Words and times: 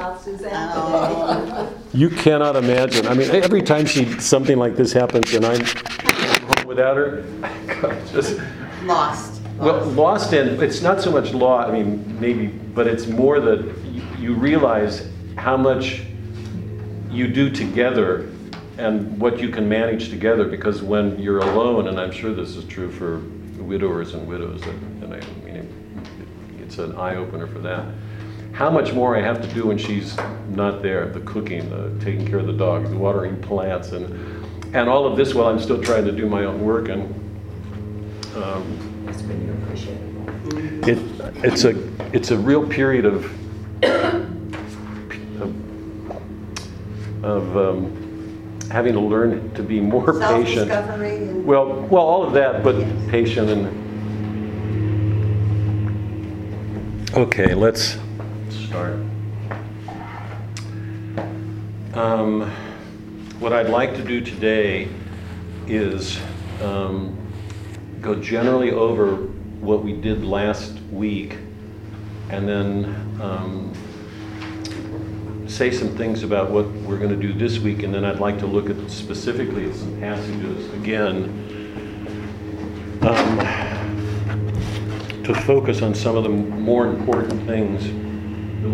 about 0.00 0.22
Suzanne 0.22 0.70
Oh. 0.74 1.76
You 1.92 2.08
cannot 2.08 2.56
imagine. 2.56 3.06
I 3.06 3.14
mean, 3.14 3.30
every 3.30 3.62
time 3.62 3.84
she 3.84 4.06
something 4.18 4.58
like 4.58 4.76
this 4.76 4.92
happens 4.92 5.34
and 5.34 5.44
I'm 5.44 5.64
home 5.64 6.66
without 6.66 6.96
her, 6.96 7.22
God, 7.66 8.06
just 8.08 8.40
Lost. 8.84 9.42
well, 9.58 9.84
lost 9.90 10.32
in 10.32 10.62
it's 10.62 10.80
not 10.80 11.02
so 11.02 11.10
much 11.10 11.34
law. 11.34 11.66
I 11.66 11.70
mean, 11.70 12.18
maybe, 12.18 12.46
but 12.46 12.86
it's 12.86 13.06
more 13.06 13.40
that 13.40 13.60
you, 13.84 14.02
you 14.18 14.34
realize 14.34 15.06
how 15.36 15.56
much 15.56 16.02
you 17.10 17.28
do 17.28 17.50
together 17.50 18.30
and 18.78 19.20
what 19.20 19.38
you 19.38 19.50
can 19.50 19.68
manage 19.68 20.08
together. 20.08 20.44
Because 20.44 20.80
when 20.80 21.18
you're 21.18 21.40
alone, 21.40 21.88
and 21.88 22.00
I'm 22.00 22.10
sure 22.12 22.32
this 22.32 22.56
is 22.56 22.64
true 22.64 22.90
for 22.90 23.18
widowers 23.62 24.14
and 24.14 24.26
widows, 24.26 24.62
and, 24.62 25.04
and 25.04 25.14
I 25.14 25.20
mean, 25.44 25.56
it, 25.56 26.62
it's 26.62 26.78
an 26.78 26.96
eye 26.96 27.16
opener 27.16 27.46
for 27.46 27.58
that. 27.58 27.84
How 28.52 28.68
much 28.70 28.92
more 28.92 29.16
I 29.16 29.22
have 29.22 29.40
to 29.42 29.48
do 29.54 29.66
when 29.66 29.78
she's 29.78 30.16
not 30.50 30.82
there, 30.82 31.06
the 31.08 31.20
cooking, 31.20 31.70
the 31.70 31.92
taking 32.04 32.26
care 32.26 32.38
of 32.38 32.46
the 32.46 32.52
dogs, 32.52 32.90
the 32.90 32.96
watering 32.96 33.40
plants, 33.40 33.92
and, 33.92 34.04
and 34.74 34.88
all 34.88 35.06
of 35.06 35.16
this 35.16 35.34
while 35.34 35.46
I'm 35.46 35.60
still 35.60 35.80
trying 35.82 36.04
to 36.04 36.12
do 36.12 36.26
my 36.26 36.44
own 36.44 36.60
work. 36.64 36.88
And 36.88 37.02
um, 38.36 39.04
That's 39.06 39.22
when 39.22 39.46
you 39.46 39.52
appreciate 39.62 39.96
it. 40.88 40.88
it, 40.88 41.44
it's 41.44 41.64
a, 41.64 41.74
it's 42.14 42.30
a 42.32 42.38
real 42.38 42.66
period 42.66 43.04
of, 43.06 43.24
of, 45.40 45.54
of 47.24 47.56
um, 47.56 48.58
having 48.70 48.92
to 48.94 49.00
learn 49.00 49.52
to 49.54 49.62
be 49.62 49.80
more 49.80 50.20
patient. 50.20 50.70
And. 50.70 51.46
Well, 51.46 51.82
well, 51.90 52.02
all 52.02 52.24
of 52.24 52.32
that, 52.34 52.62
but 52.62 52.76
Yes. 52.76 53.10
patient 53.10 53.48
and. 53.50 53.80
Okay, 57.16 57.54
let's 57.54 57.96
start. 58.70 58.94
Um, 61.92 62.48
what 63.40 63.52
I'd 63.52 63.68
like 63.68 63.96
to 63.96 64.04
do 64.04 64.20
today 64.20 64.88
is 65.66 66.20
um, 66.62 67.18
go 68.00 68.14
generally 68.14 68.70
over 68.70 69.16
what 69.58 69.82
we 69.82 69.92
did 69.92 70.24
last 70.24 70.74
week 70.92 71.38
and 72.28 72.48
then 72.48 72.84
um, 73.20 73.72
say 75.48 75.72
some 75.72 75.96
things 75.96 76.22
about 76.22 76.52
what 76.52 76.66
we're 76.66 76.98
going 76.98 77.10
to 77.10 77.16
do 77.16 77.32
this 77.32 77.58
week, 77.58 77.82
and 77.82 77.92
then 77.92 78.04
I'd 78.04 78.20
like 78.20 78.38
to 78.38 78.46
look 78.46 78.70
at 78.70 78.88
specifically 78.88 79.68
at 79.68 79.74
some 79.74 79.98
passages 79.98 80.72
again 80.74 81.24
um, 83.02 83.38
to 85.24 85.34
focus 85.42 85.82
on 85.82 85.92
some 85.92 86.16
of 86.16 86.22
the 86.22 86.28
more 86.28 86.86
important 86.86 87.44
things 87.48 88.09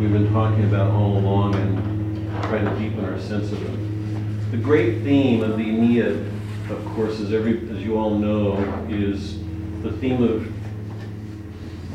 we've 0.00 0.12
been 0.12 0.30
talking 0.32 0.64
about 0.64 0.90
all 0.90 1.16
along 1.16 1.54
and 1.54 2.44
trying 2.44 2.64
to 2.64 2.78
deepen 2.78 3.04
our 3.04 3.18
sense 3.18 3.50
of 3.50 3.60
them. 3.62 4.50
The 4.50 4.56
great 4.58 5.02
theme 5.02 5.42
of 5.42 5.56
the 5.56 5.64
Aeneid, 5.64 6.30
of 6.70 6.84
course, 6.94 7.18
as 7.20 7.32
every 7.32 7.68
as 7.70 7.82
you 7.82 7.98
all 7.98 8.18
know, 8.18 8.58
is 8.90 9.38
the 9.82 9.92
theme 9.92 10.22
of 10.22 10.46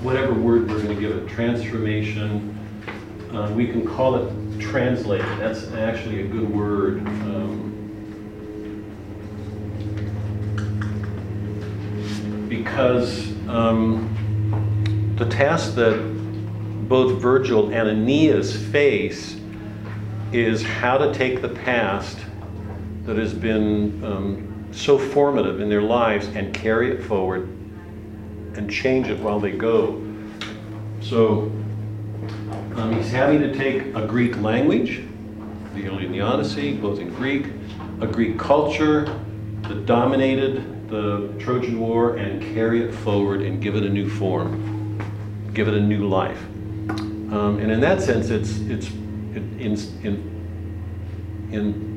whatever 0.03 0.33
word 0.33 0.67
we're 0.67 0.81
going 0.81 0.95
to 0.95 0.99
give 0.99 1.15
it, 1.15 1.27
transformation. 1.27 2.57
Uh, 3.31 3.51
we 3.55 3.67
can 3.67 3.87
call 3.87 4.15
it 4.15 4.59
translated. 4.59 5.25
That's 5.39 5.71
actually 5.73 6.21
a 6.21 6.27
good 6.27 6.49
word. 6.49 6.99
Um, 7.07 7.67
because 12.49 13.31
um, 13.47 15.15
the 15.17 15.25
task 15.25 15.75
that 15.75 16.20
both 16.91 17.21
Virgil 17.21 17.71
and 17.71 17.87
Aeneas 17.87 18.53
face 18.67 19.37
is 20.33 20.61
how 20.61 20.97
to 20.97 21.13
take 21.13 21.41
the 21.41 21.47
past 21.47 22.17
that 23.05 23.15
has 23.15 23.33
been 23.33 24.03
um, 24.03 24.67
so 24.73 24.99
formative 24.99 25.61
in 25.61 25.69
their 25.69 25.81
lives 25.81 26.27
and 26.35 26.53
carry 26.53 26.91
it 26.91 27.01
forward 27.01 27.43
and 28.57 28.69
change 28.69 29.07
it 29.07 29.17
while 29.19 29.39
they 29.39 29.53
go. 29.53 30.05
So 30.99 31.43
um, 32.75 32.93
he's 32.97 33.09
having 33.09 33.39
to 33.39 33.55
take 33.55 33.95
a 33.95 34.05
Greek 34.05 34.35
language, 34.41 35.01
the 35.73 35.85
Iliad 35.85 36.07
and 36.07 36.13
the 36.13 36.19
Odyssey, 36.19 36.73
both 36.73 36.99
in 36.99 37.07
Greek, 37.13 37.45
a 38.01 38.05
Greek 38.05 38.37
culture 38.37 39.05
that 39.61 39.85
dominated 39.85 40.89
the 40.89 41.33
Trojan 41.39 41.79
War, 41.79 42.17
and 42.17 42.41
carry 42.53 42.83
it 42.83 42.93
forward 42.93 43.43
and 43.43 43.61
give 43.61 43.77
it 43.77 43.83
a 43.83 43.89
new 43.89 44.09
form, 44.09 44.99
give 45.53 45.69
it 45.69 45.73
a 45.73 45.79
new 45.79 46.05
life. 46.05 46.43
Um, 47.31 47.59
and 47.59 47.71
in 47.71 47.79
that 47.79 48.01
sense, 48.01 48.29
it's 48.29 48.59
it's 48.59 48.89
in 48.89 49.77
in 50.03 51.49
in 51.51 51.91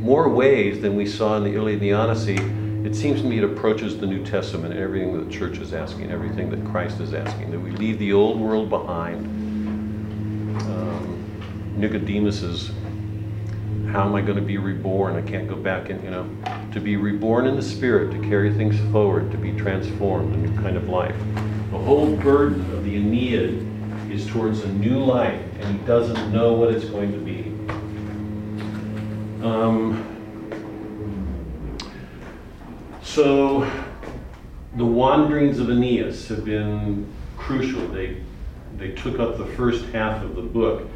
more 0.00 0.28
ways 0.28 0.82
than 0.82 0.94
we 0.94 1.06
saw 1.06 1.38
in 1.38 1.44
the 1.44 1.54
Iliad 1.54 1.80
and 1.80 1.82
the 1.82 1.92
Odyssey. 1.94 2.36
It 2.84 2.94
seems 2.94 3.22
to 3.22 3.26
me 3.26 3.38
it 3.38 3.44
approaches 3.44 3.98
the 3.98 4.06
New 4.06 4.24
Testament, 4.24 4.74
and 4.74 4.82
everything 4.82 5.16
that 5.18 5.24
the 5.24 5.32
church 5.32 5.58
is 5.58 5.72
asking, 5.72 6.10
everything 6.10 6.50
that 6.50 6.64
Christ 6.70 7.00
is 7.00 7.14
asking, 7.14 7.50
that 7.50 7.58
we 7.58 7.70
leave 7.70 7.98
the 7.98 8.12
old 8.12 8.38
world 8.38 8.68
behind. 8.68 9.26
Um, 10.60 11.74
Nicodemus's, 11.76 12.70
how 13.90 14.04
am 14.04 14.14
I 14.14 14.20
going 14.20 14.36
to 14.36 14.42
be 14.42 14.58
reborn? 14.58 15.16
I 15.16 15.22
can't 15.22 15.48
go 15.48 15.56
back 15.56 15.88
and, 15.88 16.04
you 16.04 16.10
know, 16.10 16.30
to 16.72 16.80
be 16.80 16.96
reborn 16.96 17.46
in 17.46 17.56
the 17.56 17.62
Spirit, 17.62 18.12
to 18.12 18.20
carry 18.28 18.52
things 18.52 18.78
forward, 18.92 19.32
to 19.32 19.38
be 19.38 19.52
transformed, 19.52 20.34
a 20.34 20.36
new 20.36 20.62
kind 20.62 20.76
of 20.76 20.88
life. 20.88 21.16
The 21.72 21.78
whole 21.78 22.14
burden 22.14 22.60
of 22.72 22.84
the 22.84 22.94
Aeneid 22.94 23.75
is 24.16 24.26
towards 24.26 24.60
a 24.64 24.72
new 24.72 24.98
life, 24.98 25.42
and 25.60 25.78
he 25.78 25.86
doesn't 25.86 26.32
know 26.32 26.54
what 26.54 26.72
it's 26.72 26.86
going 26.86 27.12
to 27.12 27.18
be. 27.18 27.52
Um, 29.44 30.02
so, 33.02 33.70
the 34.76 34.84
wanderings 34.86 35.58
of 35.58 35.68
Aeneas 35.68 36.28
have 36.28 36.46
been 36.46 37.06
crucial. 37.36 37.86
They, 37.88 38.22
they 38.78 38.92
took 38.92 39.18
up 39.18 39.36
the 39.36 39.46
first 39.46 39.84
half 39.86 40.22
of 40.22 40.34
the 40.34 40.42
book. 40.42 40.88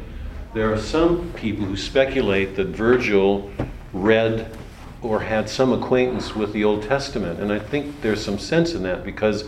There 0.55 0.73
are 0.73 0.79
some 0.79 1.31
people 1.33 1.65
who 1.65 1.77
speculate 1.77 2.55
that 2.55 2.67
Virgil 2.69 3.51
read 3.93 4.51
or 5.03 5.19
had 5.19 5.47
some 5.47 5.71
acquaintance 5.73 6.35
with 6.35 6.53
the 6.53 6.63
Old 6.63 6.83
Testament, 6.83 7.39
and 7.39 7.53
I 7.53 7.59
think 7.59 8.01
there's 8.01 8.23
some 8.23 8.39
sense 8.39 8.73
in 8.73 8.81
that 8.83 9.03
because 9.03 9.47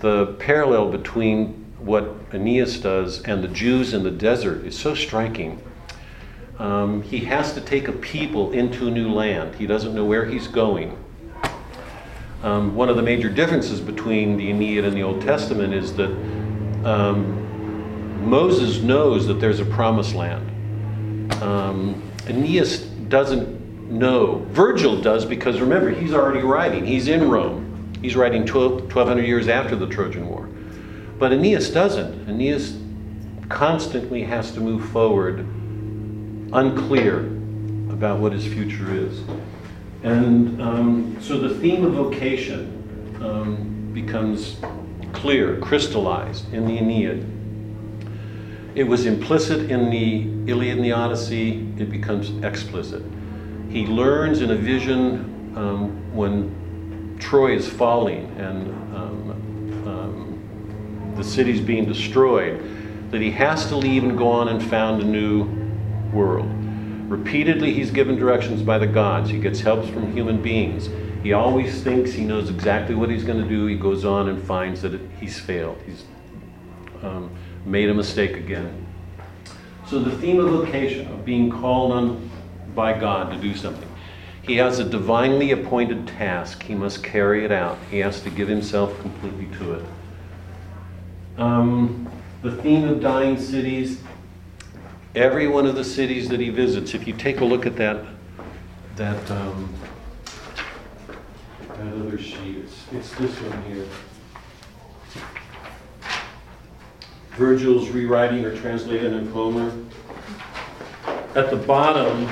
the 0.00 0.34
parallel 0.38 0.90
between 0.90 1.61
what 1.84 2.14
Aeneas 2.32 2.78
does 2.78 3.22
and 3.22 3.42
the 3.42 3.48
Jews 3.48 3.92
in 3.92 4.02
the 4.02 4.10
desert 4.10 4.64
is 4.64 4.78
so 4.78 4.94
striking. 4.94 5.60
Um, 6.58 7.02
he 7.02 7.18
has 7.24 7.54
to 7.54 7.60
take 7.60 7.88
a 7.88 7.92
people 7.92 8.52
into 8.52 8.86
a 8.86 8.90
new 8.90 9.12
land. 9.12 9.56
He 9.56 9.66
doesn't 9.66 9.94
know 9.94 10.04
where 10.04 10.24
he's 10.24 10.46
going. 10.46 10.96
Um, 12.42 12.74
one 12.74 12.88
of 12.88 12.96
the 12.96 13.02
major 13.02 13.28
differences 13.28 13.80
between 13.80 14.36
the 14.36 14.50
Aeneid 14.50 14.84
and 14.84 14.96
the 14.96 15.02
Old 15.02 15.22
Testament 15.22 15.74
is 15.74 15.94
that 15.94 16.10
um, 16.84 18.28
Moses 18.28 18.82
knows 18.82 19.26
that 19.26 19.34
there's 19.34 19.60
a 19.60 19.64
promised 19.64 20.14
land. 20.14 21.32
Um, 21.42 22.02
Aeneas 22.28 22.80
doesn't 23.08 23.90
know. 23.90 24.46
Virgil 24.50 25.00
does 25.00 25.24
because 25.24 25.60
remember, 25.60 25.90
he's 25.90 26.14
already 26.14 26.40
writing. 26.40 26.84
He's 26.84 27.08
in 27.08 27.28
Rome. 27.28 27.92
He's 28.00 28.16
writing 28.16 28.44
12, 28.44 28.72
1200 28.82 29.22
years 29.22 29.48
after 29.48 29.76
the 29.76 29.86
Trojan 29.86 30.28
War. 30.28 30.48
But 31.22 31.32
Aeneas 31.32 31.70
doesn't. 31.70 32.28
Aeneas 32.28 32.76
constantly 33.48 34.24
has 34.24 34.50
to 34.54 34.60
move 34.60 34.90
forward, 34.90 35.38
unclear 36.52 37.26
about 37.92 38.18
what 38.18 38.32
his 38.32 38.44
future 38.44 38.92
is. 38.92 39.20
And 40.02 40.60
um, 40.60 41.16
so 41.20 41.38
the 41.38 41.54
theme 41.60 41.84
of 41.84 41.92
vocation 41.92 43.20
um, 43.22 43.92
becomes 43.94 44.56
clear, 45.12 45.60
crystallized 45.60 46.52
in 46.52 46.66
the 46.66 46.76
Aeneid. 46.76 47.24
It 48.74 48.82
was 48.82 49.06
implicit 49.06 49.70
in 49.70 49.90
the 49.90 50.50
Iliad 50.50 50.78
and 50.78 50.84
the 50.84 50.90
Odyssey, 50.90 51.72
it 51.78 51.88
becomes 51.88 52.30
explicit. 52.42 53.04
He 53.70 53.86
learns 53.86 54.40
in 54.40 54.50
a 54.50 54.56
vision 54.56 55.54
um, 55.56 56.16
when 56.16 57.16
Troy 57.20 57.54
is 57.54 57.68
falling 57.68 58.24
and 58.40 58.91
the 61.16 61.24
city's 61.24 61.60
being 61.60 61.84
destroyed 61.84 63.10
that 63.10 63.20
he 63.20 63.30
has 63.30 63.66
to 63.66 63.76
leave 63.76 64.04
and 64.04 64.16
go 64.16 64.28
on 64.28 64.48
and 64.48 64.62
found 64.62 65.02
a 65.02 65.04
new 65.04 65.46
world. 66.12 66.48
Repeatedly, 67.10 67.74
he's 67.74 67.90
given 67.90 68.16
directions 68.16 68.62
by 68.62 68.78
the 68.78 68.86
gods. 68.86 69.28
He 69.28 69.38
gets 69.38 69.60
help 69.60 69.84
from 69.84 70.12
human 70.12 70.40
beings. 70.40 70.88
He 71.22 71.34
always 71.34 71.82
thinks 71.82 72.12
he 72.12 72.24
knows 72.24 72.48
exactly 72.48 72.94
what 72.94 73.10
he's 73.10 73.22
going 73.22 73.42
to 73.42 73.48
do. 73.48 73.66
He 73.66 73.76
goes 73.76 74.06
on 74.06 74.28
and 74.28 74.42
finds 74.42 74.80
that 74.82 74.98
he's 75.20 75.38
failed. 75.38 75.78
He's 75.84 76.04
um, 77.02 77.30
made 77.66 77.90
a 77.90 77.94
mistake 77.94 78.36
again. 78.36 78.86
So, 79.86 79.98
the 79.98 80.16
theme 80.16 80.40
of 80.40 80.48
vocation, 80.48 81.06
of 81.08 81.24
being 81.24 81.50
called 81.50 81.92
on 81.92 82.30
by 82.74 82.98
God 82.98 83.30
to 83.30 83.38
do 83.38 83.54
something, 83.54 83.88
he 84.42 84.56
has 84.56 84.78
a 84.78 84.84
divinely 84.84 85.50
appointed 85.50 86.08
task. 86.08 86.62
He 86.62 86.74
must 86.74 87.04
carry 87.04 87.44
it 87.44 87.52
out, 87.52 87.78
he 87.90 87.98
has 87.98 88.22
to 88.22 88.30
give 88.30 88.48
himself 88.48 88.98
completely 89.00 89.54
to 89.58 89.74
it. 89.74 89.84
Um, 91.38 92.10
the 92.42 92.56
theme 92.62 92.88
of 92.88 93.00
dying 93.00 93.38
cities 93.38 94.00
every 95.14 95.46
one 95.46 95.66
of 95.66 95.74
the 95.74 95.84
cities 95.84 96.28
that 96.28 96.40
he 96.40 96.50
visits, 96.50 96.94
if 96.94 97.06
you 97.06 97.12
take 97.12 97.40
a 97.40 97.44
look 97.44 97.66
at 97.66 97.76
that, 97.76 98.04
that, 98.96 99.30
um, 99.30 99.72
that 101.68 101.94
other 101.94 102.18
sheet, 102.18 102.58
it's, 102.58 102.84
it's 102.92 103.10
this 103.16 103.34
one 103.40 103.62
here. 103.64 103.86
Virgil's 107.32 107.88
rewriting 107.90 108.44
or 108.44 108.56
translating 108.56 109.12
in 109.12 109.26
Homer. 109.32 109.72
At 111.34 111.50
the 111.50 111.56
bottom, 111.56 112.26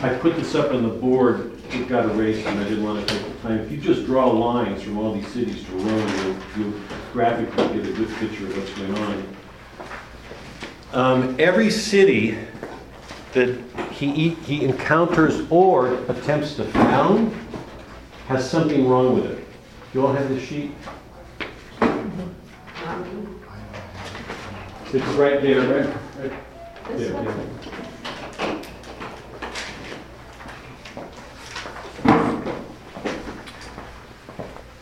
I 0.00 0.14
put 0.14 0.36
this 0.36 0.54
up 0.54 0.72
on 0.72 0.82
the 0.82 0.88
board, 0.88 1.52
it 1.70 1.88
got 1.88 2.04
erased 2.06 2.46
and 2.46 2.58
I 2.58 2.64
didn't 2.64 2.84
want 2.84 3.06
to 3.06 3.14
take 3.14 3.24
the 3.24 3.48
time. 3.48 3.58
If 3.60 3.70
you 3.70 3.78
just 3.78 4.04
draw 4.04 4.30
lines 4.30 4.82
from 4.82 4.98
all 4.98 5.12
these 5.14 5.28
cities 5.28 5.64
to 5.64 5.72
Rome, 5.72 6.08
you'll, 6.56 6.64
you'll 6.70 6.80
graphically 7.12 7.68
get 7.80 7.88
a 7.88 7.92
good 7.92 8.08
picture 8.16 8.46
of 8.46 8.56
what's 8.56 8.70
going 8.74 8.98
on. 8.98 9.36
Um, 10.92 11.36
every 11.38 11.70
city 11.70 12.36
that 13.32 13.58
he, 13.92 14.30
he 14.30 14.64
encounters 14.64 15.46
or 15.50 15.94
attempts 16.10 16.56
to 16.56 16.64
found 16.64 17.34
has 18.26 18.48
something 18.48 18.88
wrong 18.88 19.14
with 19.14 19.26
it. 19.30 19.44
You 19.94 20.06
all 20.06 20.12
have 20.12 20.28
this 20.28 20.42
sheet? 20.42 20.72
It's 24.94 25.06
right 25.14 25.40
there, 25.40 25.60
right? 25.60 25.96
right 26.18 26.32
This 26.88 27.08
there, 27.08 27.14
one? 27.14 27.24
yeah. 27.24 27.61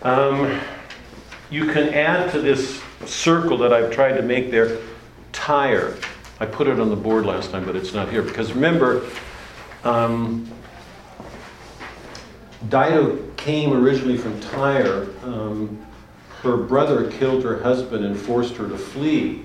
Um, 0.03 0.61
You 1.51 1.67
can 1.67 1.89
add 1.93 2.31
to 2.31 2.41
this 2.41 2.81
circle 3.05 3.59
that 3.59 3.73
I've 3.73 3.91
tried 3.91 4.13
to 4.13 4.23
make 4.23 4.53
there, 4.53 4.79
Tyre. 5.33 5.97
I 6.39 6.47
put 6.47 6.69
it 6.69 6.79
on 6.79 6.91
the 6.91 6.97
board 6.97 7.27
last 7.27 7.51
time, 7.51 7.65
but 7.65 7.75
it's 7.75 7.93
not 7.93 8.09
here, 8.09 8.23
because 8.23 8.53
remember, 8.53 9.03
um, 9.83 10.49
Dido 12.69 13.19
came 13.37 13.73
originally 13.73 14.17
from 14.17 14.39
Tyre. 14.41 15.09
Um, 15.25 15.85
Her 16.43 16.57
brother 16.57 17.11
killed 17.11 17.43
her 17.43 17.61
husband 17.63 18.05
and 18.05 18.17
forced 18.17 18.55
her 18.57 18.69
to 18.69 18.79
flee. 18.79 19.43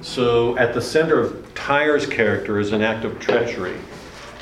So 0.00 0.56
at 0.58 0.74
the 0.74 0.80
center 0.80 1.18
of 1.18 1.52
Tyre's 1.54 2.06
character 2.06 2.58
is 2.60 2.72
an 2.72 2.82
act 2.82 3.04
of 3.04 3.18
treachery. 3.18 3.76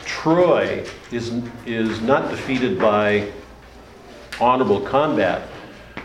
Troy 0.05 0.87
is, 1.11 1.33
is 1.67 2.01
not 2.03 2.31
defeated 2.31 2.79
by 2.79 3.33
honorable 4.41 4.81
combat. 4.81 5.49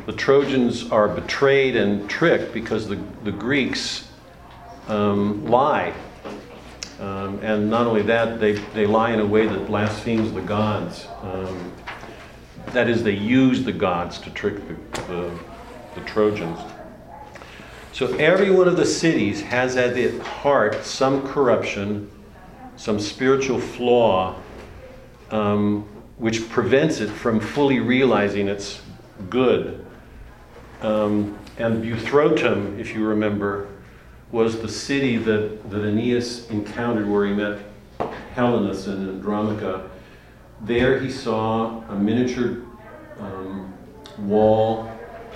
The 0.05 0.13
Trojans 0.13 0.91
are 0.91 1.07
betrayed 1.07 1.75
and 1.75 2.09
tricked 2.09 2.53
because 2.53 2.87
the, 2.87 2.99
the 3.23 3.31
Greeks 3.31 4.07
um, 4.87 5.45
lie. 5.45 5.93
Um, 6.99 7.39
and 7.41 7.69
not 7.69 7.87
only 7.87 8.03
that, 8.03 8.39
they, 8.39 8.53
they 8.73 8.85
lie 8.85 9.11
in 9.11 9.19
a 9.19 9.25
way 9.25 9.47
that 9.47 9.67
blasphemes 9.67 10.31
the 10.31 10.41
gods. 10.41 11.07
Um, 11.21 11.73
that 12.67 12.89
is, 12.89 13.03
they 13.03 13.11
use 13.11 13.63
the 13.63 13.71
gods 13.71 14.19
to 14.19 14.29
trick 14.31 14.55
the, 14.67 15.01
the, 15.01 15.39
the 15.95 16.01
Trojans. 16.01 16.59
So 17.91 18.13
every 18.15 18.51
one 18.51 18.67
of 18.67 18.75
the 18.75 18.85
cities 18.85 19.41
has 19.41 19.77
at 19.77 19.97
its 19.97 20.25
heart 20.25 20.83
some 20.83 21.25
corruption, 21.27 22.11
some 22.75 22.99
spiritual 22.99 23.59
flaw, 23.59 24.35
um, 25.31 25.87
which 26.17 26.49
prevents 26.49 27.01
it 27.01 27.09
from 27.09 27.39
fully 27.39 27.79
realizing 27.79 28.47
its 28.47 28.81
good. 29.29 29.85
Um, 30.81 31.37
and 31.57 31.83
Buthrotum, 31.83 32.79
if 32.79 32.93
you 32.93 33.05
remember, 33.05 33.67
was 34.31 34.61
the 34.61 34.69
city 34.69 35.17
that, 35.17 35.69
that 35.69 35.85
Aeneas 35.85 36.49
encountered 36.49 37.09
where 37.09 37.25
he 37.25 37.33
met 37.33 37.59
Helenus 38.35 38.87
and 38.87 39.09
Andromache. 39.09 39.89
There 40.61 40.99
he 40.99 41.11
saw 41.11 41.81
a 41.89 41.95
miniature 41.95 42.63
um, 43.19 43.73
wall 44.19 44.91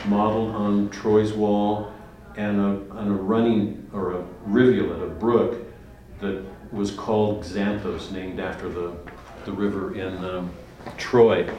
modeled 0.05 0.55
on 0.55 0.89
Troy's 0.89 1.33
wall 1.33 1.93
and 2.35 2.59
a, 2.59 2.99
and 2.99 3.11
a 3.11 3.13
running, 3.13 3.89
or 3.93 4.13
a 4.13 4.23
rivulet, 4.45 5.01
a 5.01 5.07
brook, 5.07 5.65
that 6.19 6.43
was 6.71 6.91
called 6.91 7.43
Xanthos, 7.43 8.11
named 8.11 8.39
after 8.39 8.69
the, 8.69 8.93
the 9.45 9.51
river 9.51 9.95
in 9.95 10.23
um, 10.23 10.51
Troy. 10.97 11.49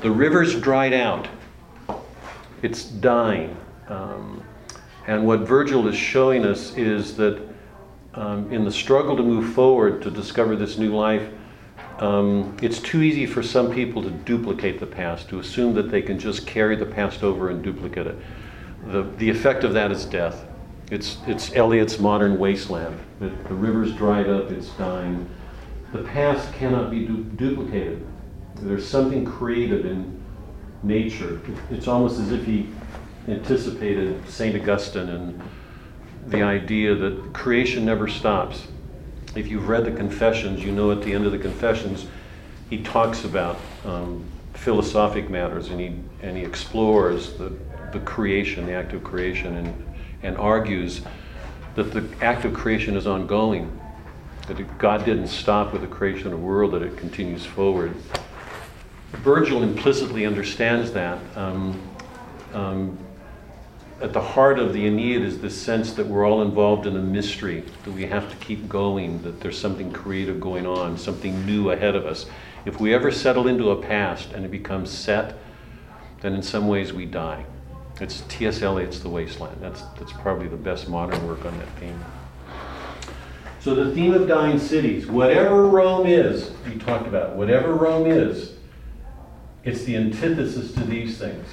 The 0.00 0.10
river's 0.10 0.58
dried 0.60 0.92
out. 0.92 1.28
It's 2.62 2.84
dying. 2.84 3.56
Um, 3.88 4.42
and 5.06 5.26
what 5.26 5.40
Virgil 5.40 5.86
is 5.88 5.96
showing 5.96 6.44
us 6.44 6.76
is 6.76 7.16
that 7.16 7.40
um, 8.14 8.52
in 8.52 8.64
the 8.64 8.72
struggle 8.72 9.16
to 9.16 9.22
move 9.22 9.54
forward 9.54 10.02
to 10.02 10.10
discover 10.10 10.56
this 10.56 10.78
new 10.78 10.94
life, 10.94 11.28
um, 11.98 12.56
it's 12.60 12.80
too 12.80 13.02
easy 13.02 13.24
for 13.24 13.42
some 13.42 13.72
people 13.72 14.02
to 14.02 14.10
duplicate 14.10 14.80
the 14.80 14.86
past, 14.86 15.28
to 15.30 15.38
assume 15.38 15.74
that 15.74 15.90
they 15.90 16.02
can 16.02 16.18
just 16.18 16.46
carry 16.46 16.76
the 16.76 16.86
past 16.86 17.22
over 17.22 17.50
and 17.50 17.62
duplicate 17.62 18.06
it. 18.06 18.16
The, 18.86 19.02
the 19.18 19.30
effect 19.30 19.64
of 19.64 19.72
that 19.74 19.90
is 19.90 20.04
death. 20.04 20.46
It's, 20.90 21.18
it's 21.26 21.54
Eliot's 21.54 21.98
modern 21.98 22.38
wasteland. 22.38 22.98
The, 23.18 23.28
the 23.48 23.54
river's 23.54 23.92
dried 23.92 24.28
up, 24.28 24.50
it's 24.50 24.68
dying. 24.70 25.28
The 25.92 26.02
past 26.02 26.52
cannot 26.52 26.90
be 26.90 27.06
du- 27.06 27.24
duplicated. 27.24 28.06
There's 28.60 28.86
something 28.86 29.24
creative 29.24 29.84
in 29.84 30.22
nature. 30.82 31.40
It's 31.70 31.88
almost 31.88 32.18
as 32.20 32.32
if 32.32 32.44
he 32.44 32.68
anticipated 33.28 34.28
St. 34.28 34.56
Augustine 34.56 35.08
and 35.08 35.42
the 36.26 36.42
idea 36.42 36.94
that 36.94 37.32
creation 37.32 37.84
never 37.84 38.08
stops. 38.08 38.66
If 39.34 39.48
you've 39.48 39.68
read 39.68 39.84
the 39.84 39.92
Confessions, 39.92 40.64
you 40.64 40.72
know 40.72 40.90
at 40.90 41.02
the 41.02 41.12
end 41.12 41.26
of 41.26 41.32
the 41.32 41.38
Confessions, 41.38 42.06
he 42.70 42.82
talks 42.82 43.24
about 43.24 43.58
um, 43.84 44.24
philosophic 44.54 45.28
matters 45.28 45.68
and 45.68 45.80
he, 45.80 45.94
and 46.22 46.36
he 46.36 46.42
explores 46.42 47.34
the, 47.34 47.52
the 47.92 48.00
creation, 48.00 48.66
the 48.66 48.72
act 48.72 48.92
of 48.92 49.04
creation, 49.04 49.56
and, 49.56 49.96
and 50.22 50.36
argues 50.38 51.02
that 51.74 51.92
the 51.92 52.08
act 52.24 52.44
of 52.44 52.54
creation 52.54 52.96
is 52.96 53.06
ongoing, 53.06 53.78
that 54.48 54.78
God 54.78 55.04
didn't 55.04 55.28
stop 55.28 55.72
with 55.72 55.82
the 55.82 55.88
creation 55.88 56.26
of 56.26 56.30
the 56.32 56.38
world, 56.38 56.72
that 56.72 56.82
it 56.82 56.96
continues 56.96 57.44
forward. 57.44 57.94
Virgil 59.12 59.62
implicitly 59.62 60.26
understands 60.26 60.92
that. 60.92 61.18
Um, 61.36 61.80
um, 62.52 62.98
at 64.00 64.12
the 64.12 64.20
heart 64.20 64.58
of 64.58 64.74
the 64.74 64.86
Aeneid 64.86 65.22
is 65.22 65.40
this 65.40 65.60
sense 65.60 65.94
that 65.94 66.06
we're 66.06 66.26
all 66.26 66.42
involved 66.42 66.86
in 66.86 66.96
a 66.96 67.00
mystery, 67.00 67.64
that 67.84 67.92
we 67.92 68.04
have 68.04 68.30
to 68.30 68.36
keep 68.44 68.68
going, 68.68 69.22
that 69.22 69.40
there's 69.40 69.58
something 69.58 69.90
creative 69.90 70.38
going 70.38 70.66
on, 70.66 70.98
something 70.98 71.46
new 71.46 71.70
ahead 71.70 71.94
of 71.94 72.04
us. 72.04 72.26
If 72.66 72.78
we 72.78 72.92
ever 72.92 73.10
settle 73.10 73.48
into 73.48 73.70
a 73.70 73.80
past 73.80 74.32
and 74.32 74.44
it 74.44 74.50
becomes 74.50 74.90
set, 74.90 75.38
then 76.20 76.34
in 76.34 76.42
some 76.42 76.68
ways 76.68 76.92
we 76.92 77.06
die. 77.06 77.46
It's 78.00 78.22
T.S. 78.28 78.60
Eliot's 78.60 78.98
The 78.98 79.08
Wasteland. 79.08 79.56
That's, 79.60 79.80
that's 79.98 80.12
probably 80.12 80.48
the 80.48 80.56
best 80.56 80.88
modern 80.88 81.26
work 81.26 81.46
on 81.46 81.56
that 81.58 81.68
theme. 81.78 82.04
So 83.60 83.74
the 83.74 83.94
theme 83.94 84.12
of 84.12 84.28
dying 84.28 84.58
cities, 84.58 85.06
whatever 85.06 85.66
Rome 85.66 86.06
is, 86.06 86.50
we 86.66 86.76
talked 86.76 87.06
about, 87.06 87.34
whatever 87.34 87.72
Rome 87.74 88.06
is, 88.06 88.55
it's 89.66 89.82
the 89.82 89.96
antithesis 89.96 90.72
to 90.72 90.84
these 90.84 91.18
things. 91.18 91.44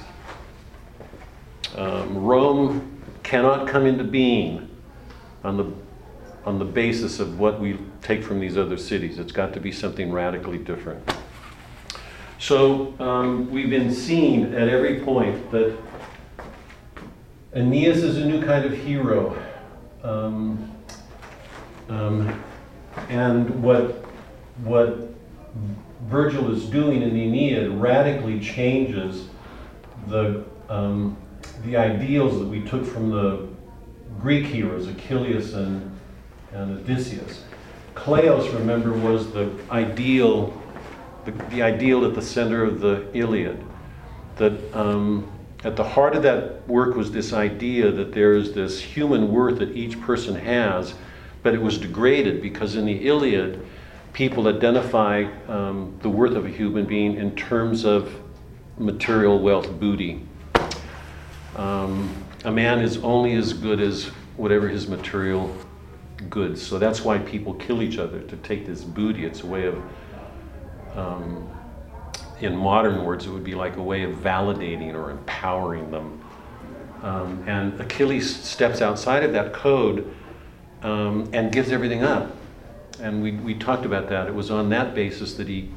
Um, 1.74 2.16
Rome 2.24 3.02
cannot 3.24 3.66
come 3.66 3.86
into 3.86 4.04
being 4.04 4.70
on 5.42 5.56
the, 5.56 5.72
on 6.44 6.60
the 6.60 6.64
basis 6.64 7.18
of 7.18 7.40
what 7.40 7.58
we 7.58 7.76
take 8.02 8.22
from 8.22 8.38
these 8.38 8.56
other 8.56 8.76
cities. 8.76 9.18
It's 9.18 9.32
got 9.32 9.52
to 9.54 9.60
be 9.60 9.72
something 9.72 10.12
radically 10.12 10.58
different. 10.58 11.02
So 12.38 12.94
um, 13.00 13.50
we've 13.50 13.70
been 13.70 13.92
seeing 13.92 14.54
at 14.54 14.68
every 14.68 15.00
point 15.00 15.50
that 15.50 15.76
Aeneas 17.52 18.04
is 18.04 18.18
a 18.18 18.24
new 18.24 18.44
kind 18.44 18.64
of 18.64 18.72
hero. 18.72 19.36
Um, 20.04 20.70
um, 21.88 22.44
and 23.08 23.60
what, 23.60 24.04
what 24.62 25.12
Virgil 26.02 26.52
is 26.52 26.66
doing 26.66 27.02
in 27.02 27.14
the 27.14 27.22
Aeneid 27.22 27.70
radically 27.70 28.40
changes 28.40 29.28
the, 30.08 30.44
um, 30.68 31.16
the 31.64 31.76
ideals 31.76 32.38
that 32.38 32.46
we 32.46 32.60
took 32.62 32.84
from 32.84 33.10
the 33.10 33.48
Greek 34.20 34.46
heroes, 34.46 34.88
Achilles 34.88 35.54
and, 35.54 35.98
and 36.52 36.78
Odysseus. 36.78 37.44
Kleos, 37.94 38.52
remember, 38.52 38.92
was 38.92 39.32
the 39.32 39.50
ideal, 39.70 40.60
the, 41.24 41.30
the 41.50 41.62
ideal 41.62 42.04
at 42.04 42.14
the 42.14 42.22
center 42.22 42.64
of 42.64 42.80
the 42.80 43.08
Iliad. 43.16 43.62
That 44.36 44.74
um, 44.74 45.30
at 45.62 45.76
the 45.76 45.84
heart 45.84 46.14
of 46.14 46.22
that 46.24 46.66
work 46.68 46.96
was 46.96 47.10
this 47.10 47.32
idea 47.32 47.90
that 47.90 48.12
there 48.12 48.34
is 48.34 48.52
this 48.52 48.80
human 48.80 49.32
worth 49.32 49.58
that 49.60 49.70
each 49.70 50.00
person 50.00 50.34
has, 50.34 50.94
but 51.42 51.54
it 51.54 51.62
was 51.62 51.78
degraded 51.78 52.42
because 52.42 52.76
in 52.76 52.84
the 52.84 53.06
Iliad, 53.06 53.64
people 54.14 54.46
identify 54.46 55.24
um, 55.48 55.98
the 56.00 56.08
worth 56.08 56.36
of 56.36 56.46
a 56.46 56.48
human 56.48 56.86
being 56.86 57.16
in 57.16 57.34
terms 57.34 57.84
of 57.84 58.14
material 58.78 59.40
wealth, 59.40 59.68
booty. 59.78 60.24
Um, 61.56 62.14
a 62.44 62.50
man 62.50 62.80
is 62.80 62.98
only 62.98 63.34
as 63.34 63.52
good 63.52 63.80
as 63.80 64.06
whatever 64.36 64.68
his 64.68 64.88
material 64.88 65.54
goods. 66.30 66.64
So 66.64 66.78
that's 66.78 67.02
why 67.02 67.18
people 67.18 67.54
kill 67.54 67.82
each 67.82 67.98
other 67.98 68.20
to 68.20 68.36
take 68.38 68.66
this 68.66 68.82
booty. 68.82 69.24
It's 69.24 69.42
a 69.42 69.46
way 69.46 69.66
of, 69.66 69.82
um, 70.96 71.48
in 72.40 72.56
modern 72.56 73.04
words, 73.04 73.26
it 73.26 73.30
would 73.30 73.44
be 73.44 73.54
like 73.56 73.76
a 73.76 73.82
way 73.82 74.04
of 74.04 74.14
validating 74.16 74.94
or 74.94 75.10
empowering 75.10 75.90
them. 75.90 76.24
Um, 77.02 77.44
and 77.48 77.80
Achilles 77.80 78.34
steps 78.34 78.80
outside 78.80 79.24
of 79.24 79.32
that 79.32 79.52
code 79.52 80.14
um, 80.82 81.28
and 81.32 81.52
gives 81.52 81.72
everything 81.72 82.04
up. 82.04 82.34
And 83.00 83.22
we, 83.22 83.32
we 83.32 83.54
talked 83.54 83.84
about 83.84 84.08
that. 84.08 84.28
It 84.28 84.34
was 84.34 84.50
on 84.50 84.68
that 84.70 84.94
basis 84.94 85.34
that 85.34 85.48
he 85.48 85.70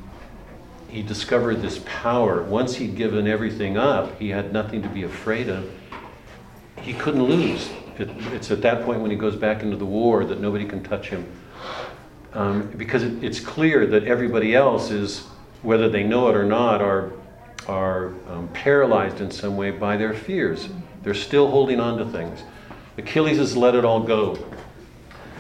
he 0.90 1.02
discovered 1.02 1.62
this 1.62 1.82
power. 1.86 2.42
Once 2.44 2.76
he'd 2.76 2.96
given 2.96 3.28
everything 3.28 3.78
up, 3.78 4.18
he 4.20 4.30
had 4.30 4.54
nothing 4.54 4.82
to 4.82 4.90
be 4.90 5.04
afraid 5.04 5.50
of. 5.50 5.70
He 6.82 6.94
couldn't 6.94 7.24
lose. 7.24 7.70
It, 7.98 8.10
it's 8.32 8.52
at 8.52 8.62
that 8.62 8.86
point 8.86 9.02
when 9.02 9.12
he 9.12 9.18
goes 9.18 9.36
back 9.36 9.64
into 9.64 9.76
the 9.76 9.86
war 9.86 10.24
that 10.26 10.40
nobody 10.40 10.66
can 10.66 10.84
touch 10.84 11.10
him. 11.10 11.30
Um, 12.34 12.68
because 12.78 13.04
it, 13.04 13.24
it's 13.24 13.40
clear 13.40 13.86
that 13.88 14.06
everybody 14.06 14.56
else 14.56 14.92
is, 14.92 15.26
whether 15.62 15.90
they 15.90 16.04
know 16.04 16.30
it 16.30 16.36
or 16.36 16.46
not, 16.46 16.82
are, 16.82 17.12
are 17.68 18.14
um, 18.30 18.48
paralyzed 18.54 19.20
in 19.20 19.32
some 19.32 19.58
way 19.58 19.72
by 19.72 19.98
their 19.98 20.14
fears. 20.14 20.70
They're 21.04 21.14
still 21.14 21.50
holding 21.50 21.80
on 21.80 21.98
to 21.98 22.06
things. 22.06 22.44
Achilles 22.98 23.38
has 23.38 23.58
let 23.58 23.76
it 23.76 23.84
all 23.84 24.02
go. 24.02 24.38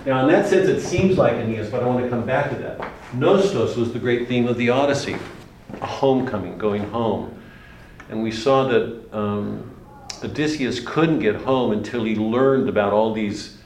Now, 0.07 0.21
in 0.21 0.31
that 0.31 0.47
sense, 0.47 0.69
it 0.69 0.79
seems 0.79 1.17
like 1.17 1.33
Aeneas, 1.33 1.69
but 1.69 1.83
I 1.83 1.85
want 1.85 2.01
to 2.01 2.09
come 2.09 2.25
back 2.25 2.49
to 2.51 2.55
that. 2.59 2.79
Nostos 3.11 3.75
was 3.75 3.91
the 3.91 3.99
great 3.99 4.29
theme 4.29 4.47
of 4.47 4.55
the 4.55 4.69
Odyssey 4.69 5.17
a 5.81 5.85
homecoming, 5.85 6.57
going 6.57 6.89
home. 6.91 7.37
And 8.09 8.23
we 8.23 8.31
saw 8.31 8.69
that 8.69 9.13
um, 9.13 9.75
Odysseus 10.23 10.79
couldn't 10.79 11.19
get 11.19 11.35
home 11.35 11.73
until 11.73 12.05
he 12.05 12.15
learned 12.15 12.69
about 12.69 12.93
all 12.93 13.11
these 13.11 13.57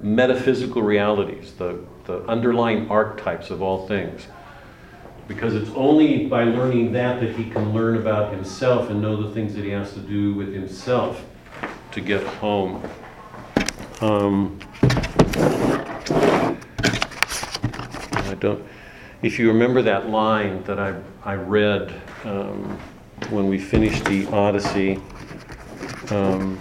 metaphysical 0.00 0.82
realities, 0.82 1.52
the, 1.52 1.78
the 2.06 2.24
underlying 2.24 2.90
archetypes 2.90 3.50
of 3.50 3.62
all 3.62 3.86
things. 3.86 4.26
Because 5.28 5.54
it's 5.54 5.70
only 5.76 6.26
by 6.26 6.42
learning 6.42 6.90
that 6.94 7.20
that 7.20 7.36
he 7.36 7.48
can 7.48 7.72
learn 7.72 7.98
about 7.98 8.32
himself 8.32 8.90
and 8.90 9.00
know 9.00 9.22
the 9.22 9.32
things 9.32 9.54
that 9.54 9.62
he 9.62 9.70
has 9.70 9.92
to 9.92 10.00
do 10.00 10.34
with 10.34 10.52
himself 10.52 11.24
to 11.92 12.00
get 12.00 12.24
home. 12.24 12.82
Um, 14.00 14.58
I 18.26 18.33
don't. 18.44 18.64
If 19.22 19.38
you 19.38 19.48
remember 19.48 19.80
that 19.82 20.10
line 20.10 20.62
that 20.64 20.78
I, 20.78 20.94
I 21.24 21.34
read 21.34 21.94
um, 22.24 22.78
when 23.30 23.48
we 23.48 23.58
finished 23.58 24.04
the 24.04 24.26
Odyssey, 24.26 25.00
um, 26.10 26.60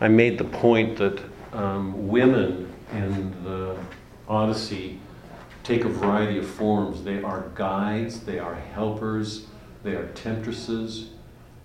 I 0.00 0.08
made 0.08 0.36
the 0.36 0.44
point 0.44 0.98
that 0.98 1.22
um, 1.54 2.06
women 2.06 2.70
in 2.92 3.44
the 3.44 3.78
Odyssey 4.28 5.00
take 5.62 5.84
a 5.86 5.88
variety 5.88 6.38
of 6.38 6.46
forms. 6.46 7.02
They 7.02 7.22
are 7.22 7.48
guides, 7.54 8.20
they 8.20 8.38
are 8.38 8.54
helpers, 8.54 9.46
they 9.82 9.92
are 9.92 10.08
temptresses, 10.08 11.10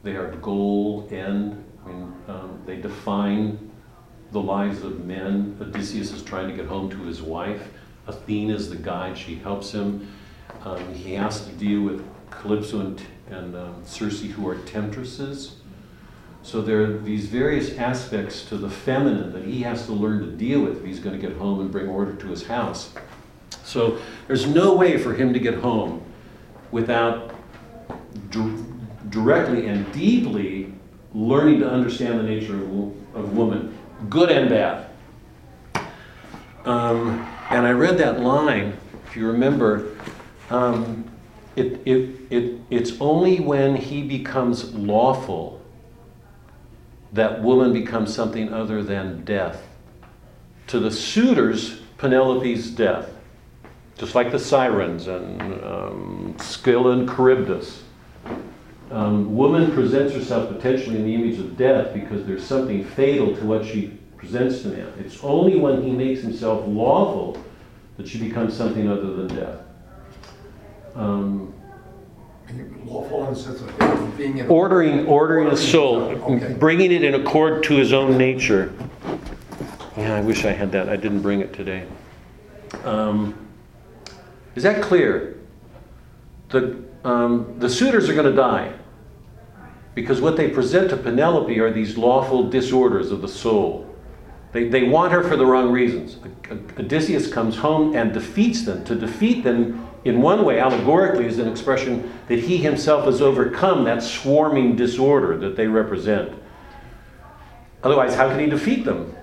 they 0.03 0.15
are 0.15 0.31
goal, 0.37 1.09
end. 1.11 1.61
I 1.83 1.89
mean, 1.89 2.15
um, 2.29 2.61
they 2.65 2.77
define 2.77 3.71
the 4.31 4.41
lives 4.41 4.81
of 4.83 5.03
men. 5.03 5.57
Odysseus 5.59 6.11
is 6.11 6.23
trying 6.23 6.47
to 6.47 6.55
get 6.55 6.67
home 6.67 6.89
to 6.89 6.97
his 7.03 7.21
wife. 7.21 7.69
Athena 8.07 8.53
is 8.53 8.69
the 8.69 8.75
guide, 8.75 9.17
she 9.17 9.35
helps 9.35 9.71
him. 9.71 10.07
Um, 10.63 10.93
he 10.93 11.13
has 11.13 11.45
to 11.45 11.51
deal 11.53 11.81
with 11.81 12.05
Calypso 12.29 12.79
and, 12.79 13.01
and 13.29 13.55
um, 13.55 13.85
Circe, 13.85 14.21
who 14.21 14.47
are 14.47 14.57
temptresses. 14.59 15.57
So 16.43 16.61
there 16.61 16.83
are 16.83 16.97
these 16.99 17.25
various 17.25 17.75
aspects 17.77 18.45
to 18.45 18.57
the 18.57 18.69
feminine 18.69 19.33
that 19.33 19.43
he 19.45 19.63
has 19.63 19.87
to 19.87 19.93
learn 19.93 20.19
to 20.19 20.31
deal 20.31 20.61
with 20.61 20.77
if 20.77 20.85
he's 20.85 20.99
going 20.99 21.19
to 21.19 21.27
get 21.27 21.37
home 21.37 21.59
and 21.59 21.71
bring 21.71 21.87
order 21.87 22.13
to 22.13 22.27
his 22.27 22.45
house. 22.45 22.93
So 23.63 23.99
there's 24.27 24.45
no 24.45 24.75
way 24.75 24.99
for 24.99 25.13
him 25.13 25.33
to 25.33 25.39
get 25.39 25.55
home 25.55 26.03
without 26.71 27.33
directly 29.09 29.67
and 29.67 29.91
deeply 29.91 30.71
learning 31.15 31.61
to 31.61 31.69
understand 31.69 32.19
the 32.19 32.23
nature 32.23 32.55
of, 32.55 33.15
of 33.15 33.35
woman, 33.35 33.75
good 34.09 34.29
and 34.29 34.49
bad. 34.49 34.87
Um, 36.65 37.27
and 37.49 37.65
I 37.65 37.71
read 37.71 37.97
that 37.99 38.19
line, 38.19 38.77
if 39.07 39.15
you 39.15 39.27
remember, 39.27 39.95
um, 40.49 41.09
it, 41.55 41.81
it, 41.85 42.19
it, 42.29 42.59
it's 42.69 42.99
only 42.99 43.39
when 43.39 43.75
he 43.75 44.03
becomes 44.03 44.73
lawful 44.73 45.61
that 47.13 47.41
woman 47.41 47.71
becomes 47.71 48.13
something 48.13 48.53
other 48.53 48.83
than 48.83 49.23
death. 49.23 49.65
To 50.67 50.79
the 50.79 50.91
suitors, 50.91 51.79
Penelope's 51.97 52.69
death, 52.69 53.09
just 53.97 54.15
like 54.15 54.31
the 54.31 54.39
sirens 54.39 55.07
and 55.07 55.41
um, 55.63 56.35
Scylla 56.39 56.91
and 56.91 57.07
Charybdis. 57.07 57.83
Um, 58.91 59.35
woman 59.35 59.71
presents 59.71 60.13
herself 60.13 60.49
potentially 60.49 60.97
in 60.97 61.05
the 61.05 61.15
image 61.15 61.39
of 61.39 61.57
death 61.57 61.93
because 61.93 62.25
there's 62.25 62.45
something 62.45 62.83
fatal 62.83 63.35
to 63.35 63.45
what 63.45 63.65
she 63.65 63.97
presents 64.25 64.63
to 64.63 64.69
man. 64.69 64.91
It's 64.99 65.23
only 65.23 65.57
when 65.57 65.83
he 65.83 65.91
makes 65.91 66.21
himself 66.21 66.63
lawful 66.67 67.37
that 67.97 68.07
she 68.07 68.17
becomes 68.19 68.55
something 68.55 68.89
other 68.89 69.13
than 69.13 69.27
death. 69.35 69.59
Um, 70.95 71.53
Lawful 72.85 73.27
in 73.27 73.33
the 73.33 73.39
sense 73.39 73.61
of 73.61 74.17
being 74.17 74.37
in. 74.37 74.47
ordering, 74.47 75.07
ordering 75.07 75.47
a 75.47 75.57
soul, 75.57 75.97
Okay. 76.03 76.53
bringing 76.59 76.91
it 76.91 77.03
in 77.03 77.15
accord 77.15 77.63
to 77.63 77.75
his 77.75 77.91
own 77.91 78.17
nature. 78.17 78.71
Yeah, 79.97 80.15
I 80.15 80.21
wish 80.21 80.45
I 80.45 80.51
had 80.51 80.71
that. 80.73 80.87
I 80.87 80.95
didn't 80.95 81.21
bring 81.21 81.39
it 81.41 81.53
today. 81.53 81.83
Um, 82.83 83.33
is 84.55 84.61
that 84.63 84.81
clear? 84.83 85.37
The, 86.49 86.77
um, 87.03 87.55
the 87.57 87.69
suitors 87.69 88.09
are 88.09 88.13
going 88.13 88.29
to 88.29 88.35
die 88.35 88.73
because 89.95 90.21
what 90.21 90.37
they 90.37 90.49
present 90.49 90.89
to 90.91 90.97
Penelope 90.97 91.59
are 91.59 91.71
these 91.71 91.97
lawful 91.97 92.47
disorders 92.49 93.11
of 93.11 93.21
the 93.21 93.27
soul. 93.27 93.94
They, 94.55 94.69
they 94.69 94.83
want 94.83 95.11
her 95.11 95.21
for 95.21 95.35
the 95.35 95.45
wrong 95.45 95.69
reasons. 95.69 96.15
Odysseus 96.79 97.29
comes 97.29 97.57
home 97.57 97.93
and 97.93 98.13
defeats 98.13 98.63
them. 98.63 98.85
To 98.85 98.95
defeat 98.95 99.43
them, 99.43 99.85
in 100.05 100.21
one 100.21 100.45
way, 100.45 100.61
allegorically, 100.61 101.25
is 101.25 101.39
an 101.39 101.49
expression 101.49 102.17
that 102.29 102.39
he 102.39 102.55
himself 102.55 103.03
has 103.03 103.21
overcome 103.21 103.83
that 103.83 104.01
swarming 104.01 104.77
disorder 104.77 105.37
that 105.39 105.57
they 105.57 105.67
represent. 105.67 106.41
Otherwise, 107.83 108.15
how 108.15 108.29
can 108.29 108.39
he 108.39 108.45
defeat 108.45 108.85
them? 108.85 109.13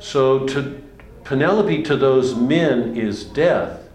So, 0.00 0.46
to 0.48 0.82
Penelope, 1.24 1.82
to 1.84 1.96
those 1.96 2.34
men, 2.34 2.98
is 2.98 3.24
death. 3.24 3.88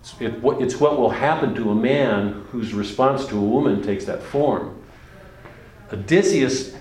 It's, 0.00 0.20
it, 0.20 0.34
it's 0.42 0.80
what 0.80 0.98
will 0.98 1.10
happen 1.10 1.54
to 1.54 1.70
a 1.70 1.74
man 1.76 2.46
whose 2.50 2.74
response 2.74 3.26
to 3.26 3.38
a 3.38 3.40
woman 3.40 3.80
takes 3.80 4.06
that 4.06 4.24
form. 4.24 4.76
Odysseus 5.92 6.74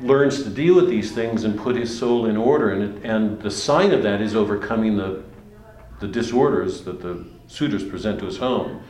learns 0.00 0.42
to 0.42 0.50
deal 0.50 0.74
with 0.76 0.88
these 0.88 1.12
things 1.12 1.44
and 1.44 1.58
put 1.58 1.76
his 1.76 1.96
soul 1.96 2.26
in 2.26 2.36
order, 2.36 2.70
and, 2.70 3.04
and 3.04 3.40
the 3.42 3.50
sign 3.50 3.92
of 3.92 4.02
that 4.02 4.20
is 4.20 4.34
overcoming 4.34 4.96
the, 4.96 5.22
the 6.00 6.06
disorders 6.06 6.82
that 6.84 7.00
the 7.00 7.26
suitors 7.46 7.84
present 7.84 8.20
to 8.20 8.26
his 8.26 8.38
home. 8.38 8.82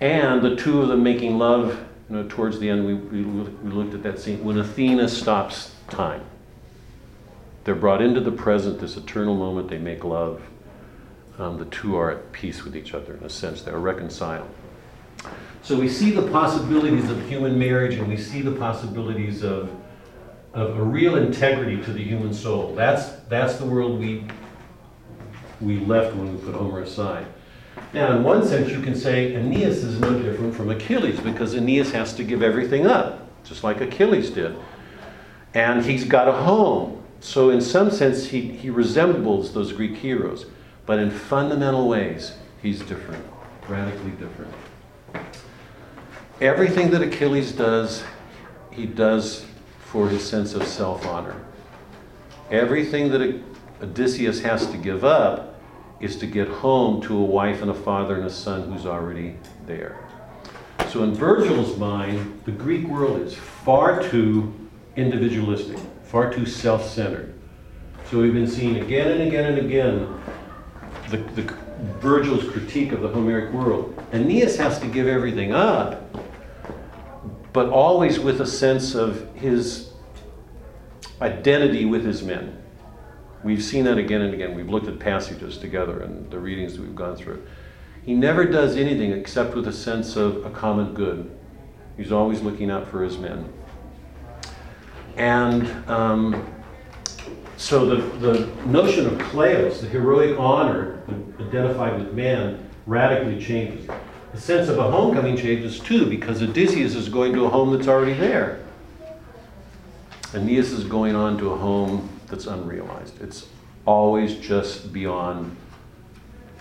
And 0.00 0.42
the 0.42 0.56
two 0.56 0.82
of 0.82 0.88
them 0.88 1.02
making 1.02 1.38
love, 1.38 1.78
you 2.08 2.16
know, 2.16 2.26
towards 2.28 2.58
the 2.58 2.68
end, 2.68 2.86
we, 2.86 2.94
we, 2.94 3.22
we 3.22 3.70
looked 3.70 3.94
at 3.94 4.02
that 4.02 4.18
scene 4.18 4.42
when 4.44 4.58
Athena 4.58 5.08
stops 5.08 5.74
time. 5.88 6.22
They're 7.64 7.74
brought 7.74 8.02
into 8.02 8.20
the 8.20 8.32
present, 8.32 8.80
this 8.80 8.96
eternal 8.96 9.34
moment, 9.34 9.68
they 9.68 9.78
make 9.78 10.04
love. 10.04 10.42
Um, 11.38 11.58
the 11.58 11.64
two 11.66 11.96
are 11.96 12.10
at 12.10 12.32
peace 12.32 12.64
with 12.64 12.76
each 12.76 12.94
other, 12.94 13.16
in 13.16 13.24
a 13.24 13.30
sense, 13.30 13.62
they're 13.62 13.78
reconciled. 13.78 14.48
So 15.62 15.78
we 15.78 15.88
see 15.88 16.10
the 16.10 16.30
possibilities 16.30 17.08
of 17.10 17.26
human 17.26 17.58
marriage 17.58 17.94
and 17.94 18.06
we 18.06 18.18
see 18.18 18.42
the 18.42 18.52
possibilities 18.52 19.42
of, 19.42 19.70
of 20.54 20.78
a 20.78 20.82
real 20.82 21.16
integrity 21.16 21.82
to 21.82 21.92
the 21.92 22.02
human 22.02 22.32
soul. 22.32 22.74
That's, 22.74 23.10
that's 23.28 23.56
the 23.56 23.66
world 23.66 23.98
we, 23.98 24.24
we 25.60 25.80
left 25.80 26.14
when 26.14 26.32
we 26.32 26.40
put 26.40 26.54
Homer 26.54 26.82
aside. 26.82 27.26
Now, 27.92 28.16
in 28.16 28.22
one 28.22 28.46
sense, 28.46 28.70
you 28.70 28.80
can 28.80 28.94
say 28.94 29.34
Aeneas 29.34 29.82
is 29.82 29.98
no 29.98 30.16
different 30.22 30.54
from 30.54 30.70
Achilles 30.70 31.18
because 31.18 31.54
Aeneas 31.54 31.90
has 31.90 32.14
to 32.14 32.24
give 32.24 32.40
everything 32.40 32.86
up, 32.86 33.28
just 33.42 33.64
like 33.64 33.80
Achilles 33.80 34.30
did. 34.30 34.56
And 35.54 35.84
he's 35.84 36.04
got 36.04 36.28
a 36.28 36.32
home. 36.32 37.02
So, 37.18 37.50
in 37.50 37.60
some 37.60 37.90
sense, 37.90 38.26
he, 38.26 38.40
he 38.40 38.70
resembles 38.70 39.52
those 39.54 39.72
Greek 39.72 39.96
heroes. 39.96 40.46
But 40.86 40.98
in 40.98 41.10
fundamental 41.10 41.88
ways, 41.88 42.34
he's 42.62 42.80
different, 42.80 43.24
radically 43.68 44.12
different. 44.12 44.52
Everything 46.40 46.90
that 46.90 47.02
Achilles 47.02 47.52
does, 47.52 48.04
he 48.70 48.86
does 48.86 49.46
for 49.94 50.08
his 50.08 50.28
sense 50.28 50.54
of 50.54 50.66
self 50.66 51.06
honor. 51.06 51.40
Everything 52.50 53.12
that 53.12 53.40
Odysseus 53.80 54.40
has 54.40 54.66
to 54.72 54.76
give 54.76 55.04
up 55.04 55.54
is 56.00 56.16
to 56.16 56.26
get 56.26 56.48
home 56.48 57.00
to 57.02 57.16
a 57.16 57.24
wife 57.24 57.62
and 57.62 57.70
a 57.70 57.74
father 57.74 58.16
and 58.16 58.24
a 58.24 58.30
son 58.30 58.72
who's 58.72 58.86
already 58.86 59.36
there. 59.66 59.96
So, 60.88 61.04
in 61.04 61.14
Virgil's 61.14 61.78
mind, 61.78 62.42
the 62.44 62.50
Greek 62.50 62.88
world 62.88 63.20
is 63.20 63.36
far 63.36 64.02
too 64.02 64.52
individualistic, 64.96 65.78
far 66.02 66.32
too 66.34 66.44
self 66.44 66.84
centered. 66.84 67.32
So 68.10 68.20
we've 68.20 68.34
been 68.34 68.48
seeing 68.48 68.78
again 68.78 69.12
and 69.12 69.22
again 69.22 69.52
and 69.52 69.58
again 69.64 70.20
the, 71.08 71.18
the 71.40 71.42
Virgil's 72.00 72.50
critique 72.50 72.90
of 72.90 73.00
the 73.00 73.08
Homeric 73.08 73.52
world. 73.52 73.96
Aeneas 74.12 74.56
has 74.56 74.80
to 74.80 74.88
give 74.88 75.06
everything 75.06 75.52
up, 75.52 76.02
but 77.54 77.68
always 77.68 78.18
with 78.18 78.40
a 78.40 78.46
sense 78.46 78.96
of 78.96 79.32
his 79.36 79.92
identity 81.22 81.84
with 81.84 82.04
his 82.04 82.20
men. 82.20 82.60
We've 83.44 83.62
seen 83.62 83.84
that 83.84 83.96
again 83.96 84.22
and 84.22 84.34
again. 84.34 84.54
We've 84.56 84.68
looked 84.68 84.88
at 84.88 84.98
passages 84.98 85.56
together 85.56 86.00
and 86.00 86.28
the 86.32 86.38
readings 86.38 86.74
that 86.74 86.82
we've 86.82 86.96
gone 86.96 87.14
through. 87.14 87.46
He 88.04 88.12
never 88.12 88.44
does 88.44 88.76
anything 88.76 89.12
except 89.12 89.54
with 89.54 89.68
a 89.68 89.72
sense 89.72 90.16
of 90.16 90.44
a 90.44 90.50
common 90.50 90.94
good. 90.94 91.30
He's 91.96 92.10
always 92.10 92.40
looking 92.40 92.72
out 92.72 92.88
for 92.88 93.04
his 93.04 93.18
men. 93.18 93.50
And 95.16 95.68
um, 95.88 96.52
so 97.56 97.86
the, 97.86 98.02
the 98.18 98.46
notion 98.66 99.06
of 99.06 99.12
kleos, 99.30 99.80
the 99.80 99.86
heroic 99.86 100.36
honor 100.40 101.04
identified 101.38 102.00
with 102.00 102.14
man, 102.14 102.68
radically 102.86 103.40
changes. 103.40 103.88
The 104.34 104.40
sense 104.40 104.68
of 104.68 104.78
a 104.78 104.90
homecoming 104.90 105.36
changes 105.36 105.78
too, 105.78 106.06
because 106.06 106.42
Odysseus 106.42 106.96
is 106.96 107.08
going 107.08 107.32
to 107.34 107.44
a 107.44 107.48
home 107.48 107.70
that's 107.72 107.86
already 107.86 108.14
there. 108.14 108.58
Aeneas 110.34 110.72
is 110.72 110.82
going 110.82 111.14
on 111.14 111.38
to 111.38 111.52
a 111.52 111.56
home 111.56 112.08
that's 112.26 112.46
unrealized. 112.46 113.22
It's 113.22 113.46
always 113.86 114.34
just 114.34 114.92
beyond 114.92 115.56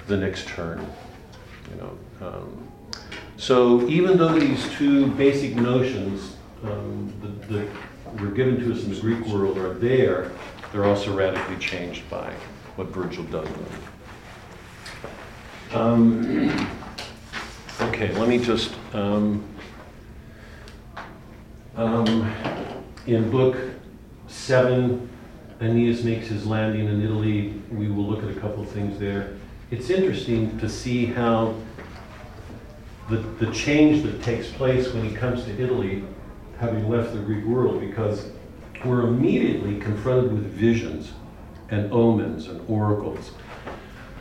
the 0.05 0.15
next 0.17 0.47
turn. 0.49 0.85
You 1.71 1.81
know. 1.81 1.97
Um, 2.27 2.67
so 3.37 3.87
even 3.89 4.17
though 4.17 4.37
these 4.37 4.69
two 4.73 5.07
basic 5.07 5.55
notions 5.55 6.35
um, 6.63 7.11
that, 7.21 7.49
that 7.49 8.21
were 8.21 8.29
given 8.29 8.59
to 8.59 8.71
us 8.71 8.83
in 8.83 8.93
the 8.93 9.01
Greek 9.01 9.25
world 9.25 9.57
are 9.57 9.73
there, 9.73 10.31
they're 10.71 10.85
also 10.85 11.11
radically 11.15 11.57
changed 11.57 12.07
by 12.07 12.31
what 12.75 12.89
Virgil 12.89 13.23
does 13.23 13.49
with 13.49 13.71
them. 13.71 13.81
Um, 15.73 16.82
okay, 17.89 18.13
let 18.13 18.27
me 18.27 18.37
just. 18.37 18.73
Um, 18.93 19.43
um, 21.75 22.33
in 23.07 23.29
book 23.31 23.57
seven, 24.27 25.09
Aeneas 25.59 26.03
makes 26.03 26.27
his 26.27 26.45
landing 26.45 26.87
in 26.87 27.01
Italy. 27.01 27.61
We 27.71 27.89
will 27.89 28.05
look 28.05 28.23
at 28.23 28.29
a 28.29 28.39
couple 28.39 28.63
of 28.63 28.69
things 28.69 28.99
there. 28.99 29.35
It's 29.71 29.89
interesting 29.89 30.57
to 30.59 30.69
see 30.69 31.05
how 31.05 31.55
the, 33.09 33.17
the 33.17 33.51
change 33.51 34.03
that 34.03 34.21
takes 34.21 34.49
place 34.51 34.93
when 34.93 35.07
he 35.07 35.15
comes 35.15 35.45
to 35.45 35.61
Italy, 35.61 36.03
having 36.59 36.87
left 36.87 37.13
the 37.13 37.19
Greek 37.19 37.43
world, 37.43 37.79
because 37.81 38.29
we're 38.85 39.07
immediately 39.07 39.79
confronted 39.79 40.31
with 40.31 40.45
visions 40.45 41.11
and 41.69 41.91
omens 41.91 42.47
and 42.47 42.61
oracles. 42.69 43.31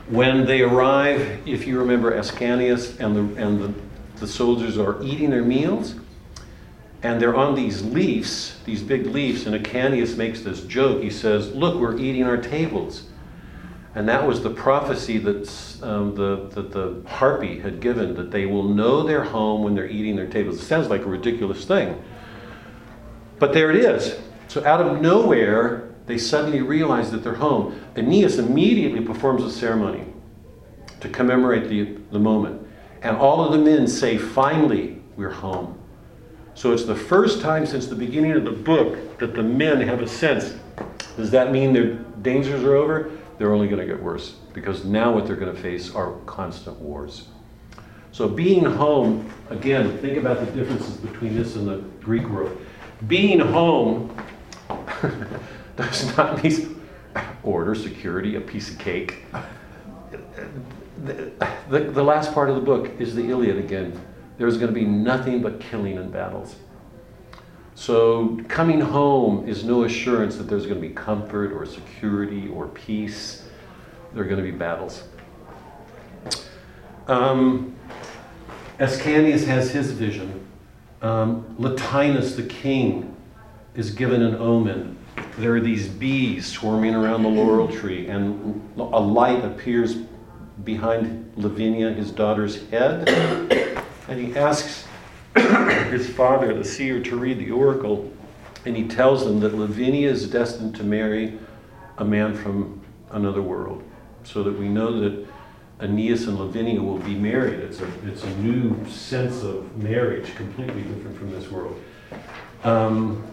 When 0.09 0.45
they 0.47 0.63
arrive, 0.63 1.47
if 1.47 1.67
you 1.67 1.79
remember 1.79 2.13
Ascanius 2.13 2.99
and 3.01 3.17
the, 3.17 3.43
and 3.43 3.61
the, 3.61 3.75
the 4.21 4.27
soldiers 4.27 4.77
are 4.79 5.03
eating 5.03 5.31
their 5.31 5.43
meals, 5.43 5.95
and 7.03 7.21
they're 7.21 7.35
on 7.35 7.55
these 7.55 7.83
leaves, 7.83 8.59
these 8.65 8.83
big 8.83 9.07
leaves, 9.07 9.47
and 9.47 9.55
Ascanius 9.57 10.17
makes 10.17 10.43
this 10.43 10.63
joke. 10.63 11.03
He 11.03 11.11
says, 11.11 11.53
Look, 11.53 11.81
we're 11.81 11.99
eating 11.99 12.25
our 12.25 12.37
tables. 12.37 13.05
And 13.95 14.09
that 14.09 14.27
was 14.27 14.43
the 14.43 14.51
prophecy 14.51 15.19
that, 15.19 15.83
um, 15.83 16.15
the, 16.15 16.49
that 16.55 16.71
the 16.71 17.03
harpy 17.07 17.59
had 17.59 17.81
given, 17.81 18.15
that 18.15 18.31
they 18.31 18.47
will 18.47 18.63
know 18.63 19.03
their 19.03 19.23
home 19.23 19.63
when 19.63 19.75
they're 19.75 19.89
eating 19.89 20.17
their 20.17 20.27
tables. 20.27 20.61
It 20.61 20.65
sounds 20.65 20.89
like 20.89 21.03
a 21.03 21.09
ridiculous 21.09 21.65
thing. 21.67 22.03
But 23.39 23.53
there 23.53 23.71
it 23.71 23.77
is. 23.77 24.19
So 24.49 24.65
out 24.65 24.81
of 24.81 25.03
nowhere, 25.03 25.92
they 26.07 26.19
suddenly 26.19 26.61
realize 26.61 27.11
that 27.11 27.23
they're 27.23 27.35
home. 27.35 27.81
Aeneas 27.97 28.39
immediately 28.39 29.01
performs 29.01 29.43
a 29.45 29.51
ceremony 29.51 30.05
to 31.01 31.09
commemorate 31.09 31.69
the, 31.69 31.97
the 32.11 32.19
moment. 32.19 32.67
And 33.03 33.17
all 33.17 33.45
of 33.45 33.53
the 33.53 33.59
men 33.59 33.87
say, 33.87 34.19
Finally, 34.19 35.01
we're 35.17 35.31
home. 35.31 35.79
So 36.55 36.73
it's 36.73 36.85
the 36.85 36.95
first 36.95 37.41
time 37.41 37.67
since 37.67 37.87
the 37.87 37.95
beginning 37.95 38.33
of 38.33 38.45
the 38.45 38.53
book 38.53 39.19
that 39.19 39.35
the 39.35 39.43
men 39.43 39.81
have 39.81 40.01
a 40.01 40.09
sense. 40.09 40.55
Does 41.17 41.31
that 41.31 41.51
mean 41.51 41.73
their 41.73 41.95
dangers 42.23 42.63
are 42.63 42.77
over? 42.77 43.11
they're 43.43 43.53
only 43.53 43.67
going 43.67 43.81
to 43.81 43.87
get 43.93 44.01
worse 44.01 44.37
because 44.53 44.85
now 44.85 45.13
what 45.13 45.27
they're 45.27 45.35
going 45.35 45.53
to 45.53 45.61
face 45.61 45.93
are 45.97 46.13
constant 46.27 46.79
wars. 46.79 47.27
So 48.13 48.29
being 48.29 48.65
home, 48.65 49.33
again, 49.51 49.99
think 49.99 50.17
about 50.17 50.39
the 50.39 50.47
differences 50.53 50.97
between 50.99 51.35
this 51.35 51.57
and 51.57 51.67
the 51.67 51.79
Greek 52.01 52.29
world. 52.29 52.57
Being 53.09 53.41
home 53.41 54.15
does 55.77 56.17
not 56.17 56.43
mean 56.43 56.81
order, 57.43 57.75
security, 57.75 58.37
a 58.37 58.41
piece 58.41 58.71
of 58.71 58.79
cake. 58.79 59.25
The, 61.05 61.33
the, 61.69 61.81
the 61.81 62.03
last 62.03 62.33
part 62.33 62.49
of 62.49 62.55
the 62.55 62.63
book 62.63 62.91
is 62.99 63.15
the 63.15 63.29
Iliad 63.29 63.59
again. 63.59 64.01
There's 64.39 64.57
going 64.57 64.73
to 64.73 64.75
be 64.75 64.85
nothing 64.85 65.43
but 65.43 65.61
killing 65.61 65.99
and 65.99 66.13
battles. 66.13 66.57
So 67.75 68.41
coming 68.49 68.81
home 68.81 69.49
is 69.49 69.65
no 69.65 69.85
assurance 69.85 70.37
that 70.37 70.45
there's 70.45 70.67
going 70.67 70.81
to 70.81 70.89
be 70.89 70.95
comfort 70.95 71.53
or 71.53 71.67
security 71.67 72.49
or 72.49 72.69
peace. 72.69 73.45
There 74.13 74.23
are 74.23 74.27
going 74.27 74.45
to 74.45 74.51
be 74.51 74.57
battles. 74.57 75.05
Um, 77.09 77.75
Ascanius 78.79 79.45
has 79.47 79.71
his 79.71 79.91
vision. 79.93 80.47
Um, 81.01 81.57
Latinus, 81.59 82.37
the 82.37 82.45
king, 82.45 83.17
is 83.75 83.91
given 83.91 84.23
an 84.23 84.37
omen. 84.37 84.99
There 85.39 85.55
are 85.55 85.61
these 85.61 85.89
bees 85.89 86.47
swarming 86.47 86.95
around 86.95 87.23
the 87.23 87.29
laurel 87.29 87.69
tree, 87.81 88.07
and 88.07 88.71
a 88.77 89.01
light 89.01 89.45
appears 89.45 89.97
behind 90.65 91.33
Lavinia, 91.37 91.93
his 91.93 92.11
daughter's 92.11 92.69
head, 92.69 93.09
and 94.09 94.21
he 94.21 94.37
asks 94.37 94.87
his 95.35 96.09
father, 96.11 96.53
the 96.55 96.65
seer, 96.65 97.01
to 97.03 97.17
read 97.17 97.39
the 97.39 97.51
oracle, 97.51 98.13
and 98.65 98.77
he 98.77 98.87
tells 98.87 99.25
them 99.25 99.41
that 99.41 99.55
Lavinia 99.55 100.11
is 100.11 100.29
destined 100.29 100.77
to 100.77 100.85
marry 100.85 101.39
a 101.99 102.05
man 102.05 102.35
from 102.35 102.81
another 103.11 103.43
world, 103.43 103.83
so 104.25 104.43
that 104.43 104.59
we 104.59 104.69
know 104.69 105.01
that 105.01 105.27
Aeneas 105.81 106.27
and 106.29 106.39
Lavinia 106.39 106.81
will 106.81 106.99
be 106.99 107.15
married. 107.15 107.59
It's 107.61 107.81
a, 107.81 107.89
it's 108.07 108.23
a 108.23 108.37
new 108.37 108.87
sense 108.89 109.43
of 109.43 109.77
marriage, 109.77 110.35
completely 110.37 110.83
different 110.83 111.19
from 111.19 111.31
this 111.33 111.51
world. 111.51 111.81
Um, 112.63 113.27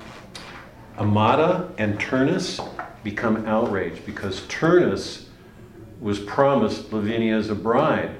Amata 0.99 1.71
and 1.77 1.97
Turnus 1.97 2.59
become 3.03 3.45
outraged 3.45 4.05
because 4.05 4.41
Turnus 4.41 5.25
was 6.01 6.19
promised 6.19 6.91
Lavinia 6.91 7.37
as 7.37 7.49
a 7.49 7.55
bride. 7.55 8.11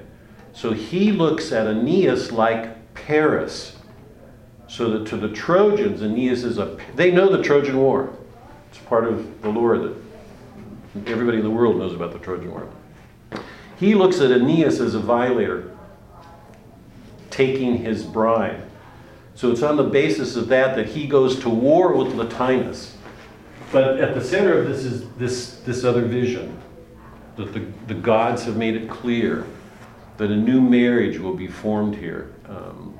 So 0.54 0.72
he 0.72 1.12
looks 1.12 1.52
at 1.52 1.68
Aeneas 1.68 2.32
like 2.32 2.94
Paris. 2.94 3.76
So 4.68 4.92
that 4.92 5.08
to 5.08 5.18
the 5.18 5.30
Trojans, 5.30 6.02
Aeneas 6.02 6.44
is 6.44 6.58
a. 6.58 6.78
They 6.96 7.12
know 7.12 7.36
the 7.36 7.44
Trojan 7.44 7.78
War. 7.78 8.16
It's 8.70 8.80
part 8.80 9.06
of 9.06 9.42
the 9.42 9.50
lore 9.50 9.78
that 9.78 9.96
everybody 11.08 11.38
in 11.38 11.44
the 11.44 11.50
world 11.50 11.78
knows 11.78 11.94
about 11.94 12.14
the 12.14 12.20
Trojan 12.20 12.52
War. 12.52 12.70
He 13.78 13.96
looks 13.96 14.20
at 14.20 14.32
Aeneas 14.32 14.80
as 14.80 14.94
a 14.96 15.00
violator, 15.00 15.76
taking 17.30 17.78
his 17.78 18.04
bride. 18.04 18.62
So 19.36 19.52
it's 19.52 19.64
on 19.64 19.78
the 19.78 19.84
basis 19.84 20.36
of 20.36 20.48
that 20.50 20.76
that 20.76 20.88
he 20.88 21.08
goes 21.08 21.40
to 21.40 21.50
war 21.50 21.94
with 21.94 22.14
Latinus. 22.16 22.96
But 23.72 24.00
at 24.00 24.14
the 24.14 24.24
center 24.24 24.58
of 24.58 24.68
this 24.68 24.84
is 24.84 25.10
this, 25.12 25.60
this 25.60 25.84
other 25.84 26.04
vision 26.04 26.60
that 27.36 27.54
the, 27.54 27.66
the 27.88 27.94
gods 27.94 28.44
have 28.44 28.58
made 28.58 28.76
it 28.76 28.90
clear 28.90 29.46
that 30.18 30.30
a 30.30 30.36
new 30.36 30.60
marriage 30.60 31.20
will 31.20 31.36
be 31.36 31.48
formed 31.48 31.96
here. 31.96 32.34
Um, 32.48 33.00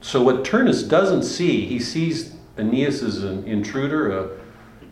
so 0.00 0.22
what 0.22 0.44
Turnus 0.44 0.82
doesn't 0.82 1.22
see, 1.22 1.66
he 1.66 1.78
sees 1.78 2.34
Aeneas 2.58 3.02
as 3.02 3.22
an 3.22 3.44
intruder, 3.44 4.18
uh, 4.18 4.28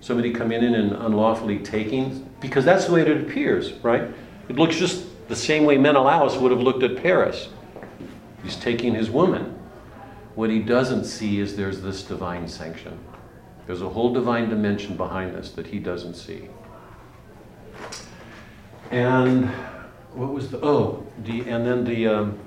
somebody 0.00 0.32
coming 0.32 0.62
in 0.62 0.74
and 0.74 0.92
unlawfully 0.92 1.58
taking, 1.58 2.30
because 2.40 2.64
that's 2.64 2.84
the 2.84 2.92
way 2.92 3.00
it 3.02 3.10
appears, 3.10 3.72
right? 3.82 4.02
It 4.48 4.56
looks 4.56 4.76
just 4.76 5.06
the 5.28 5.36
same 5.36 5.64
way 5.64 5.76
Menelaus 5.76 6.36
would 6.36 6.52
have 6.52 6.60
looked 6.60 6.84
at 6.84 7.02
Paris. 7.02 7.48
He's 8.44 8.56
taking 8.56 8.94
his 8.94 9.10
woman. 9.10 9.57
What 10.38 10.50
he 10.50 10.60
doesn't 10.60 11.04
see 11.04 11.40
is 11.40 11.56
there's 11.56 11.80
this 11.80 12.04
divine 12.04 12.46
sanction. 12.46 12.96
There's 13.66 13.82
a 13.82 13.88
whole 13.88 14.12
divine 14.12 14.48
dimension 14.48 14.96
behind 14.96 15.34
this 15.34 15.50
that 15.50 15.66
he 15.66 15.80
doesn't 15.80 16.14
see. 16.14 16.48
And 18.92 19.46
what 20.14 20.32
was 20.32 20.52
the 20.52 20.60
oh 20.62 21.04
the 21.24 21.40
and 21.40 21.66
then 21.66 21.82
the 21.82 22.06
um, 22.06 22.38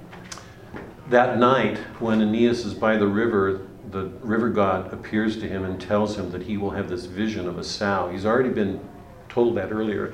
that 1.09 1.37
night 1.37 1.79
when 1.99 2.21
Aeneas 2.21 2.65
is 2.65 2.73
by 2.73 2.95
the 2.95 3.07
river, 3.07 3.67
the 3.89 4.05
river 4.21 4.47
god 4.47 4.93
appears 4.93 5.37
to 5.39 5.49
him 5.49 5.65
and 5.65 5.81
tells 5.81 6.17
him 6.17 6.31
that 6.31 6.43
he 6.43 6.55
will 6.55 6.71
have 6.71 6.87
this 6.87 7.07
vision 7.07 7.45
of 7.45 7.57
a 7.57 7.63
sow. 7.65 8.07
He's 8.09 8.25
already 8.25 8.51
been 8.51 8.79
told 9.27 9.57
that 9.57 9.69
earlier. 9.69 10.13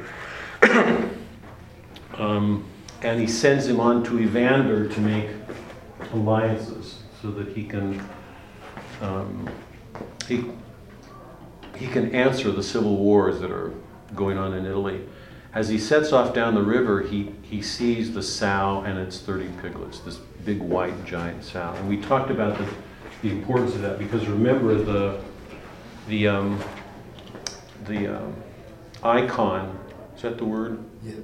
um, 2.15 2.65
and 3.03 3.19
he 3.19 3.27
sends 3.27 3.67
him 3.67 3.79
on 3.79 4.03
to 4.05 4.19
Evander 4.19 4.89
to 4.89 4.99
make 4.99 5.29
alliances 6.11 6.76
so 7.27 7.33
that 7.33 7.49
he 7.49 7.65
can 7.65 8.01
um, 9.01 9.49
he, 10.27 10.45
he 11.75 11.87
can 11.87 12.15
answer 12.15 12.51
the 12.51 12.63
civil 12.63 12.95
wars 12.95 13.41
that 13.41 13.51
are 13.51 13.73
going 14.15 14.37
on 14.37 14.53
in 14.53 14.65
Italy. 14.65 15.05
As 15.53 15.67
he 15.67 15.77
sets 15.77 16.13
off 16.13 16.33
down 16.33 16.55
the 16.55 16.61
river, 16.61 17.01
he, 17.01 17.33
he 17.41 17.61
sees 17.61 18.13
the 18.13 18.23
sow 18.23 18.83
and 18.85 18.97
its 18.97 19.19
30 19.19 19.49
piglets, 19.61 19.99
this 19.99 20.17
big 20.45 20.59
white 20.59 21.05
giant 21.05 21.43
sow. 21.43 21.73
And 21.77 21.89
we 21.89 21.97
talked 21.97 22.31
about 22.31 22.57
the, 22.57 22.67
the 23.21 23.31
importance 23.31 23.75
of 23.75 23.81
that 23.81 23.99
because 23.99 24.25
remember 24.27 24.75
the, 24.75 25.21
the, 26.07 26.27
um, 26.29 26.63
the 27.87 28.19
um, 28.19 28.35
icon, 29.03 29.77
is 30.15 30.21
that 30.21 30.37
the 30.37 30.45
word? 30.45 30.81
Yeah, 31.03 31.15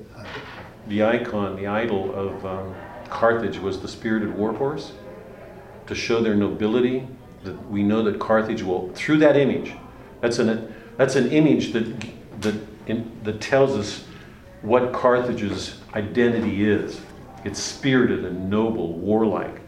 The 0.88 1.04
icon, 1.04 1.56
the 1.56 1.68
idol 1.68 2.14
of 2.14 2.46
um, 2.46 2.76
Carthage 3.10 3.58
was 3.58 3.80
the 3.80 3.88
spirited 3.88 4.36
war 4.36 4.54
horse 4.54 4.92
to 5.88 5.96
show 5.96 6.22
their 6.22 6.36
nobility. 6.36 7.08
That 7.44 7.70
we 7.70 7.84
know 7.84 8.04
that 8.04 8.20
Carthage 8.20 8.64
will, 8.64 8.90
through 8.94 9.18
that 9.18 9.36
image, 9.36 9.74
that's 10.22 10.40
an, 10.40 10.74
that's 10.96 11.16
an 11.16 11.32
image 11.32 11.74
that, 11.74 12.06
that, 12.42 12.56
in, 12.88 13.12
that 13.24 13.42
tells 13.42 13.76
us 13.76 14.06
what 14.62 14.94
Carthage's 14.94 15.82
identity 15.94 16.70
is. 16.70 17.02
It's 17.44 17.60
spirited 17.60 18.24
and 18.24 18.50
noble, 18.50 18.94
warlike. 18.94 19.60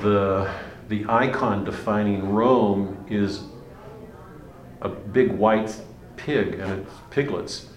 The, 0.00 0.50
the 0.88 1.04
icon 1.06 1.64
defining 1.64 2.30
Rome 2.30 3.04
is 3.10 3.42
a 4.80 4.88
big 4.88 5.32
white 5.32 5.78
pig 6.16 6.54
and 6.54 6.80
its 6.80 6.90
piglets. 7.10 7.68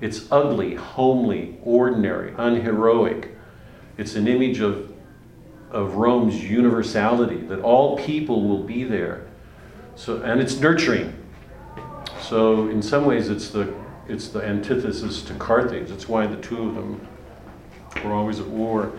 It's 0.00 0.30
ugly, 0.30 0.74
homely, 0.74 1.58
ordinary, 1.62 2.34
unheroic. 2.36 3.34
It's 3.96 4.14
an 4.14 4.28
image 4.28 4.60
of, 4.60 4.89
of 5.70 5.94
Rome's 5.94 6.42
universality, 6.42 7.38
that 7.42 7.60
all 7.60 7.96
people 7.98 8.48
will 8.48 8.62
be 8.62 8.84
there. 8.84 9.26
So, 9.94 10.22
and 10.22 10.40
it's 10.40 10.58
nurturing. 10.58 11.16
So 12.20 12.68
in 12.68 12.82
some 12.82 13.04
ways 13.04 13.28
it's 13.28 13.50
the, 13.50 13.74
it's 14.08 14.28
the 14.28 14.42
antithesis 14.44 15.22
to 15.22 15.34
Carthage. 15.34 15.88
That's 15.88 16.08
why 16.08 16.26
the 16.26 16.36
two 16.36 16.68
of 16.68 16.74
them 16.74 17.06
were 18.04 18.12
always 18.12 18.40
at 18.40 18.46
war. 18.46 18.92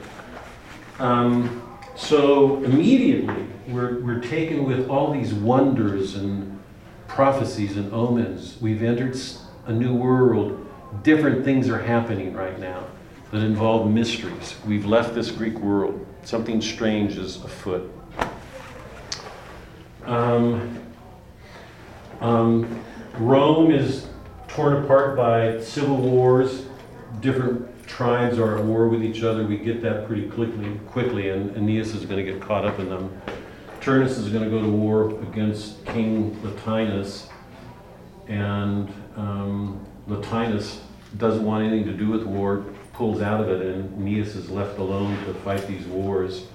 Um, 1.00 1.68
so 1.96 2.64
immediately 2.64 3.46
we're, 3.68 4.00
we're 4.00 4.22
taken 4.22 4.66
with 4.66 4.90
all 4.90 5.12
these 5.12 5.34
wonders 5.34 6.16
and 6.16 6.60
prophecies 7.08 7.78
and 7.78 7.92
omens. 7.94 8.58
We've 8.62 8.84
entered 8.84 9.18
a 9.66 9.74
new 9.74 9.94
world. 9.94 10.68
Different 11.04 11.44
things 11.44 11.70
are 11.70 11.82
happening 11.82 12.34
right 12.34 12.60
now 12.60 12.84
that 13.32 13.40
involve 13.40 13.90
mysteries. 13.90 14.56
We've 14.66 14.86
left 14.86 15.16
this 15.16 15.32
Greek 15.32 15.58
world. 15.60 16.06
Something 16.24 16.62
strange 16.62 17.18
is 17.18 17.38
afoot. 17.38 17.92
Um, 20.06 20.80
um, 22.20 22.84
Rome 23.18 23.72
is 23.72 24.08
torn 24.48 24.84
apart 24.84 25.18
by 25.18 25.60
civil 25.62 25.98
wars. 25.98 26.66
Different 27.20 27.88
tribes 27.88 28.40
are 28.40 28.58
at 28.58 28.64
war 28.64 28.88
with 28.88 29.04
each 29.04 29.24
other. 29.24 29.46
We 29.46 29.58
get 29.58 29.82
that 29.82 30.08
pretty 30.08 30.28
quickly, 30.30 30.80
quickly 30.88 31.30
and 31.30 31.56
Aeneas 31.58 31.94
is 31.94 32.06
going 32.06 32.24
to 32.24 32.32
get 32.32 32.42
caught 32.42 32.66
up 32.66 32.80
in 32.80 32.90
them. 32.90 33.22
Turnus 33.82 34.18
is 34.18 34.30
going 34.30 34.44
to 34.44 34.50
go 34.50 34.62
to 34.62 34.70
war 34.70 35.10
against 35.24 35.84
King 35.88 36.40
Latinus, 36.44 37.28
and 38.28 38.94
um, 39.16 39.84
Latinus 40.08 40.82
doesn't 41.18 41.44
want 41.44 41.66
anything 41.66 41.88
to 41.88 41.94
do 41.98 42.08
with 42.10 42.24
war, 42.24 42.64
pulls 43.02 43.20
out 43.20 43.42
of 43.42 43.50
it, 43.50 43.64
and 43.66 44.00
Aeneas 44.00 44.36
is 44.36 44.52
left 44.52 44.78
alone 44.78 45.18
to 45.26 45.34
fight 45.34 45.66
these 45.66 45.84
wars. 45.88 46.46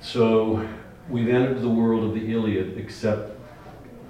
So 0.00 0.66
we've 1.10 1.28
entered 1.28 1.60
the 1.60 1.68
world 1.68 2.04
of 2.04 2.14
the 2.14 2.32
Iliad, 2.32 2.78
except 2.78 3.38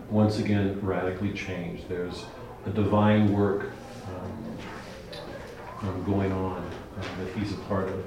once 0.08 0.38
again 0.38 0.78
radically 0.80 1.32
changed. 1.32 1.88
There's 1.88 2.26
a 2.64 2.70
divine 2.70 3.32
work 3.32 3.72
um, 4.06 5.88
um, 5.88 6.04
going 6.04 6.30
on 6.30 6.62
uh, 6.62 7.02
that 7.18 7.32
he's 7.36 7.54
a 7.54 7.60
part 7.62 7.88
of. 7.88 8.04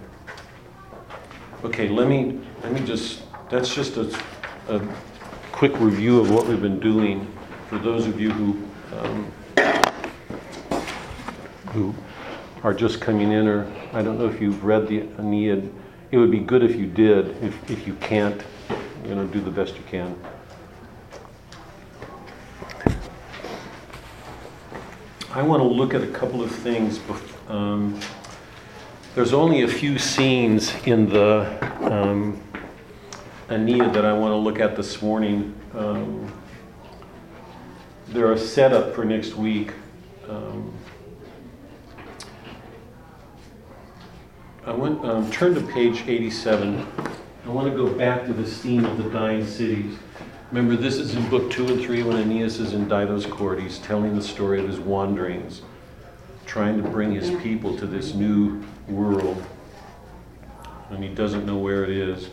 Okay, 1.65 1.89
let 1.89 2.07
me 2.07 2.39
let 2.63 2.71
me 2.71 2.79
just 2.85 3.23
that's 3.49 3.75
just 3.75 3.97
a, 3.97 4.17
a 4.69 4.79
quick 5.51 5.77
review 5.81 6.21
of 6.21 6.31
what 6.31 6.47
we've 6.47 6.61
been 6.61 6.79
doing 6.79 7.27
for 7.67 7.79
those 7.79 8.07
of 8.07 8.17
you 8.17 8.31
who 8.31 8.97
um, 8.97 9.29
who 11.73 11.93
are 12.63 12.73
just 12.73 13.01
coming 13.01 13.31
in 13.31 13.47
or 13.47 13.69
I 13.91 14.01
don't 14.01 14.17
know 14.17 14.27
if 14.27 14.41
you've 14.41 14.63
read 14.63 14.87
the 14.87 15.01
Aeneid. 15.19 15.71
It 16.11 16.17
would 16.17 16.31
be 16.31 16.39
good 16.39 16.63
if 16.63 16.75
you 16.75 16.85
did. 16.85 17.29
If, 17.43 17.69
if 17.69 17.85
you 17.85 17.93
can't, 17.95 18.41
you 19.05 19.15
know, 19.15 19.27
do 19.27 19.41
the 19.41 19.51
best 19.51 19.75
you 19.75 19.83
can. 19.83 20.17
I 25.31 25.41
want 25.41 25.61
to 25.61 25.67
look 25.67 25.93
at 25.93 26.03
a 26.03 26.07
couple 26.07 26.41
of 26.41 26.51
things. 26.51 26.99
Um, 27.49 27.99
there's 29.15 29.33
only 29.33 29.63
a 29.63 29.67
few 29.67 29.97
scenes 29.97 30.73
in 30.85 31.09
the 31.09 31.47
um, 31.91 32.39
Aeneid 33.49 33.93
that 33.93 34.05
I 34.05 34.13
want 34.13 34.31
to 34.31 34.37
look 34.37 34.59
at 34.59 34.75
this 34.75 35.01
morning. 35.01 35.53
Um, 35.73 36.31
they're 38.07 38.31
a 38.31 38.37
setup 38.37 38.95
for 38.95 39.03
next 39.03 39.33
week. 39.35 39.73
Um, 40.29 40.72
I 44.65 44.71
want 44.71 45.03
um, 45.03 45.29
turn 45.29 45.55
to 45.55 45.61
page 45.61 46.07
87. 46.07 46.87
I 47.45 47.49
want 47.49 47.69
to 47.69 47.75
go 47.75 47.93
back 47.93 48.25
to 48.27 48.33
the 48.33 48.47
scene 48.47 48.85
of 48.85 48.97
the 48.97 49.09
dying 49.09 49.45
cities. 49.45 49.97
Remember, 50.51 50.81
this 50.81 50.95
is 50.95 51.15
in 51.15 51.29
book 51.29 51.51
two 51.51 51.67
and 51.67 51.81
three 51.81 52.01
when 52.01 52.15
Aeneas 52.15 52.61
is 52.61 52.71
in 52.71 52.87
Dido's 52.87 53.25
court. 53.25 53.59
He's 53.59 53.79
telling 53.79 54.15
the 54.15 54.21
story 54.21 54.61
of 54.61 54.69
his 54.69 54.79
wanderings, 54.79 55.63
trying 56.45 56.81
to 56.81 56.89
bring 56.89 57.11
his 57.11 57.29
people 57.41 57.77
to 57.77 57.85
this 57.85 58.13
new 58.13 58.63
world, 58.87 59.43
and 60.91 61.03
he 61.03 61.09
doesn't 61.09 61.45
know 61.45 61.57
where 61.57 61.83
it 61.83 61.89
is. 61.89 62.29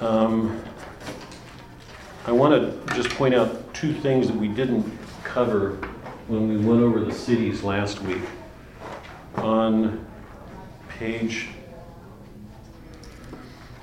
Um, 0.00 0.62
I 2.26 2.32
want 2.32 2.52
to 2.52 2.94
just 2.94 3.08
point 3.10 3.34
out 3.34 3.72
two 3.72 3.94
things 3.94 4.26
that 4.26 4.36
we 4.36 4.48
didn't 4.48 4.84
cover 5.24 5.76
when 6.26 6.48
we 6.48 6.58
went 6.58 6.82
over 6.82 7.00
the 7.00 7.14
cities 7.14 7.62
last 7.62 8.02
week. 8.02 8.22
On 9.36 10.06
page 10.98 11.48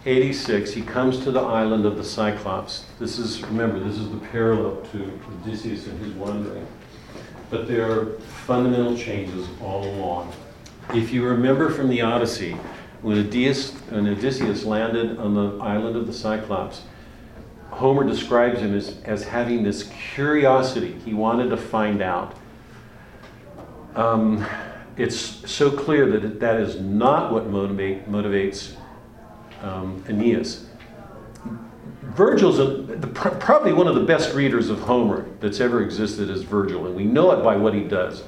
86, 0.05 0.71
he 0.71 0.81
comes 0.81 1.23
to 1.23 1.31
the 1.31 1.39
island 1.39 1.85
of 1.85 1.97
the 1.97 2.03
Cyclops. 2.03 2.85
This 2.99 3.17
is, 3.17 3.41
remember, 3.43 3.79
this 3.79 3.97
is 3.97 4.11
the 4.11 4.17
parallel 4.17 4.85
to 4.91 5.19
Odysseus 5.41 5.87
and 5.87 5.99
his 5.99 6.13
wandering. 6.13 6.67
But 7.49 7.67
there 7.67 7.89
are 7.89 8.19
fundamental 8.45 8.95
changes 8.95 9.47
all 9.61 9.83
along. 9.83 10.33
If 10.93 11.11
you 11.11 11.25
remember 11.25 11.71
from 11.71 11.89
the 11.89 12.01
Odyssey, 12.01 12.51
when 13.01 13.17
Odysseus, 13.17 13.71
when 13.89 14.07
Odysseus 14.07 14.63
landed 14.63 15.17
on 15.17 15.33
the 15.33 15.57
island 15.63 15.95
of 15.95 16.05
the 16.05 16.13
Cyclops, 16.13 16.83
Homer 17.71 18.03
describes 18.03 18.59
him 18.59 18.75
as, 18.75 19.01
as 19.03 19.23
having 19.23 19.63
this 19.63 19.91
curiosity. 20.13 20.99
He 21.03 21.13
wanted 21.13 21.49
to 21.49 21.57
find 21.57 22.01
out. 22.01 22.37
Um, 23.95 24.45
it's 24.97 25.17
so 25.49 25.69
clear 25.69 26.09
that 26.11 26.39
that 26.39 26.59
is 26.59 26.79
not 26.79 27.31
what 27.31 27.47
motivate, 27.47 28.09
motivates 28.09 28.75
um, 29.61 30.03
Aeneas. 30.07 30.67
Virgil's 32.01 32.59
a, 32.59 32.65
the, 32.65 33.07
probably 33.07 33.73
one 33.73 33.87
of 33.87 33.95
the 33.95 34.03
best 34.03 34.33
readers 34.33 34.69
of 34.69 34.79
Homer 34.79 35.27
that's 35.41 35.59
ever 35.59 35.83
existed 35.83 36.29
is 36.29 36.43
Virgil, 36.43 36.85
and 36.85 36.95
we 36.95 37.03
know 37.03 37.31
it 37.31 37.43
by 37.43 37.57
what 37.57 37.73
he 37.73 37.81
does. 37.81 38.23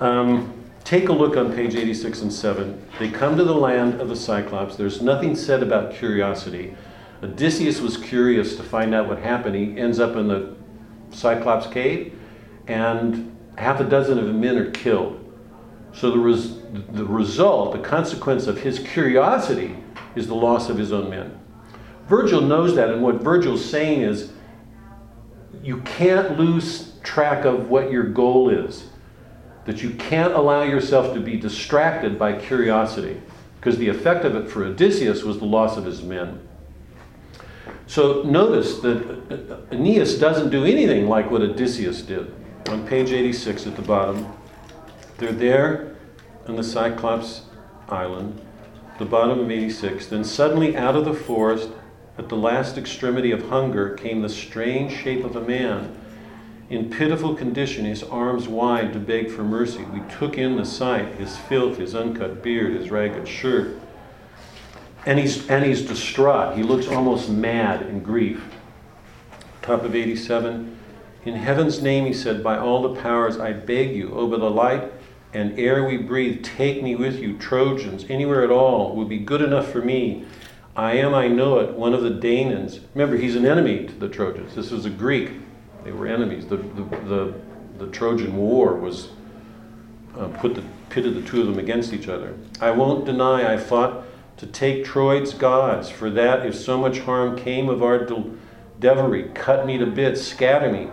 Um, 0.00 0.64
take 0.82 1.10
a 1.10 1.12
look 1.12 1.36
on 1.36 1.52
page 1.54 1.76
86 1.76 2.22
and 2.22 2.32
7. 2.32 2.86
They 2.98 3.10
come 3.10 3.36
to 3.36 3.44
the 3.44 3.54
land 3.54 4.00
of 4.00 4.08
the 4.08 4.16
Cyclops. 4.16 4.74
There's 4.74 5.00
nothing 5.00 5.36
said 5.36 5.62
about 5.62 5.94
curiosity. 5.94 6.74
Odysseus 7.22 7.80
was 7.80 7.96
curious 7.98 8.56
to 8.56 8.62
find 8.62 8.94
out 8.94 9.06
what 9.06 9.18
happened. 9.18 9.54
He 9.54 9.78
ends 9.78 10.00
up 10.00 10.16
in 10.16 10.26
the 10.26 10.56
Cyclops 11.10 11.66
cave, 11.66 12.18
and 12.66 13.36
half 13.58 13.78
a 13.78 13.84
dozen 13.84 14.18
of 14.18 14.26
the 14.26 14.32
men 14.32 14.56
are 14.56 14.70
killed. 14.70 15.19
So 15.92 16.10
the, 16.10 16.18
res- 16.18 16.56
the 16.92 17.04
result, 17.04 17.72
the 17.72 17.78
consequence 17.78 18.46
of 18.46 18.60
his 18.60 18.78
curiosity, 18.78 19.76
is 20.14 20.26
the 20.26 20.34
loss 20.34 20.68
of 20.68 20.78
his 20.78 20.92
own 20.92 21.10
men. 21.10 21.38
Virgil 22.08 22.40
knows 22.40 22.74
that, 22.74 22.90
and 22.90 23.02
what 23.02 23.16
Virgil's 23.16 23.64
saying 23.64 24.02
is 24.02 24.32
you 25.62 25.80
can't 25.82 26.38
lose 26.38 26.94
track 27.02 27.44
of 27.44 27.68
what 27.68 27.90
your 27.90 28.04
goal 28.04 28.50
is. 28.50 28.86
That 29.66 29.82
you 29.82 29.90
can't 29.90 30.32
allow 30.32 30.62
yourself 30.62 31.14
to 31.14 31.20
be 31.20 31.36
distracted 31.36 32.18
by 32.18 32.32
curiosity, 32.32 33.20
because 33.56 33.78
the 33.78 33.88
effect 33.88 34.24
of 34.24 34.34
it 34.34 34.50
for 34.50 34.64
Odysseus 34.64 35.22
was 35.22 35.38
the 35.38 35.44
loss 35.44 35.76
of 35.76 35.84
his 35.84 36.02
men. 36.02 36.40
So 37.86 38.22
notice 38.22 38.78
that 38.80 38.98
uh, 39.30 39.54
uh, 39.54 39.60
Aeneas 39.72 40.18
doesn't 40.18 40.50
do 40.50 40.64
anything 40.64 41.08
like 41.08 41.30
what 41.30 41.42
Odysseus 41.42 42.02
did. 42.02 42.32
On 42.68 42.86
page 42.86 43.10
86 43.10 43.66
at 43.66 43.76
the 43.76 43.82
bottom, 43.82 44.32
they're 45.20 45.32
there 45.32 45.94
on 46.48 46.56
the 46.56 46.64
Cyclops 46.64 47.42
Island, 47.88 48.40
the 48.98 49.04
bottom 49.04 49.38
of 49.38 49.50
86. 49.50 50.06
Then 50.06 50.24
suddenly 50.24 50.76
out 50.76 50.96
of 50.96 51.04
the 51.04 51.12
forest, 51.12 51.68
at 52.16 52.30
the 52.30 52.36
last 52.36 52.78
extremity 52.78 53.30
of 53.30 53.48
hunger, 53.50 53.90
came 53.94 54.22
the 54.22 54.28
strange 54.28 54.92
shape 54.92 55.24
of 55.24 55.36
a 55.36 55.42
man. 55.42 55.96
in 56.70 56.88
pitiful 56.88 57.34
condition, 57.34 57.84
his 57.84 58.04
arms 58.04 58.46
wide 58.46 58.92
to 58.92 58.98
beg 58.98 59.28
for 59.28 59.42
mercy. 59.42 59.82
We 59.82 60.00
took 60.08 60.38
in 60.38 60.56
the 60.56 60.64
sight, 60.64 61.16
his 61.16 61.36
filth, 61.36 61.78
his 61.78 61.96
uncut 61.96 62.44
beard, 62.44 62.74
his 62.74 62.90
ragged 62.90 63.26
shirt. 63.26 63.76
And 65.04 65.18
he's, 65.18 65.48
and 65.50 65.64
he's 65.64 65.82
distraught. 65.82 66.56
He 66.56 66.62
looks 66.62 66.86
almost 66.86 67.28
mad 67.28 67.82
in 67.82 68.04
grief. 68.04 68.42
Top 69.62 69.82
of 69.82 69.96
87. 69.96 70.78
In 71.24 71.34
heaven's 71.34 71.82
name, 71.82 72.06
he 72.06 72.12
said, 72.12 72.42
by 72.44 72.56
all 72.56 72.82
the 72.82 73.00
powers, 73.00 73.36
I 73.38 73.52
beg 73.52 73.96
you, 73.96 74.14
O 74.14 74.20
over 74.20 74.36
the 74.36 74.50
light 74.50 74.92
and 75.32 75.58
air 75.58 75.84
we 75.84 75.96
breathe, 75.96 76.42
take 76.42 76.82
me 76.82 76.96
with 76.96 77.20
you, 77.20 77.36
Trojans, 77.38 78.04
anywhere 78.08 78.42
at 78.42 78.50
all 78.50 78.96
would 78.96 79.08
be 79.08 79.18
good 79.18 79.40
enough 79.40 79.70
for 79.70 79.80
me. 79.80 80.24
I 80.76 80.94
am, 80.94 81.14
I 81.14 81.28
know 81.28 81.58
it, 81.58 81.74
one 81.74 81.94
of 81.94 82.02
the 82.02 82.10
Danaans. 82.10 82.80
Remember, 82.94 83.16
he's 83.16 83.36
an 83.36 83.46
enemy 83.46 83.86
to 83.86 83.94
the 83.94 84.08
Trojans. 84.08 84.54
This 84.54 84.70
was 84.70 84.84
a 84.86 84.90
Greek. 84.90 85.32
They 85.84 85.92
were 85.92 86.06
enemies. 86.06 86.46
The, 86.46 86.56
the, 86.56 86.82
the, 87.06 87.34
the 87.78 87.86
Trojan 87.88 88.36
War 88.36 88.74
was 88.74 89.08
uh, 90.18 90.28
put 90.28 90.54
the, 90.54 90.64
pitted 90.88 91.14
the 91.14 91.22
two 91.22 91.40
of 91.40 91.46
them 91.46 91.58
against 91.58 91.92
each 91.92 92.08
other. 92.08 92.34
I 92.60 92.70
won't 92.72 93.04
deny 93.04 93.52
I 93.52 93.56
fought 93.56 94.04
to 94.38 94.46
take 94.46 94.84
Troy's 94.84 95.34
gods, 95.34 95.90
for 95.90 96.10
that 96.10 96.46
if 96.46 96.54
so 96.54 96.78
much 96.78 97.00
harm 97.00 97.36
came 97.36 97.68
of 97.68 97.82
our 97.82 98.08
devilry, 98.78 99.30
cut 99.34 99.66
me 99.66 99.76
to 99.78 99.86
bits, 99.86 100.22
scatter 100.22 100.72
me, 100.72 100.88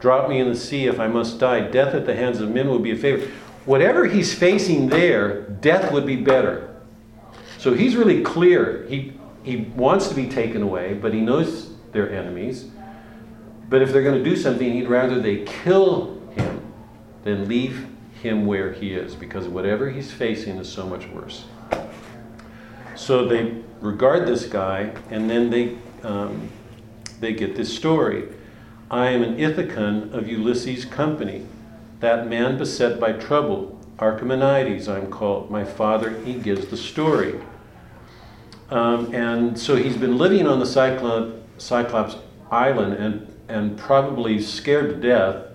drop 0.00 0.28
me 0.28 0.40
in 0.40 0.48
the 0.48 0.56
sea 0.56 0.86
if 0.86 0.98
I 0.98 1.06
must 1.06 1.38
die. 1.38 1.60
Death 1.60 1.94
at 1.94 2.06
the 2.06 2.16
hands 2.16 2.40
of 2.40 2.50
men 2.50 2.68
would 2.70 2.82
be 2.82 2.90
a 2.90 2.96
favor. 2.96 3.30
Whatever 3.68 4.06
he's 4.06 4.32
facing 4.32 4.88
there, 4.88 5.42
death 5.42 5.92
would 5.92 6.06
be 6.06 6.16
better. 6.16 6.74
So 7.58 7.74
he's 7.74 7.96
really 7.96 8.22
clear. 8.22 8.86
He, 8.88 9.12
he 9.42 9.56
wants 9.76 10.08
to 10.08 10.14
be 10.14 10.26
taken 10.26 10.62
away, 10.62 10.94
but 10.94 11.12
he 11.12 11.20
knows 11.20 11.74
they're 11.92 12.10
enemies. 12.10 12.70
But 13.68 13.82
if 13.82 13.92
they're 13.92 14.02
going 14.02 14.24
to 14.24 14.24
do 14.24 14.36
something, 14.36 14.72
he'd 14.72 14.88
rather 14.88 15.20
they 15.20 15.44
kill 15.44 16.18
him 16.30 16.72
than 17.24 17.46
leave 17.46 17.86
him 18.22 18.46
where 18.46 18.72
he 18.72 18.94
is, 18.94 19.14
because 19.14 19.46
whatever 19.48 19.90
he's 19.90 20.10
facing 20.10 20.56
is 20.56 20.72
so 20.72 20.86
much 20.86 21.06
worse. 21.08 21.44
So 22.96 23.28
they 23.28 23.62
regard 23.82 24.26
this 24.26 24.46
guy, 24.46 24.94
and 25.10 25.28
then 25.28 25.50
they, 25.50 25.76
um, 26.04 26.48
they 27.20 27.34
get 27.34 27.54
this 27.54 27.76
story. 27.76 28.28
I 28.90 29.10
am 29.10 29.22
an 29.22 29.36
Ithacan 29.36 30.14
of 30.14 30.26
Ulysses' 30.26 30.86
company, 30.86 31.44
that 32.00 32.28
man 32.28 32.58
beset 32.58 33.00
by 33.00 33.12
trouble. 33.12 33.78
Achaemenides, 33.98 34.88
I'm 34.88 35.10
called. 35.10 35.50
My 35.50 35.64
father, 35.64 36.20
he 36.20 36.34
gives 36.34 36.66
the 36.66 36.76
story. 36.76 37.40
Um, 38.70 39.14
and 39.14 39.58
so 39.58 39.76
he's 39.76 39.96
been 39.96 40.18
living 40.18 40.46
on 40.46 40.60
the 40.60 40.66
Cyclops, 40.66 41.34
Cyclops 41.58 42.16
island 42.50 42.94
and 42.94 43.34
and 43.48 43.78
probably 43.78 44.40
scared 44.40 44.90
to 44.90 44.96
death 44.96 45.46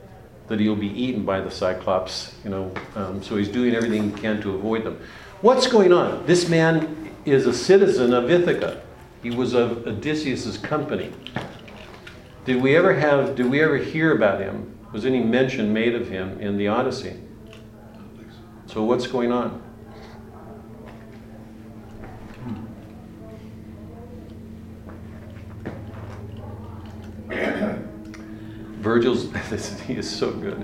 that 0.47 0.59
he'll 0.59 0.75
be 0.75 0.87
eaten 0.87 1.23
by 1.23 1.39
the 1.39 1.49
Cyclops, 1.49 2.35
you 2.43 2.49
know, 2.49 2.73
um, 2.95 3.23
so 3.23 3.37
he's 3.37 3.47
doing 3.47 3.75
everything 3.75 4.09
he 4.09 4.21
can 4.21 4.41
to 4.41 4.55
avoid 4.55 4.83
them. 4.83 4.99
What's 5.41 5.67
going 5.67 5.93
on? 5.93 6.25
This 6.25 6.49
man 6.49 7.11
is 7.25 7.45
a 7.45 7.53
citizen 7.53 8.13
of 8.13 8.29
Ithaca. 8.29 8.81
He 9.21 9.29
was 9.29 9.53
of 9.53 9.87
Odysseus's 9.87 10.57
company. 10.57 11.13
Did 12.45 12.61
we 12.61 12.75
ever 12.75 12.93
have, 12.93 13.35
did 13.35 13.49
we 13.49 13.61
ever 13.61 13.77
hear 13.77 14.15
about 14.15 14.41
him? 14.41 14.77
Was 14.93 15.05
any 15.05 15.23
mention 15.23 15.73
made 15.73 15.95
of 15.95 16.07
him 16.07 16.39
in 16.39 16.55
the 16.55 16.67
Odyssey? 16.67 17.19
So 18.67 18.83
what's 18.83 19.07
going 19.07 19.31
on? 19.31 19.61
Virgil's, 28.77 29.31
this, 29.49 29.79
he 29.81 29.95
is 29.95 30.09
so 30.09 30.31
good. 30.31 30.63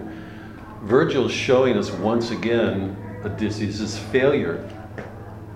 Virgil's 0.83 1.31
showing 1.31 1.75
us 1.75 1.89
once 1.89 2.29
again 2.29 2.95
Odysseus' 3.25 3.97
failure. 3.97 4.69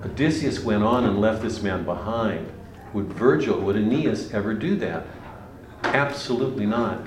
Odysseus 0.03 0.59
went 0.62 0.83
on 0.83 1.05
and 1.05 1.21
left 1.21 1.43
this 1.43 1.62
man 1.62 1.86
behind. 1.86 2.51
Would 2.93 3.13
Virgil, 3.13 3.59
would 3.59 3.75
Aeneas 3.75 4.33
ever 4.33 4.55
do 4.55 4.75
that? 4.77 5.05
Absolutely 5.83 6.65
not. 6.65 7.05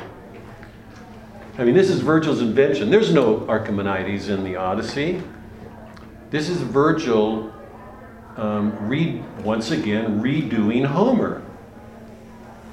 I 1.59 1.65
mean, 1.65 1.75
this 1.75 1.89
is 1.89 2.01
Virgil's 2.01 2.43
invention. 2.43 2.91
There's 2.91 3.15
no 3.15 3.41
Achaemenides 3.49 4.29
in 4.29 4.45
the 4.45 4.57
Odyssey. 4.57 5.23
This 6.29 6.51
is 6.51 6.61
Virgil, 6.61 7.51
um, 8.37 8.77
re- 8.87 9.23
once 9.43 9.71
again, 9.71 10.21
redoing 10.21 10.85
Homer. 10.85 11.43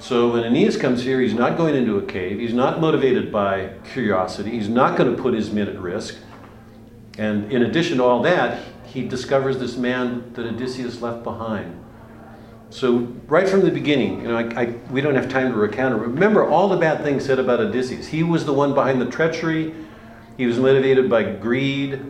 So 0.01 0.33
when 0.33 0.43
Aeneas 0.43 0.75
comes 0.75 1.01
here, 1.01 1.21
he's 1.21 1.33
not 1.33 1.55
going 1.55 1.75
into 1.75 1.97
a 1.97 2.05
cave. 2.05 2.39
He's 2.39 2.53
not 2.53 2.81
motivated 2.81 3.31
by 3.31 3.69
curiosity. 3.93 4.51
He's 4.51 4.67
not 4.67 4.97
going 4.97 5.15
to 5.15 5.21
put 5.21 5.33
his 5.33 5.49
men 5.49 5.69
at 5.69 5.79
risk. 5.79 6.17
And 7.17 7.49
in 7.53 7.61
addition 7.63 7.99
to 7.99 8.03
all 8.03 8.21
that, 8.23 8.65
he 8.85 9.07
discovers 9.07 9.59
this 9.59 9.77
man 9.77 10.33
that 10.33 10.45
Odysseus 10.45 11.01
left 11.01 11.23
behind. 11.23 11.82
So 12.73 12.97
right 13.27 13.47
from 13.47 13.61
the 13.61 13.69
beginning, 13.69 14.21
you 14.21 14.29
know, 14.29 14.37
I, 14.37 14.61
I, 14.61 14.65
we 14.89 14.99
don't 14.99 15.13
have 15.13 15.29
time 15.29 15.51
to 15.51 15.57
recount 15.57 15.93
it. 15.93 15.97
Remember 15.97 16.43
all 16.43 16.67
the 16.67 16.75
bad 16.75 17.03
things 17.03 17.23
said 17.23 17.37
about 17.37 17.59
Odysseus. 17.59 18.07
He 18.07 18.23
was 18.23 18.47
the 18.47 18.53
one 18.53 18.73
behind 18.73 18.99
the 18.99 19.05
treachery. 19.05 19.75
He 20.37 20.47
was 20.47 20.57
motivated 20.57 21.07
by 21.07 21.21
greed. 21.21 22.01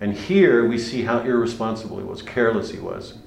And 0.00 0.14
here 0.14 0.66
we 0.66 0.78
see 0.78 1.02
how 1.02 1.18
irresponsible 1.18 1.98
he 1.98 2.04
was, 2.04 2.22
careless 2.22 2.70
he 2.70 2.78
was. 2.78 3.18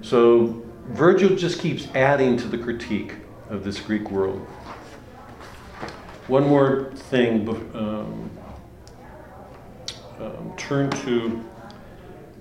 So 0.00 0.64
Virgil 0.86 1.36
just 1.36 1.60
keeps 1.60 1.86
adding 1.94 2.38
to 2.38 2.48
the 2.48 2.56
critique 2.56 3.16
of 3.50 3.62
this 3.62 3.78
Greek 3.78 4.10
world. 4.10 4.40
One 6.28 6.48
more 6.48 6.92
thing. 6.94 7.46
Um, 7.74 8.30
um, 10.18 10.54
turn 10.56 10.88
to 11.02 11.44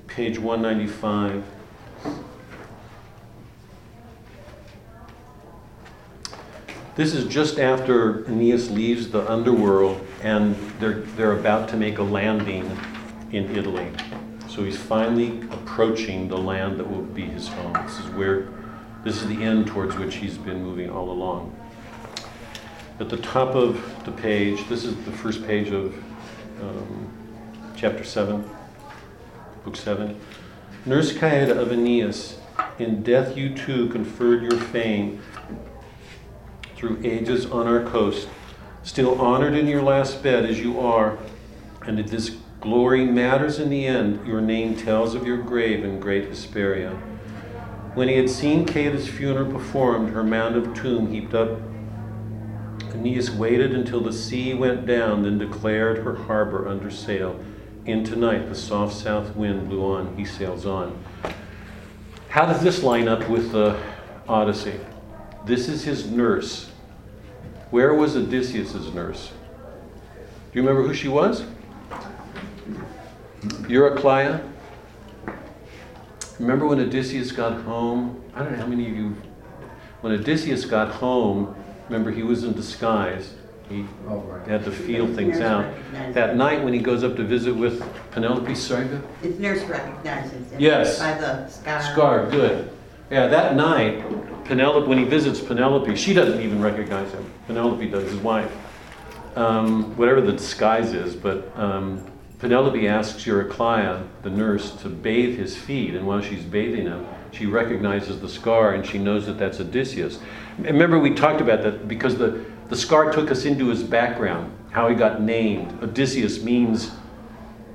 page 0.08 0.40
195. 0.40 1.44
This 6.94 7.14
is 7.14 7.26
just 7.26 7.58
after 7.58 8.26
Aeneas 8.26 8.70
leaves 8.70 9.12
the 9.12 9.30
underworld 9.32 10.06
and 10.24 10.56
they're, 10.80 11.00
they're 11.16 11.40
about 11.40 11.70
to 11.70 11.78
make 11.78 12.00
a 12.00 12.04
landing 12.04 12.70
in 13.32 13.56
Italy. 13.56 13.88
So 14.50 14.66
he's 14.66 14.78
finally 14.78 15.40
approaching 15.52 16.28
the 16.28 16.38
land 16.38 16.78
that 16.80 16.92
will 16.92 17.04
be 17.04 17.22
his 17.22 17.48
home. 17.48 17.72
This 17.86 17.98
is 17.98 18.08
where, 18.08 18.50
this 19.06 19.22
is 19.22 19.30
the 19.30 19.42
end 19.42 19.68
towards 19.68 19.96
which 19.96 20.16
he's 20.16 20.38
been 20.38 20.62
moving 20.62 20.90
all 20.90 21.10
along. 21.10 21.56
At 23.00 23.08
the 23.08 23.18
top 23.18 23.56
of 23.56 24.04
the 24.04 24.12
page, 24.12 24.68
this 24.68 24.84
is 24.84 24.94
the 25.06 25.12
first 25.14 25.48
page 25.48 25.70
of 25.70 25.96
um, 26.62 27.10
chapter 27.78 28.04
7, 28.04 28.48
book 29.64 29.78
7. 29.78 30.20
Nurse 30.86 31.14
Caieta 31.14 31.58
of 31.58 31.72
Aeneas, 31.72 32.38
in 32.80 33.02
death 33.02 33.38
you 33.38 33.56
too 33.56 33.88
conferred 33.90 34.44
your 34.44 34.60
fame 34.60 35.22
through 36.82 37.00
ages 37.04 37.46
on 37.46 37.68
our 37.68 37.84
coast, 37.84 38.28
still 38.82 39.22
honored 39.22 39.54
in 39.54 39.68
your 39.68 39.84
last 39.84 40.24
bed 40.24 40.44
as 40.44 40.60
you 40.60 40.80
are, 40.80 41.16
and 41.86 42.00
if 42.00 42.08
this 42.08 42.38
glory 42.60 43.06
matters 43.06 43.60
in 43.60 43.70
the 43.70 43.86
end, 43.86 44.26
your 44.26 44.42
name 44.42 44.76
tells 44.76 45.14
of 45.14 45.26
your 45.26 45.38
grave 45.38 45.84
in 45.84 46.00
great 46.00 46.28
Hesperia. 46.28 46.90
When 47.94 48.08
he 48.08 48.16
had 48.16 48.32
seen 48.32 48.66
Caieta's 48.66 49.08
funeral 49.08 49.52
performed, 49.52 50.10
her 50.10 50.24
mound 50.24 50.56
of 50.56 50.74
tomb 50.74 51.12
heaped 51.12 51.36
up, 51.36 51.60
Aeneas 52.96 53.30
waited 53.30 53.76
until 53.76 54.02
the 54.02 54.12
sea 54.12 54.56
went 54.56 54.88
down, 54.88 55.22
then 55.22 55.38
declared 55.38 56.00
her 56.00 56.16
harbor 56.16 56.68
under 56.68 56.90
sail. 56.90 57.40
Into 57.86 58.16
night 58.16 58.50
the 58.50 58.56
soft 58.56 58.96
south 58.96 59.36
wind 59.36 59.70
blew 59.70 59.84
on, 59.84 60.18
he 60.18 60.26
sails 60.26 60.66
on. 60.66 61.00
How 62.30 62.48
does 62.48 62.64
this 62.64 62.82
line 62.82 63.08
up 63.08 63.30
with 63.30 63.52
the 63.52 63.80
Odyssey? 64.28 64.80
This 65.46 65.70
is 65.70 65.84
his 65.84 66.10
nurse. 66.10 66.71
Where 67.72 67.94
was 67.94 68.16
Odysseus' 68.16 68.94
nurse? 68.94 69.32
Do 70.52 70.60
you 70.60 70.62
remember 70.68 70.88
who 70.88 70.94
she 70.94 71.08
was? 71.08 71.44
Eurycleia. 73.68 74.42
Remember 76.40 76.68
when 76.68 76.80
Odysseus 76.80 77.32
got 77.32 77.62
home? 77.62 78.22
I 78.36 78.40
don't 78.44 78.52
know 78.54 78.58
how 78.58 78.68
many 78.68 78.90
of 78.90 78.96
you. 78.96 79.16
When 80.02 80.14
Odysseus 80.14 80.66
got 80.66 80.90
home, 80.96 81.56
remember 81.88 82.12
he 82.12 82.24
was 82.24 82.44
in 82.44 82.54
disguise. 82.54 83.34
He 83.70 83.86
Oh, 84.10 84.18
right. 84.18 84.46
had 84.48 84.66
to 84.66 84.72
feel 84.72 85.08
things 85.08 85.40
Nurse 85.40 85.48
out. 85.48 86.14
That 86.14 86.36
night 86.36 86.62
when 86.64 86.74
he 86.74 86.80
goes 86.80 87.04
up 87.06 87.16
to 87.16 87.24
visit 87.24 87.56
with 87.56 87.82
Penelope, 88.12 88.54
sorry, 88.56 88.86
go- 88.86 89.02
His 89.22 89.40
nurse 89.40 89.64
recognizes 89.64 90.52
him. 90.52 90.60
Yes. 90.60 91.00
By 91.00 91.14
the 91.14 91.48
scar. 91.48 91.82
Scar, 91.82 92.26
good. 92.30 92.70
Yeah, 93.10 93.28
that 93.28 93.56
night, 93.56 94.04
Penelope, 94.52 94.86
when 94.86 94.98
he 94.98 95.06
visits 95.06 95.40
Penelope, 95.40 95.96
she 95.96 96.14
doesn't 96.14 96.42
even 96.42 96.62
recognize 96.62 97.10
him. 97.14 97.24
Penelope 97.48 97.90
does, 97.90 98.04
his 98.12 98.20
wife. 98.20 98.52
Um, 99.38 99.96
whatever 99.96 100.20
the 100.20 100.34
disguise 100.34 100.92
is, 100.92 101.16
but 101.16 101.58
um, 101.58 102.06
Penelope 102.40 102.86
asks 102.86 103.24
Eurycleia, 103.24 104.06
the 104.24 104.30
nurse, 104.30 104.72
to 104.82 104.90
bathe 104.90 105.38
his 105.38 105.56
feet, 105.56 105.96
and 105.96 106.06
while 106.06 106.20
she's 106.20 106.44
bathing 106.44 106.86
him, 106.88 107.08
she 107.32 107.46
recognizes 107.46 108.20
the 108.20 108.28
scar 108.28 108.74
and 108.74 108.86
she 108.86 108.98
knows 108.98 109.26
that 109.28 109.40
that's 109.40 109.62
Odysseus. 109.62 110.20
Remember, 110.60 111.00
we 111.00 111.14
talked 111.14 111.40
about 111.40 111.64
that 111.64 111.88
because 111.88 112.18
the, 112.18 112.44
The 112.72 112.78
scar 112.78 113.12
took 113.12 113.30
us 113.30 113.44
into 113.44 113.68
his 113.68 113.84
background, 113.84 114.50
how 114.72 114.88
he 114.88 114.96
got 114.96 115.22
named. 115.22 115.84
Odysseus 115.84 116.42
means 116.42 116.92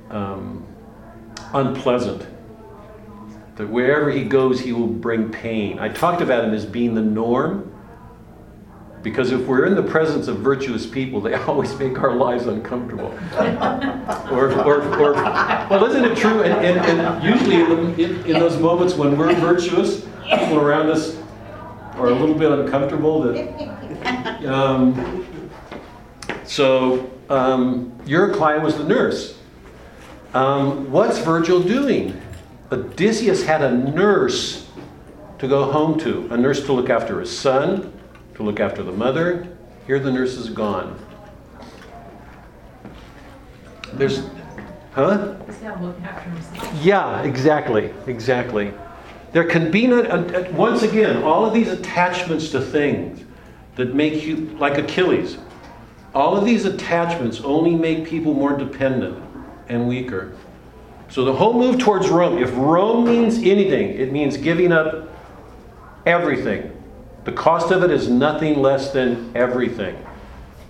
um, 0.09 0.65
unpleasant. 1.53 2.25
That 3.57 3.67
wherever 3.67 4.11
he 4.11 4.23
goes, 4.23 4.59
he 4.59 4.71
will 4.71 4.87
bring 4.87 5.31
pain. 5.31 5.79
I 5.79 5.89
talked 5.89 6.21
about 6.21 6.45
him 6.45 6.53
as 6.53 6.65
being 6.65 6.93
the 6.93 7.01
norm 7.01 7.73
because 9.03 9.31
if 9.31 9.45
we're 9.47 9.65
in 9.65 9.75
the 9.75 9.83
presence 9.83 10.27
of 10.27 10.39
virtuous 10.39 10.85
people, 10.85 11.21
they 11.21 11.33
always 11.45 11.77
make 11.79 11.99
our 12.01 12.13
lives 12.13 12.45
uncomfortable. 12.45 13.07
or, 14.31 14.51
or, 14.63 14.81
or, 14.99 15.13
well, 15.13 15.85
isn't 15.85 16.05
it 16.05 16.17
true? 16.17 16.43
And, 16.43 16.65
and, 16.65 16.99
and 16.99 17.23
usually 17.23 17.55
in, 17.55 17.69
the, 17.69 18.03
in, 18.03 18.25
in 18.25 18.33
those 18.33 18.57
moments 18.57 18.95
when 18.95 19.17
we're 19.17 19.33
virtuous, 19.35 20.01
people 20.23 20.59
around 20.59 20.89
us 20.89 21.17
are 21.95 22.07
a 22.07 22.13
little 22.13 22.35
bit 22.35 22.51
uncomfortable. 22.51 23.21
That, 23.21 24.45
um, 24.45 25.25
so 26.43 27.09
um, 27.29 27.97
your 28.05 28.33
client 28.33 28.63
was 28.63 28.77
the 28.77 28.83
nurse. 28.83 29.37
Um, 30.33 30.91
what's 30.91 31.17
Virgil 31.19 31.63
doing? 31.63 32.21
Odysseus 32.71 33.43
had 33.43 33.61
a 33.61 33.71
nurse 33.71 34.67
to 35.39 35.47
go 35.47 35.71
home 35.71 35.99
to, 35.99 36.27
a 36.31 36.37
nurse 36.37 36.65
to 36.65 36.73
look 36.73 36.89
after 36.89 37.19
his 37.19 37.35
son, 37.35 37.93
to 38.35 38.43
look 38.43 38.59
after 38.59 38.83
the 38.83 38.91
mother. 38.91 39.47
Here 39.85 39.99
the 39.99 40.11
nurse 40.11 40.33
is 40.35 40.49
gone. 40.49 40.99
There's, 43.93 44.21
huh? 44.91 45.35
He's 45.45 45.55
got 45.57 45.81
after 46.03 46.29
himself. 46.29 46.83
Yeah, 46.83 47.21
exactly, 47.23 47.93
exactly. 48.05 48.73
There 49.31 49.45
can 49.45 49.71
be, 49.71 49.87
no, 49.87 50.01
uh, 50.01 50.17
uh, 50.17 50.51
once 50.51 50.83
again, 50.83 51.23
all 51.23 51.45
of 51.45 51.53
these 51.53 51.69
attachments 51.69 52.49
to 52.49 52.61
things 52.61 53.23
that 53.75 53.93
make 53.93 54.23
you, 54.25 54.35
like 54.57 54.77
Achilles, 54.77 55.37
all 56.13 56.35
of 56.35 56.45
these 56.45 56.65
attachments 56.65 57.41
only 57.41 57.75
make 57.75 58.07
people 58.07 58.33
more 58.33 58.57
dependent 58.57 59.23
and 59.69 59.87
weaker. 59.87 60.33
So 61.09 61.23
the 61.23 61.33
whole 61.33 61.53
move 61.53 61.79
towards 61.79 62.09
Rome, 62.09 62.37
if 62.37 62.51
Rome 62.55 63.05
means 63.05 63.37
anything, 63.37 63.91
it 63.91 64.11
means 64.11 64.37
giving 64.37 64.71
up 64.71 65.09
everything. 66.05 66.73
The 67.23 67.31
cost 67.31 67.71
of 67.71 67.83
it 67.83 67.91
is 67.91 68.09
nothing 68.09 68.61
less 68.61 68.91
than 68.91 69.31
everything. 69.35 69.97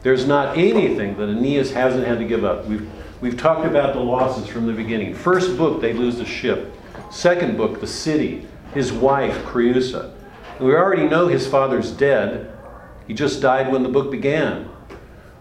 There's 0.04 0.28
not 0.28 0.58
anything 0.58 1.18
that 1.18 1.30
Aeneas 1.30 1.72
hasn't 1.72 2.06
had 2.06 2.20
to 2.20 2.26
give 2.26 2.44
up. 2.44 2.66
We've, 2.66 2.90
we've 3.20 3.38
talked 3.38 3.66
about 3.66 3.94
the 3.94 4.00
losses 4.00 4.48
from 4.48 4.68
the 4.68 4.74
beginning. 4.74 5.14
First 5.14 5.58
book, 5.58 5.82
they 5.82 5.94
lose 5.94 6.18
the 6.18 6.26
ship. 6.26 6.74
Second 7.12 7.58
book, 7.58 7.80
the 7.80 7.88
city, 7.88 8.48
his 8.74 8.92
wife, 8.92 9.36
Creusa. 9.44 10.14
We 10.60 10.74
already 10.74 11.08
know 11.08 11.28
his 11.28 11.48
father's 11.48 11.92
dead. 11.92 12.52
He 13.08 13.14
just 13.14 13.42
died 13.42 13.72
when 13.72 13.84
the 13.84 13.90
book 13.90 14.12
began. 14.12 14.70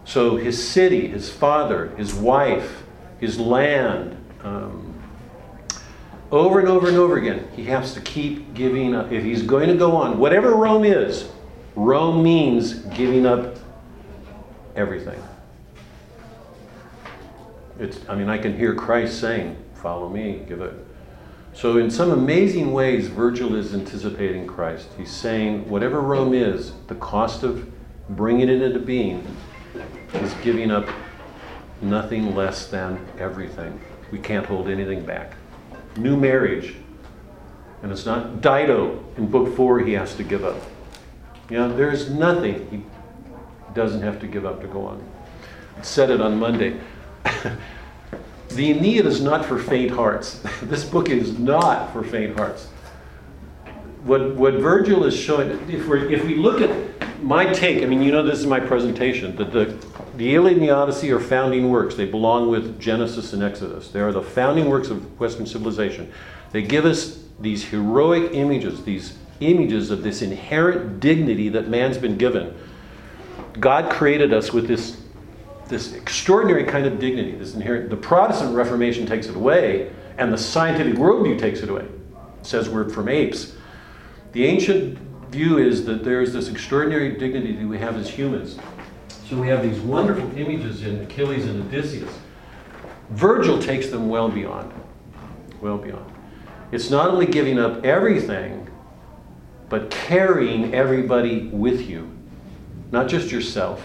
So 0.04 0.36
his 0.36 0.68
city, 0.68 1.08
his 1.08 1.30
father, 1.30 1.88
his 1.96 2.14
wife, 2.14 2.84
his 3.18 3.38
land, 3.38 4.16
um, 4.42 4.94
over 6.30 6.58
and 6.58 6.68
over 6.68 6.88
and 6.88 6.96
over 6.96 7.16
again, 7.16 7.48
he 7.54 7.64
has 7.66 7.94
to 7.94 8.00
keep 8.00 8.54
giving 8.54 8.94
up. 8.94 9.12
If 9.12 9.22
he's 9.22 9.42
going 9.42 9.68
to 9.68 9.76
go 9.76 9.96
on, 9.96 10.18
whatever 10.18 10.54
Rome 10.54 10.84
is, 10.84 11.28
Rome 11.74 12.22
means 12.22 12.74
giving 12.74 13.26
up 13.26 13.56
everything. 14.74 15.22
It's, 17.78 18.00
I 18.08 18.14
mean, 18.14 18.28
I 18.28 18.38
can 18.38 18.56
hear 18.56 18.74
Christ 18.74 19.20
saying, 19.20 19.56
Follow 19.74 20.08
me, 20.08 20.42
give 20.48 20.62
it. 20.62 20.74
So, 21.52 21.78
in 21.78 21.90
some 21.90 22.10
amazing 22.10 22.72
ways, 22.72 23.08
Virgil 23.08 23.54
is 23.54 23.72
anticipating 23.72 24.46
Christ. 24.46 24.88
He's 24.98 25.10
saying, 25.10 25.68
whatever 25.68 26.00
Rome 26.00 26.34
is, 26.34 26.72
the 26.88 26.96
cost 26.96 27.44
of 27.44 27.70
bringing 28.10 28.48
it 28.48 28.60
into 28.62 28.78
being 28.78 29.26
is 30.14 30.34
giving 30.42 30.70
up 30.70 30.88
nothing 31.80 32.34
less 32.34 32.66
than 32.66 32.98
everything. 33.18 33.80
We 34.12 34.18
can't 34.18 34.46
hold 34.46 34.68
anything 34.68 35.04
back. 35.04 35.34
New 35.96 36.16
marriage. 36.16 36.74
And 37.82 37.92
it's 37.92 38.06
not 38.06 38.40
Dido 38.40 39.04
in 39.16 39.26
book 39.26 39.54
four 39.56 39.80
he 39.80 39.92
has 39.92 40.14
to 40.16 40.24
give 40.24 40.44
up. 40.44 40.60
You 41.50 41.58
know, 41.58 41.76
there's 41.76 42.10
nothing 42.10 42.68
he 42.70 42.82
doesn't 43.74 44.02
have 44.02 44.20
to 44.20 44.26
give 44.26 44.46
up 44.46 44.60
to 44.62 44.66
go 44.66 44.86
on. 44.86 45.06
I 45.78 45.82
said 45.82 46.10
it 46.10 46.20
on 46.20 46.38
Monday. 46.38 46.80
the 48.48 48.70
Aeneid 48.70 49.06
is 49.06 49.20
not 49.20 49.44
for 49.44 49.58
faint 49.58 49.90
hearts. 49.90 50.42
this 50.62 50.84
book 50.84 51.10
is 51.10 51.38
not 51.38 51.92
for 51.92 52.02
faint 52.02 52.36
hearts. 52.36 52.68
What, 54.04 54.34
what 54.36 54.54
Virgil 54.54 55.04
is 55.04 55.16
showing, 55.16 55.50
if, 55.68 55.86
we 55.86 56.14
if 56.14 56.24
we 56.24 56.36
look 56.36 56.60
at 56.60 57.22
my 57.22 57.52
take, 57.52 57.82
I 57.82 57.86
mean, 57.86 58.02
you 58.02 58.12
know, 58.12 58.22
this 58.22 58.38
is 58.38 58.46
my 58.46 58.60
presentation, 58.60 59.34
that 59.36 59.52
the, 59.52 59.76
the 60.16 60.34
Iliad 60.34 60.58
and 60.58 60.66
the 60.66 60.70
Odyssey 60.70 61.12
are 61.12 61.20
founding 61.20 61.70
works. 61.70 61.94
They 61.94 62.06
belong 62.06 62.48
with 62.48 62.80
Genesis 62.80 63.32
and 63.32 63.42
Exodus. 63.42 63.88
They 63.88 64.00
are 64.00 64.12
the 64.12 64.22
founding 64.22 64.68
works 64.68 64.88
of 64.88 65.18
Western 65.20 65.46
civilization. 65.46 66.12
They 66.52 66.62
give 66.62 66.86
us 66.86 67.22
these 67.38 67.64
heroic 67.64 68.32
images, 68.32 68.82
these 68.84 69.18
images 69.40 69.90
of 69.90 70.02
this 70.02 70.22
inherent 70.22 71.00
dignity 71.00 71.50
that 71.50 71.68
man's 71.68 71.98
been 71.98 72.16
given. 72.16 72.56
God 73.60 73.92
created 73.92 74.32
us 74.32 74.52
with 74.52 74.66
this, 74.66 75.02
this 75.68 75.92
extraordinary 75.94 76.64
kind 76.64 76.86
of 76.86 76.98
dignity, 76.98 77.32
this 77.32 77.54
inherent. 77.54 77.90
The 77.90 77.96
Protestant 77.96 78.54
Reformation 78.56 79.06
takes 79.06 79.26
it 79.26 79.36
away, 79.36 79.90
and 80.16 80.32
the 80.32 80.38
scientific 80.38 80.94
worldview 80.94 81.38
takes 81.38 81.60
it 81.60 81.68
away. 81.68 81.84
It 81.84 82.46
says 82.46 82.70
we're 82.70 82.88
from 82.88 83.08
apes. 83.08 83.54
The 84.32 84.46
ancient 84.46 84.98
view 85.30 85.58
is 85.58 85.84
that 85.86 86.04
there's 86.04 86.32
this 86.32 86.48
extraordinary 86.48 87.16
dignity 87.16 87.52
that 87.56 87.66
we 87.66 87.78
have 87.78 87.96
as 87.96 88.08
humans. 88.08 88.58
So 89.28 89.36
we 89.40 89.48
have 89.48 89.62
these 89.62 89.80
wonderful 89.80 90.36
images 90.38 90.84
in 90.84 91.02
Achilles 91.02 91.46
and 91.46 91.64
Odysseus. 91.64 92.12
Virgil 93.10 93.60
takes 93.60 93.88
them 93.88 94.08
well 94.08 94.28
beyond. 94.28 94.72
Well 95.60 95.78
beyond. 95.78 96.12
It's 96.70 96.90
not 96.90 97.10
only 97.10 97.26
giving 97.26 97.58
up 97.58 97.84
everything, 97.84 98.68
but 99.68 99.90
carrying 99.90 100.74
everybody 100.74 101.48
with 101.48 101.88
you, 101.88 102.16
not 102.92 103.08
just 103.08 103.32
yourself. 103.32 103.80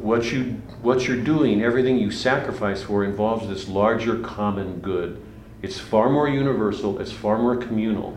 What, 0.00 0.32
you, 0.32 0.60
what 0.82 1.06
you're 1.06 1.22
doing, 1.22 1.62
everything 1.62 1.98
you 1.98 2.10
sacrifice 2.10 2.82
for, 2.82 3.04
involves 3.04 3.48
this 3.48 3.68
larger 3.68 4.18
common 4.20 4.80
good. 4.80 5.22
It's 5.62 5.78
far 5.78 6.10
more 6.10 6.28
universal, 6.28 7.00
it's 7.00 7.12
far 7.12 7.38
more 7.38 7.56
communal. 7.56 8.16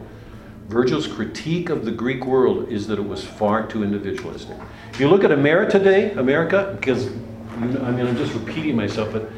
Virgil's 0.72 1.06
critique 1.06 1.70
of 1.70 1.84
the 1.84 1.92
Greek 1.92 2.26
world 2.26 2.70
is 2.70 2.88
that 2.88 2.98
it 2.98 3.06
was 3.06 3.26
far 3.26 3.68
too 3.68 3.84
individualistic. 3.84 4.56
If 4.94 5.02
you 5.02 5.10
look 5.10 5.26
at 5.26 5.32
America 5.34 5.78
today, 5.78 6.14
America, 6.14 6.74
because 6.80 7.08
I 7.58 7.92
mean 7.92 8.08
I'm 8.08 8.16
just 8.16 8.34
repeating 8.34 8.78
myself, 8.78 9.12
but 9.12 9.30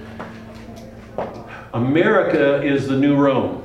America 1.74 2.62
is 2.62 2.88
the 2.88 2.96
new 2.96 3.15
Rome. 3.15 3.62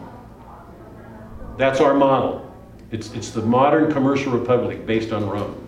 That's 1.59 1.81
our 1.81 1.93
model. 1.93 2.51
It's, 2.91 3.13
it's 3.13 3.33
the 3.33 3.43
modern 3.43 3.93
commercial 3.93 4.33
republic 4.33 4.87
based 4.87 5.13
on 5.13 5.29
Rome. 5.29 5.63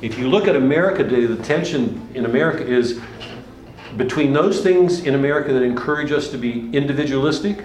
If 0.00 0.18
you 0.18 0.28
look 0.28 0.48
at 0.48 0.56
America 0.56 1.04
today, 1.04 1.26
the 1.26 1.40
tension 1.44 2.04
in 2.14 2.24
America 2.24 2.66
is 2.66 3.00
between 3.96 4.32
those 4.32 4.60
things 4.60 5.04
in 5.04 5.14
America 5.14 5.52
that 5.52 5.62
encourage 5.62 6.10
us 6.10 6.30
to 6.30 6.36
be 6.36 6.68
individualistic. 6.76 7.64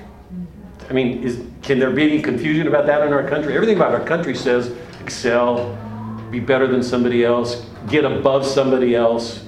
I 0.90 0.94
mean, 0.94 1.24
is, 1.24 1.44
can 1.62 1.80
there 1.80 1.92
be 1.92 2.04
any 2.04 2.22
confusion 2.22 2.68
about 2.68 2.86
that 2.86 3.06
in 3.06 3.12
our 3.12 3.28
country? 3.28 3.56
Everything 3.56 3.76
about 3.76 3.94
our 3.94 4.04
country 4.04 4.36
says 4.36 4.76
excel, 5.02 5.76
be 6.32 6.40
better 6.40 6.68
than 6.68 6.82
somebody 6.82 7.26
else, 7.26 7.66
get 7.88 8.06
above 8.06 8.46
somebody 8.46 8.96
else, 8.96 9.46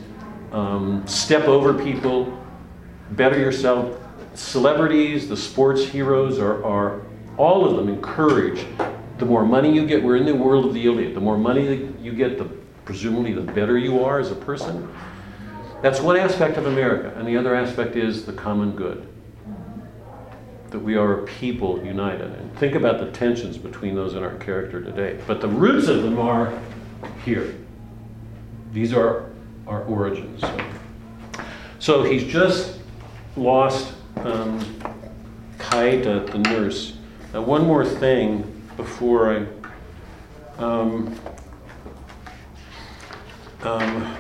um, 0.52 1.06
step 1.08 1.43
over 1.47 1.73
people, 1.73 2.38
better 3.12 3.38
yourself. 3.38 3.97
Celebrities, 4.34 5.28
the 5.28 5.38
sports 5.38 5.84
heroes 5.84 6.39
are, 6.39 6.63
are 6.63 7.02
all 7.38 7.65
of 7.65 7.78
them 7.78 7.89
encourage. 7.89 8.65
The 9.17 9.25
more 9.25 9.45
money 9.45 9.73
you 9.73 9.86
get, 9.86 10.02
we're 10.02 10.17
in 10.17 10.25
the 10.25 10.36
world 10.36 10.65
of 10.65 10.73
the 10.73 10.86
Iliad. 10.86 11.13
The 11.13 11.19
more 11.21 11.37
money 11.37 11.65
that 11.67 12.00
you 12.00 12.13
get, 12.13 12.37
the 12.37 12.46
presumably 12.85 13.33
the 13.33 13.42
better 13.42 13.77
you 13.77 14.04
are 14.04 14.19
as 14.19 14.31
a 14.31 14.35
person. 14.35 14.92
That's 15.81 16.02
one 16.02 16.17
aspect 16.17 16.58
of 16.58 16.65
America, 16.65 17.13
and 17.17 17.27
the 17.27 17.37
other 17.37 17.54
aspect 17.54 17.96
is 17.96 18.25
the 18.25 18.33
common 18.33 18.71
good. 18.75 19.08
That 20.72 20.80
we 20.80 20.96
are 20.96 21.24
a 21.24 21.26
people 21.26 21.84
united. 21.84 22.32
And 22.32 22.56
think 22.58 22.76
about 22.76 23.00
the 23.00 23.12
tensions 23.12 23.58
between 23.58 23.96
those 23.96 24.13
in 24.13 24.24
our 24.24 24.36
character 24.36 24.82
today. 24.82 25.20
But 25.26 25.42
the 25.42 25.48
roots 25.48 25.88
of 25.88 26.04
them 26.04 26.20
are 26.20 26.58
here. 27.26 27.56
These 28.72 28.94
are 28.94 29.32
our 29.65 29.84
origins. 29.84 30.44
So 31.80 32.04
he's 32.04 32.24
just 32.24 32.80
lost 33.36 33.94
um, 34.17 34.60
Caieta, 35.58 36.30
the 36.32 36.38
nurse. 36.38 36.98
Now, 37.34 37.42
one 37.42 37.65
more 37.65 37.86
thing 37.86 38.62
before 38.78 39.36
I. 39.36 39.46
Um, 40.62 41.15
um, 43.62 44.17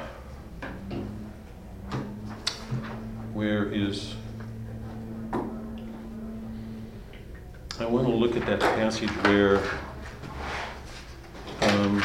where 3.33 3.71
is. 3.71 4.15
I 7.79 7.85
want 7.85 8.05
to 8.07 8.13
look 8.13 8.35
at 8.35 8.45
that 8.45 8.59
passage 8.59 9.09
where. 9.09 9.61
Um, 11.61 12.03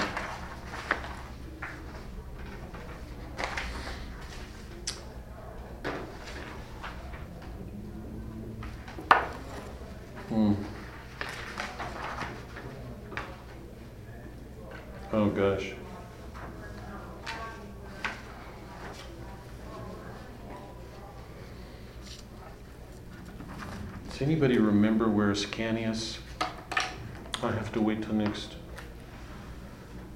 Hmm. 10.28 10.54
Oh, 15.12 15.28
gosh. 15.30 15.74
Does 24.08 24.22
anybody 24.22 24.58
where 27.40 27.52
I 27.52 27.56
have 27.56 27.72
to 27.72 27.80
wait 27.80 28.02
till 28.02 28.14
next. 28.14 28.54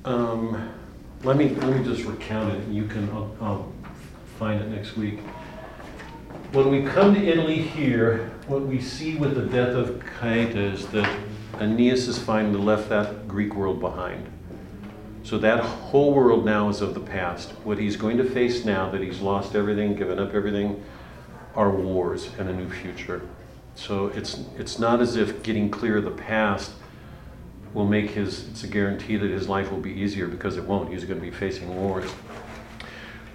Um, 0.04 0.72
let 1.24 1.36
me, 1.36 1.48
let 1.50 1.76
me 1.76 1.84
just 1.84 2.04
recount 2.04 2.54
it, 2.54 2.68
you 2.68 2.86
can, 2.86 3.10
I'll, 3.10 3.36
I'll 3.40 3.72
find 4.38 4.60
it 4.62 4.68
next 4.68 4.96
week. 4.96 5.18
When 6.52 6.70
we 6.70 6.84
come 6.84 7.14
to 7.14 7.20
Italy 7.20 7.60
here, 7.60 8.30
what 8.46 8.62
we 8.62 8.80
see 8.80 9.16
with 9.16 9.34
the 9.34 9.42
death 9.42 9.74
of 9.74 10.00
Caieta 10.20 10.72
is 10.72 10.86
that 10.88 11.18
Aeneas 11.60 12.06
has 12.06 12.18
finally 12.18 12.58
left 12.58 12.88
that 12.88 13.26
Greek 13.26 13.54
world 13.54 13.80
behind. 13.80 14.26
So 15.24 15.36
that 15.38 15.60
whole 15.60 16.14
world 16.14 16.44
now 16.46 16.68
is 16.68 16.80
of 16.80 16.94
the 16.94 17.00
past. 17.00 17.50
What 17.64 17.78
he's 17.78 17.96
going 17.96 18.16
to 18.18 18.24
face 18.24 18.64
now, 18.64 18.88
that 18.90 19.02
he's 19.02 19.20
lost 19.20 19.54
everything, 19.54 19.94
given 19.94 20.18
up 20.18 20.32
everything, 20.32 20.82
are 21.54 21.70
wars 21.70 22.30
and 22.38 22.48
a 22.48 22.52
new 22.52 22.70
future. 22.70 23.28
So 23.78 24.08
it's, 24.08 24.40
it's 24.58 24.80
not 24.80 25.00
as 25.00 25.14
if 25.14 25.44
getting 25.44 25.70
clear 25.70 25.98
of 25.98 26.04
the 26.04 26.10
past 26.10 26.72
will 27.72 27.86
make 27.86 28.10
his, 28.10 28.48
it's 28.48 28.64
a 28.64 28.66
guarantee 28.66 29.16
that 29.16 29.30
his 29.30 29.48
life 29.48 29.70
will 29.70 29.78
be 29.78 29.92
easier 29.92 30.26
because 30.26 30.56
it 30.56 30.64
won't. 30.64 30.90
He's 30.90 31.04
going 31.04 31.20
to 31.20 31.24
be 31.24 31.30
facing 31.30 31.72
wars. 31.74 32.10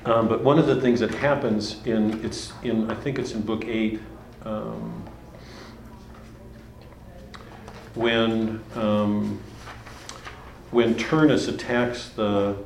Um, 0.04 0.28
but 0.28 0.44
one 0.44 0.60
of 0.60 0.68
the 0.68 0.82
things 0.82 1.00
that 1.00 1.12
happens 1.16 1.78
in, 1.86 2.24
it's 2.26 2.52
in, 2.62 2.92
I 2.92 2.96
think 2.96 3.20
it's 3.20 3.32
in 3.32 3.42
book 3.42 3.64
eight, 3.66 4.02
um, 4.44 5.06
when, 7.96 8.62
um, 8.76 9.40
when 10.72 10.94
Turnus 10.96 11.48
attacks 11.48 12.10
the, 12.10 12.58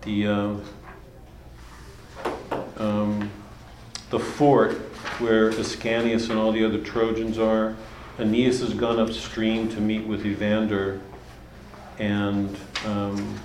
the, 0.00 0.26
uh, 0.26 0.54
the 4.10 4.18
fort 4.18 4.85
where 5.20 5.50
Ascanius 5.52 6.30
and 6.30 6.38
all 6.38 6.52
the 6.52 6.64
other 6.64 6.78
Trojans 6.78 7.38
are, 7.38 7.76
Aeneas 8.18 8.60
has 8.60 8.74
gone 8.74 8.98
upstream 8.98 9.68
to 9.70 9.80
meet 9.80 10.06
with 10.06 10.24
Evander, 10.24 11.00
and 11.98 12.56
um, 12.84 13.38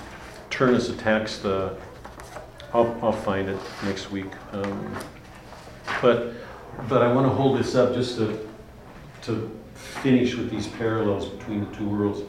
Turnus 0.50 0.90
attacks 0.90 1.40
the. 1.40 1.76
I'll, 2.74 2.98
I'll 3.02 3.12
find 3.12 3.50
it 3.50 3.60
next 3.84 4.12
week. 4.12 4.32
Um, 4.54 4.96
but 6.02 6.34
but 6.88 7.02
I 7.02 7.12
want 7.12 7.28
to 7.28 7.34
hold 7.34 7.60
this 7.60 7.76
up 7.76 7.94
just 7.94 8.18
to 8.18 8.48
to 9.24 9.60
finish 9.74 10.36
with 10.36 10.50
these 10.50 10.68
parallels 10.68 11.28
between 11.28 11.60
the 11.70 11.76
two 11.76 11.88
worlds. 11.88 12.22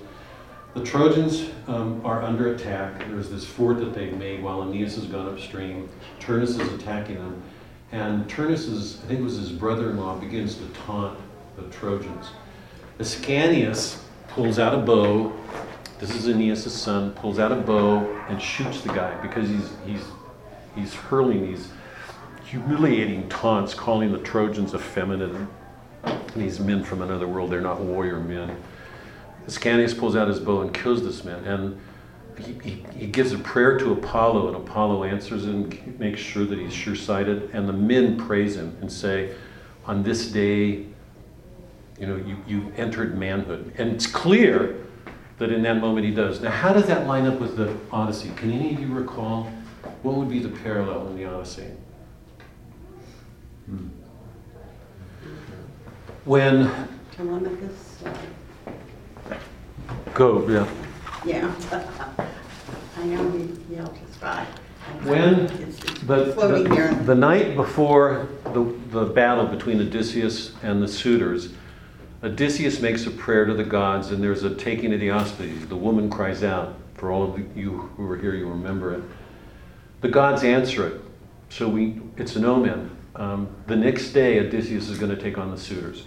The 0.74 0.82
Trojans 0.82 1.50
um, 1.66 2.00
are 2.04 2.22
under 2.22 2.54
attack. 2.54 2.98
There's 3.08 3.28
this 3.28 3.44
fort 3.44 3.78
that 3.78 3.92
they've 3.94 4.16
made 4.16 4.42
while 4.42 4.62
Aeneas 4.62 4.96
has 4.96 5.04
gone 5.04 5.28
upstream. 5.28 5.88
Turnus 6.18 6.58
is 6.58 6.72
attacking 6.72 7.16
them. 7.16 7.42
And 7.92 8.26
Turnus 8.28 8.98
I 9.04 9.06
think 9.06 9.20
it 9.20 9.22
was 9.22 9.36
his 9.36 9.52
brother-in-law, 9.52 10.18
begins 10.18 10.54
to 10.56 10.66
taunt 10.86 11.18
the 11.56 11.62
Trojans. 11.64 12.30
Ascanius 12.98 14.02
pulls 14.28 14.58
out 14.58 14.74
a 14.74 14.78
bow. 14.78 15.32
This 15.98 16.14
is 16.14 16.26
Aeneas' 16.26 16.72
son. 16.72 17.12
Pulls 17.12 17.38
out 17.38 17.52
a 17.52 17.56
bow 17.56 17.98
and 18.28 18.40
shoots 18.40 18.80
the 18.80 18.88
guy 18.88 19.14
because 19.20 19.48
he's 19.48 19.70
he's 19.86 20.04
he's 20.74 20.94
hurling 20.94 21.42
these 21.42 21.68
humiliating 22.44 23.28
taunts, 23.28 23.74
calling 23.74 24.10
the 24.10 24.18
Trojans 24.18 24.74
effeminate. 24.74 25.48
These 26.34 26.60
men 26.60 26.82
from 26.82 27.02
another 27.02 27.28
world, 27.28 27.50
they're 27.50 27.60
not 27.60 27.80
warrior 27.80 28.18
men. 28.18 28.56
Ascanius 29.46 29.96
pulls 29.96 30.16
out 30.16 30.28
his 30.28 30.40
bow 30.40 30.62
and 30.62 30.72
kills 30.72 31.02
this 31.02 31.24
man. 31.24 31.44
And 31.44 31.78
he, 32.38 32.52
he, 32.62 32.86
he 32.96 33.06
gives 33.06 33.32
a 33.32 33.38
prayer 33.38 33.78
to 33.78 33.92
Apollo, 33.92 34.48
and 34.48 34.56
Apollo 34.56 35.04
answers 35.04 35.44
and 35.44 35.98
makes 35.98 36.20
sure 36.20 36.44
that 36.44 36.58
he's 36.58 36.72
sure 36.72 36.96
sighted. 36.96 37.50
And 37.52 37.68
the 37.68 37.72
men 37.72 38.16
praise 38.16 38.56
him 38.56 38.76
and 38.80 38.90
say, 38.90 39.34
On 39.86 40.02
this 40.02 40.28
day, 40.28 40.86
you 41.98 42.06
know, 42.06 42.16
you, 42.16 42.36
you 42.46 42.72
entered 42.76 43.16
manhood. 43.16 43.72
And 43.78 43.92
it's 43.92 44.06
clear 44.06 44.84
that 45.38 45.52
in 45.52 45.62
that 45.62 45.80
moment 45.80 46.06
he 46.06 46.12
does. 46.12 46.40
Now, 46.40 46.50
how 46.50 46.72
does 46.72 46.86
that 46.86 47.06
line 47.06 47.26
up 47.26 47.38
with 47.38 47.56
the 47.56 47.76
Odyssey? 47.90 48.30
Can 48.36 48.50
any 48.50 48.74
of 48.74 48.80
you 48.80 48.88
recall 48.88 49.52
what 50.02 50.16
would 50.16 50.28
be 50.28 50.38
the 50.38 50.48
parallel 50.48 51.08
in 51.08 51.16
the 51.16 51.24
Odyssey? 51.24 51.66
Hmm. 53.66 53.88
When, 56.24 56.70
Telemachus, 57.16 58.02
uh, 59.28 59.34
go, 60.14 60.48
yeah. 60.48 60.68
Yeah. 61.24 61.52
I 62.98 63.04
know 63.04 63.30
he 63.30 63.74
yelled 63.74 63.94
to 63.94 64.12
spy. 64.12 64.46
When 65.04 65.34
It's 65.46 65.78
it's 65.78 66.00
The, 66.00 66.32
floating 66.34 66.64
the, 66.64 66.74
there. 66.74 66.94
the 66.94 67.14
night 67.14 67.56
before 67.56 68.28
the, 68.44 68.74
the 68.90 69.04
battle 69.06 69.46
between 69.46 69.80
Odysseus 69.80 70.52
and 70.62 70.82
the 70.82 70.88
suitors, 70.88 71.52
Odysseus 72.22 72.80
makes 72.80 73.06
a 73.06 73.10
prayer 73.10 73.44
to 73.46 73.54
the 73.54 73.64
gods, 73.64 74.10
and 74.10 74.22
there's 74.22 74.44
a 74.44 74.54
taking 74.54 74.92
of 74.92 75.00
the 75.00 75.10
auspices. 75.10 75.66
The 75.66 75.76
woman 75.76 76.10
cries 76.10 76.42
out. 76.44 76.76
For 76.94 77.10
all 77.10 77.24
of 77.24 77.56
you 77.56 77.90
who 77.96 78.04
were 78.06 78.16
here, 78.16 78.34
you 78.36 78.46
remember 78.48 78.94
it. 78.94 79.02
The 80.02 80.08
gods 80.08 80.44
answer 80.44 80.86
it. 80.86 81.00
So 81.48 81.68
we, 81.68 82.00
it's 82.16 82.36
an 82.36 82.44
omen. 82.44 82.96
Um, 83.16 83.48
the 83.66 83.74
next 83.74 84.10
day, 84.12 84.38
Odysseus 84.38 84.88
is 84.88 84.98
going 84.98 85.14
to 85.14 85.20
take 85.20 85.36
on 85.36 85.50
the 85.50 85.58
suitors. 85.58 86.06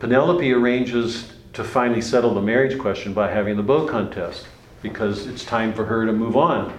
Penelope 0.00 0.52
arranges 0.52 1.32
to 1.56 1.64
finally 1.64 2.02
settle 2.02 2.34
the 2.34 2.42
marriage 2.42 2.78
question 2.78 3.14
by 3.14 3.30
having 3.30 3.56
the 3.56 3.62
bow 3.62 3.88
contest 3.88 4.46
because 4.82 5.26
it's 5.26 5.42
time 5.42 5.72
for 5.72 5.86
her 5.86 6.04
to 6.04 6.12
move 6.12 6.36
on. 6.36 6.78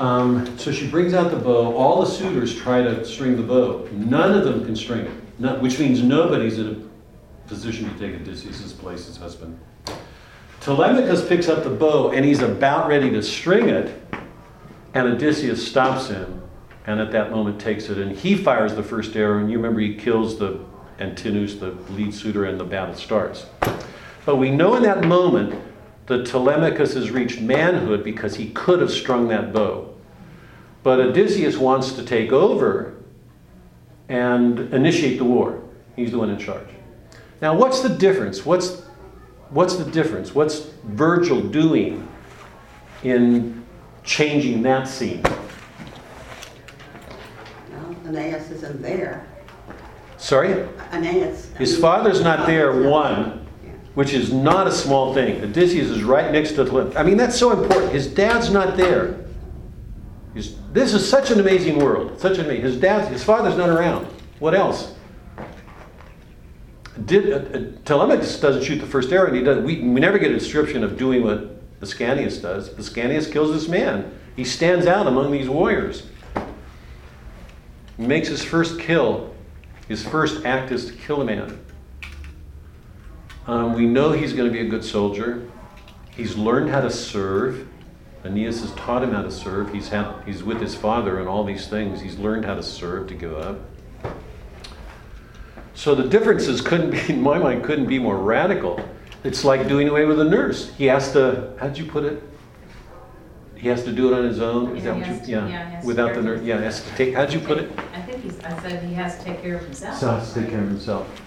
Um, 0.00 0.58
so 0.58 0.72
she 0.72 0.90
brings 0.90 1.14
out 1.14 1.30
the 1.30 1.36
bow. 1.36 1.72
All 1.76 2.00
the 2.00 2.10
suitors 2.10 2.56
try 2.56 2.82
to 2.82 3.04
string 3.04 3.36
the 3.36 3.44
bow. 3.44 3.88
None 3.92 4.36
of 4.36 4.42
them 4.42 4.64
can 4.64 4.74
string 4.74 5.06
it, 5.06 5.60
which 5.60 5.78
means 5.78 6.02
nobody's 6.02 6.58
in 6.58 6.68
a 6.68 7.48
position 7.48 7.88
to 7.88 7.96
take 7.96 8.20
Odysseus' 8.20 8.72
place 8.72 9.08
as 9.08 9.16
husband. 9.16 9.56
Telemachus 10.60 11.26
picks 11.28 11.48
up 11.48 11.62
the 11.62 11.70
bow 11.70 12.10
and 12.10 12.24
he's 12.24 12.42
about 12.42 12.88
ready 12.88 13.08
to 13.10 13.22
string 13.22 13.68
it, 13.68 14.02
and 14.94 15.06
Odysseus 15.06 15.64
stops 15.64 16.08
him, 16.08 16.42
and 16.88 16.98
at 16.98 17.12
that 17.12 17.30
moment 17.30 17.60
takes 17.60 17.88
it, 17.88 17.98
and 17.98 18.16
he 18.16 18.36
fires 18.36 18.74
the 18.74 18.82
first 18.82 19.14
arrow. 19.14 19.38
And 19.38 19.48
you 19.48 19.58
remember 19.58 19.78
he 19.78 19.94
kills 19.94 20.40
the 20.40 20.58
Antinous, 20.98 21.54
the 21.54 21.70
lead 21.90 22.12
suitor, 22.12 22.44
and 22.44 22.58
the 22.58 22.64
battle 22.64 22.94
starts. 22.94 23.46
But 24.24 24.36
we 24.36 24.50
know 24.50 24.74
in 24.74 24.82
that 24.82 25.04
moment 25.04 25.62
that 26.06 26.26
Telemachus 26.26 26.94
has 26.94 27.10
reached 27.10 27.40
manhood 27.40 28.02
because 28.02 28.36
he 28.36 28.50
could 28.50 28.80
have 28.80 28.90
strung 28.90 29.28
that 29.28 29.52
bow. 29.52 29.94
But 30.82 31.00
Odysseus 31.00 31.56
wants 31.56 31.92
to 31.92 32.04
take 32.04 32.32
over 32.32 32.94
and 34.08 34.58
initiate 34.72 35.18
the 35.18 35.24
war. 35.24 35.62
He's 35.96 36.10
the 36.12 36.18
one 36.18 36.30
in 36.30 36.38
charge. 36.38 36.68
Now, 37.40 37.54
what's 37.54 37.80
the 37.80 37.90
difference? 37.90 38.44
What's, 38.44 38.82
what's 39.50 39.76
the 39.76 39.88
difference? 39.90 40.34
What's 40.34 40.70
Virgil 40.84 41.40
doing 41.40 42.08
in 43.02 43.64
changing 44.02 44.62
that 44.62 44.88
scene? 44.88 45.22
Well, 47.70 47.96
Aeneas 48.06 48.50
isn't 48.50 48.82
there. 48.82 49.27
Sorry? 50.18 50.68
Aeneas. 50.92 51.52
His 51.52 51.78
father's 51.78 52.20
not 52.20 52.46
there, 52.46 52.82
one, 52.82 53.46
which 53.94 54.12
is 54.12 54.32
not 54.32 54.66
a 54.66 54.72
small 54.72 55.14
thing. 55.14 55.42
Odysseus 55.42 55.88
is 55.88 56.02
right 56.02 56.30
next 56.32 56.50
to 56.50 56.64
Telemachus. 56.64 56.96
I 56.96 57.04
mean, 57.04 57.16
that's 57.16 57.38
so 57.38 57.52
important. 57.52 57.92
His 57.92 58.08
dad's 58.08 58.50
not 58.50 58.76
there. 58.76 59.24
His, 60.34 60.56
this 60.72 60.92
is 60.92 61.08
such 61.08 61.30
an 61.30 61.40
amazing 61.40 61.78
world. 61.78 62.20
Such 62.20 62.38
an 62.38 62.44
amazing. 62.46 62.64
His 62.64 62.80
dad, 62.80 63.10
his 63.10 63.24
father's 63.24 63.56
not 63.56 63.68
around. 63.68 64.06
What 64.40 64.54
else? 64.54 64.94
Did 67.04 67.32
uh, 67.32 67.36
uh, 67.36 67.62
Telemachus 67.84 68.40
doesn't 68.40 68.64
shoot 68.64 68.80
the 68.80 68.86
first 68.86 69.12
arrow, 69.12 69.28
and 69.28 69.36
he 69.36 69.42
does. 69.42 69.64
We, 69.64 69.76
we 69.80 70.00
never 70.00 70.18
get 70.18 70.32
a 70.32 70.38
description 70.38 70.82
of 70.82 70.98
doing 70.98 71.22
what 71.22 71.58
Ascanius 71.80 72.42
does. 72.42 72.70
Ascanius 72.70 73.30
kills 73.30 73.52
this 73.52 73.68
man. 73.68 74.12
He 74.34 74.44
stands 74.44 74.86
out 74.86 75.06
among 75.06 75.30
these 75.30 75.48
warriors. 75.48 76.06
He 77.96 78.06
makes 78.06 78.28
his 78.28 78.42
first 78.42 78.80
kill. 78.80 79.34
His 79.88 80.06
first 80.06 80.44
act 80.44 80.70
is 80.70 80.86
to 80.86 80.92
kill 80.92 81.22
a 81.22 81.24
man. 81.24 81.58
Um, 83.46 83.72
we 83.72 83.86
know 83.86 84.12
he's 84.12 84.34
going 84.34 84.46
to 84.46 84.52
be 84.52 84.60
a 84.60 84.68
good 84.68 84.84
soldier. 84.84 85.48
He's 86.14 86.36
learned 86.36 86.68
how 86.68 86.82
to 86.82 86.90
serve. 86.90 87.66
Aeneas 88.24 88.60
has 88.60 88.72
taught 88.74 89.02
him 89.02 89.12
how 89.12 89.22
to 89.22 89.30
serve. 89.30 89.72
He's, 89.72 89.88
had, 89.88 90.22
he's 90.26 90.42
with 90.42 90.60
his 90.60 90.74
father 90.74 91.18
and 91.18 91.28
all 91.28 91.44
these 91.44 91.66
things. 91.66 92.00
He's 92.00 92.18
learned 92.18 92.44
how 92.44 92.54
to 92.54 92.62
serve, 92.62 93.08
to 93.08 93.14
give 93.14 93.34
up. 93.34 93.60
So 95.72 95.94
the 95.94 96.06
differences 96.06 96.60
couldn't 96.60 96.90
be, 96.90 97.00
in 97.08 97.22
my 97.22 97.38
mind, 97.38 97.64
couldn't 97.64 97.86
be 97.86 97.98
more 97.98 98.18
radical. 98.18 98.86
It's 99.24 99.44
like 99.44 99.66
doing 99.68 99.88
away 99.88 100.04
with 100.04 100.20
a 100.20 100.24
nurse. 100.24 100.74
He 100.74 100.84
has 100.86 101.12
to, 101.12 101.54
how'd 101.58 101.78
you 101.78 101.86
put 101.86 102.04
it? 102.04 102.22
He 103.58 103.66
has 103.68 103.82
to 103.84 103.92
do 103.92 104.12
it 104.12 104.16
on 104.16 104.24
his 104.24 104.40
own? 104.40 104.76
Is 104.76 104.84
Yeah, 104.84 104.90
that 104.92 104.94
he 104.94 105.00
what 105.00 105.08
has 105.08 105.20
you, 105.20 105.24
to- 105.26 105.30
yeah, 105.32 105.48
yeah, 105.48 105.66
he 105.68 105.74
has 105.74 105.82
to 105.82 105.86
without 105.86 106.06
care 106.14 106.22
the 106.22 106.28
for 106.28 106.36
nurse, 106.36 106.46
yeah, 106.46 106.58
he 106.58 106.64
has 106.64 106.84
to 106.84 106.94
take, 106.94 107.14
how'd 107.14 107.32
you 107.32 107.40
put 107.40 107.58
it? 107.58 107.70
I 107.94 108.00
think 108.02 108.22
he's, 108.22 108.38
I 108.40 108.60
said 108.62 108.82
he 108.84 108.94
has 108.94 109.18
to 109.18 109.24
take 109.24 109.42
care 109.42 109.56
of 109.56 109.64
himself. 109.64 109.96
So 109.98 110.10
he 110.10 110.18
has 110.20 110.32
to 110.32 110.40
take 110.40 110.50
care 110.50 110.60
of 110.60 110.68
himself. 110.68 111.22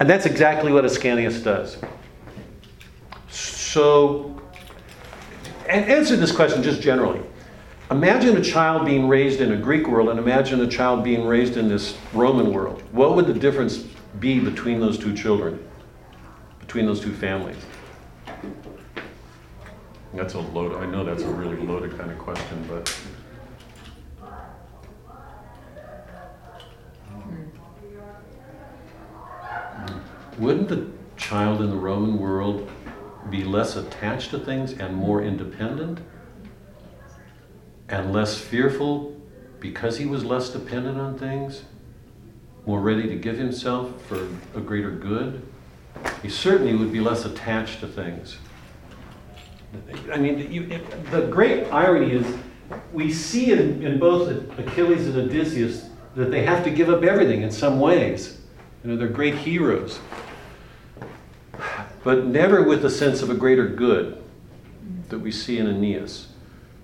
And 0.00 0.08
that's 0.08 0.24
exactly 0.24 0.72
what 0.72 0.84
Ascanius 0.84 1.42
does. 1.44 1.76
So, 3.28 4.40
and 5.68 5.84
answer 5.84 6.16
this 6.16 6.32
question 6.32 6.62
just 6.62 6.80
generally. 6.80 7.20
Imagine 7.90 8.36
a 8.38 8.42
child 8.42 8.86
being 8.86 9.06
raised 9.06 9.40
in 9.42 9.52
a 9.52 9.56
Greek 9.56 9.86
world 9.86 10.08
and 10.08 10.18
imagine 10.18 10.60
a 10.62 10.66
child 10.66 11.04
being 11.04 11.26
raised 11.26 11.58
in 11.58 11.68
this 11.68 11.96
Roman 12.14 12.52
world. 12.52 12.82
What 12.92 13.14
would 13.14 13.26
the 13.26 13.34
difference 13.34 13.84
be 14.20 14.40
between 14.40 14.80
those 14.80 14.98
two 14.98 15.14
children, 15.14 15.62
between 16.60 16.86
those 16.86 17.00
two 17.00 17.12
families? 17.12 17.56
That's 20.14 20.34
a 20.34 20.38
load. 20.38 20.80
I 20.80 20.86
know 20.86 21.02
that's 21.02 21.22
a 21.22 21.28
really 21.28 21.56
loaded 21.56 21.98
kind 21.98 22.10
of 22.10 22.18
question, 22.18 22.64
but 22.68 22.96
wouldn't 30.38 30.68
the 30.68 30.88
child 31.16 31.62
in 31.62 31.70
the 31.70 31.76
Roman 31.76 32.16
world 32.18 32.70
be 33.28 33.42
less 33.42 33.74
attached 33.74 34.30
to 34.30 34.38
things 34.38 34.72
and 34.72 34.94
more 34.94 35.20
independent 35.20 35.98
and 37.88 38.12
less 38.12 38.38
fearful 38.38 39.20
because 39.58 39.98
he 39.98 40.06
was 40.06 40.24
less 40.24 40.48
dependent 40.48 41.00
on 41.00 41.18
things, 41.18 41.62
more 42.66 42.80
ready 42.80 43.08
to 43.08 43.16
give 43.16 43.36
himself 43.36 44.00
for 44.02 44.28
a 44.54 44.60
greater 44.60 44.90
good? 44.90 45.42
He 46.22 46.28
certainly 46.28 46.74
would 46.74 46.92
be 46.92 47.00
less 47.00 47.24
attached 47.24 47.80
to 47.80 47.88
things. 47.88 48.38
I 50.12 50.16
mean, 50.16 50.52
you, 50.52 50.62
it, 50.70 51.10
the 51.10 51.22
great 51.22 51.64
irony 51.72 52.12
is 52.12 52.26
we 52.92 53.12
see 53.12 53.52
in, 53.52 53.82
in 53.82 53.98
both 53.98 54.30
Achilles 54.58 55.06
and 55.06 55.16
Odysseus 55.16 55.88
that 56.14 56.30
they 56.30 56.44
have 56.44 56.64
to 56.64 56.70
give 56.70 56.88
up 56.88 57.02
everything 57.02 57.42
in 57.42 57.50
some 57.50 57.80
ways. 57.80 58.40
You 58.82 58.90
know, 58.90 58.96
they're 58.96 59.08
great 59.08 59.34
heroes, 59.34 59.98
but 62.02 62.26
never 62.26 62.62
with 62.62 62.84
a 62.84 62.90
sense 62.90 63.22
of 63.22 63.30
a 63.30 63.34
greater 63.34 63.66
good 63.66 64.22
that 65.08 65.18
we 65.18 65.32
see 65.32 65.58
in 65.58 65.66
Aeneas. 65.66 66.28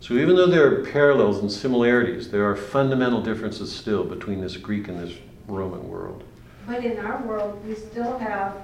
So 0.00 0.14
even 0.14 0.34
though 0.34 0.46
there 0.46 0.66
are 0.66 0.84
parallels 0.84 1.38
and 1.38 1.52
similarities, 1.52 2.30
there 2.30 2.48
are 2.48 2.56
fundamental 2.56 3.20
differences 3.20 3.74
still 3.74 4.02
between 4.02 4.40
this 4.40 4.56
Greek 4.56 4.88
and 4.88 4.98
this 4.98 5.16
Roman 5.46 5.86
world. 5.88 6.24
But 6.66 6.84
in 6.84 6.98
our 6.98 7.22
world, 7.22 7.62
we 7.66 7.74
still 7.74 8.18
have 8.18 8.56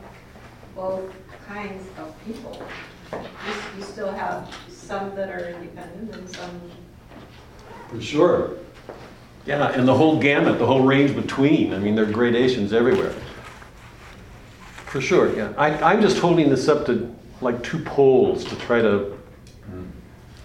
both 0.75 1.13
kinds 1.47 1.87
of 1.99 2.15
people. 2.25 2.63
You 3.13 3.19
you 3.79 3.83
still 3.83 4.13
have 4.13 4.55
some 4.69 5.15
that 5.17 5.29
are 5.31 5.49
independent 5.49 6.15
and 6.15 6.29
some, 6.31 6.61
For 7.91 8.01
sure. 8.01 8.57
Yeah, 9.47 9.69
and 9.69 9.87
the 9.87 9.95
whole 9.95 10.19
gamut, 10.19 10.59
the 10.59 10.67
whole 10.67 10.83
range 10.83 11.15
between. 11.15 11.73
I 11.73 11.79
mean, 11.79 11.95
there 11.95 12.05
are 12.05 12.13
gradations 12.13 12.73
everywhere. 12.73 13.15
For 14.87 15.01
sure, 15.01 15.35
yeah. 15.37 15.53
I, 15.57 15.93
I'm 15.93 16.01
just 16.01 16.19
holding 16.19 16.51
this 16.51 16.69
up 16.69 16.87
to 16.87 17.15
like 17.41 17.63
two 17.63 17.79
poles 17.81 18.45
to 18.45 18.57
try 18.57 18.81
to 18.81 19.17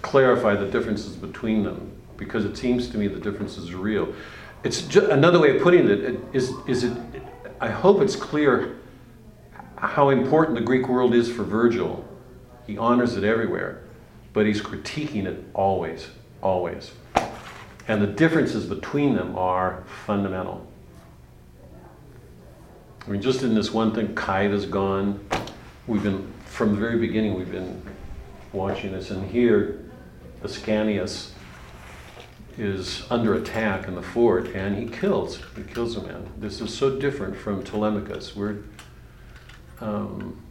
clarify 0.01 0.55
the 0.55 0.65
differences 0.65 1.15
between 1.15 1.63
them 1.63 1.89
because 2.17 2.43
it 2.45 2.57
seems 2.57 2.89
to 2.89 2.97
me 2.97 3.07
the 3.07 3.19
differences 3.19 3.71
are 3.71 3.77
real. 3.77 4.13
It's 4.63 4.81
ju- 4.81 5.09
another 5.09 5.39
way 5.39 5.55
of 5.55 5.63
putting 5.63 5.89
it 5.89 6.01
it 6.01 6.19
is, 6.33 6.51
is 6.67 6.83
it, 6.83 6.95
I 7.59 7.69
hope 7.69 8.01
it's 8.01 8.15
clear 8.15 8.77
how 9.77 10.09
important 10.09 10.57
the 10.57 10.63
Greek 10.63 10.87
world 10.87 11.15
is 11.15 11.31
for 11.31 11.43
Virgil. 11.43 12.05
He 12.71 12.77
honors 12.77 13.17
it 13.17 13.25
everywhere, 13.25 13.81
but 14.31 14.45
he's 14.45 14.61
critiquing 14.61 15.25
it 15.25 15.43
always, 15.53 16.07
always. 16.41 16.91
And 17.89 18.01
the 18.01 18.07
differences 18.07 18.65
between 18.65 19.13
them 19.13 19.37
are 19.37 19.83
fundamental. 20.05 20.65
I 23.05 23.09
mean, 23.09 23.21
just 23.21 23.43
in 23.43 23.55
this 23.55 23.73
one 23.73 23.93
thing, 23.93 24.15
Caieta 24.15 24.53
is 24.53 24.65
gone. 24.65 25.19
We've 25.85 26.01
been, 26.01 26.31
from 26.45 26.75
the 26.75 26.79
very 26.79 26.97
beginning, 26.97 27.33
we've 27.33 27.51
been 27.51 27.81
watching 28.53 28.93
this. 28.93 29.11
And 29.11 29.29
here, 29.29 29.83
Ascanius 30.41 31.31
is 32.57 33.03
under 33.09 33.33
attack 33.33 33.89
in 33.89 33.95
the 33.95 34.01
fort 34.01 34.47
and 34.55 34.77
he 34.77 34.85
kills. 34.85 35.41
He 35.57 35.63
kills 35.63 35.97
a 35.97 36.03
man. 36.03 36.25
This 36.37 36.61
is 36.61 36.73
so 36.73 36.97
different 36.97 37.35
from 37.35 37.63
Telemachus. 37.63 38.33
We're, 38.33 38.59
um, 39.81 40.41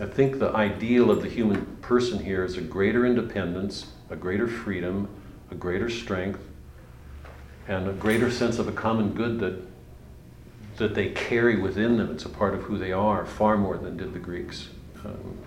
I 0.00 0.06
think 0.06 0.40
the 0.40 0.50
ideal 0.50 1.10
of 1.10 1.22
the 1.22 1.28
human 1.28 1.64
person 1.80 2.18
here 2.18 2.44
is 2.44 2.56
a 2.56 2.60
greater 2.60 3.06
independence, 3.06 3.92
a 4.10 4.16
greater 4.16 4.48
freedom, 4.48 5.08
a 5.52 5.54
greater 5.54 5.88
strength, 5.88 6.40
and 7.68 7.88
a 7.88 7.92
greater 7.92 8.28
sense 8.30 8.58
of 8.58 8.66
a 8.66 8.72
common 8.72 9.10
good 9.14 9.38
that, 9.38 9.62
that 10.78 10.94
they 10.96 11.10
carry 11.10 11.60
within 11.60 11.96
them. 11.96 12.10
It's 12.10 12.24
a 12.24 12.28
part 12.28 12.54
of 12.54 12.62
who 12.62 12.76
they 12.76 12.90
are, 12.90 13.24
far 13.24 13.56
more 13.56 13.78
than 13.78 13.96
did 13.96 14.12
the 14.12 14.18
Greeks. 14.18 14.68
Um, 15.04 15.38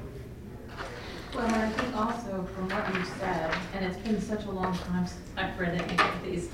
Well, 1.35 1.45
I 1.45 1.69
think 1.69 1.95
also 1.95 2.47
from 2.55 2.69
what 2.69 2.95
you 2.95 3.03
said, 3.19 3.53
and 3.73 3.83
it's 3.85 3.97
been 3.97 4.21
such 4.21 4.45
a 4.45 4.51
long 4.51 4.75
time 4.77 5.05
since 5.05 5.29
I've 5.35 5.59
read 5.59 5.81
any 5.81 5.99
of 5.99 6.23
these, 6.23 6.49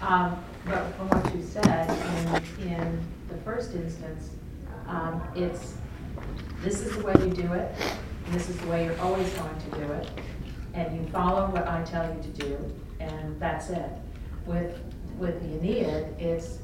um, 0.00 0.42
but 0.64 0.94
from 0.94 1.08
what 1.08 1.34
you 1.34 1.42
said, 1.42 1.90
in, 2.60 2.68
in 2.68 3.00
the 3.28 3.36
first 3.38 3.74
instance, 3.74 4.30
um, 4.86 5.20
it's, 5.34 5.74
this 6.62 6.80
is 6.80 6.96
the 6.96 7.04
way 7.04 7.14
you 7.20 7.30
do 7.30 7.52
it, 7.52 7.74
this 8.30 8.48
is 8.48 8.56
the 8.58 8.66
way 8.68 8.84
you're 8.84 8.98
always 9.00 9.28
going 9.34 9.58
to 9.58 9.78
do 9.78 9.92
it, 9.92 10.08
and 10.74 10.96
you 10.96 11.10
follow 11.12 11.50
what 11.50 11.66
I 11.66 11.82
tell 11.84 12.12
you 12.14 12.22
to 12.22 12.28
do, 12.28 12.74
and 13.00 13.38
that's 13.40 13.68
it. 13.70 13.90
With, 14.46 14.78
with 15.18 15.40
the 15.42 15.56
Aeneid, 15.58 16.14
it's, 16.20 16.58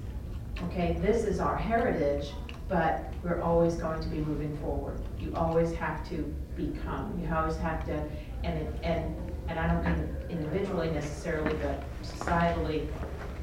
okay, 0.64 0.96
this 1.00 1.24
is 1.24 1.40
our 1.40 1.56
heritage, 1.56 2.30
but 2.68 3.12
we're 3.22 3.40
always 3.40 3.74
going 3.76 4.00
to 4.00 4.08
be 4.08 4.18
moving 4.18 4.56
forward. 4.58 5.00
You 5.18 5.32
always 5.34 5.72
have 5.74 6.08
to 6.10 6.34
become, 6.56 7.18
you 7.22 7.34
always 7.34 7.56
have 7.56 7.84
to, 7.86 8.02
and, 8.44 8.58
it- 8.58 8.74
and, 8.82 9.16
and 9.48 9.58
I 9.58 9.66
don't 9.72 9.84
mean 9.84 10.16
individually 10.28 10.90
necessarily, 10.90 11.56
but 11.62 11.82
societally, 12.02 12.86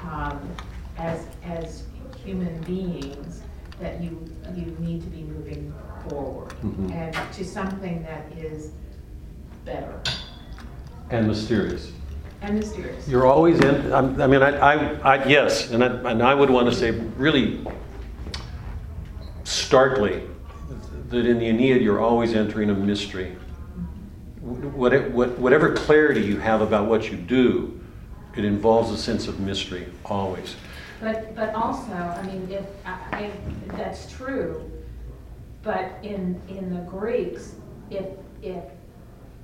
um, 0.01 0.39
as, 0.97 1.25
as 1.43 1.83
human 2.23 2.61
beings, 2.61 3.41
that 3.79 4.01
you, 4.01 4.23
you 4.55 4.67
need 4.79 5.01
to 5.01 5.07
be 5.07 5.23
moving 5.23 5.73
forward. 6.09 6.49
Mhm. 6.63 6.91
And 6.91 7.33
to 7.33 7.43
something 7.45 8.03
that 8.03 8.31
is 8.37 8.71
better 9.65 9.99
and 11.09 11.27
mysterious. 11.27 11.91
and 12.41 12.59
mysterious. 12.59 13.07
You're 13.07 13.25
always 13.25 13.59
in, 13.59 13.91
I'm- 13.91 14.21
I 14.21 14.27
mean, 14.27 14.41
I, 14.43 14.57
I, 14.57 15.15
I- 15.15 15.25
yes, 15.25 15.71
and 15.71 15.83
I, 15.83 16.11
and 16.11 16.21
I 16.21 16.33
would 16.35 16.49
want 16.49 16.69
to 16.69 16.75
say 16.75 16.91
really 16.91 17.65
starkly 19.43 20.23
that 21.09 21.25
in 21.25 21.39
the 21.39 21.45
Aeneid, 21.47 21.81
you're 21.81 21.99
always 22.01 22.33
entering 22.33 22.69
a 22.69 22.73
mystery. 22.73 23.35
What- 24.41 25.11
what- 25.11 25.39
Whatever 25.39 25.73
clarity 25.73 26.21
you 26.21 26.37
have 26.39 26.61
about 26.61 26.87
what 26.87 27.11
you 27.11 27.17
do, 27.17 27.79
it 28.35 28.43
involves 28.45 28.91
a 28.91 28.97
sense 28.97 29.27
of 29.27 29.39
mystery, 29.39 29.87
always. 30.05 30.55
But, 31.01 31.35
but 31.35 31.53
also, 31.55 31.91
I 31.93 32.21
mean, 32.25 32.47
if, 32.51 32.65
I, 32.85 32.97
I, 33.17 33.31
that's 33.75 34.11
true, 34.11 34.69
but 35.65 35.97
in, 36.03 36.39
in 36.47 36.73
the 36.73 36.81
Greeks, 36.81 37.55
if, 37.89 38.05
if 38.43 38.63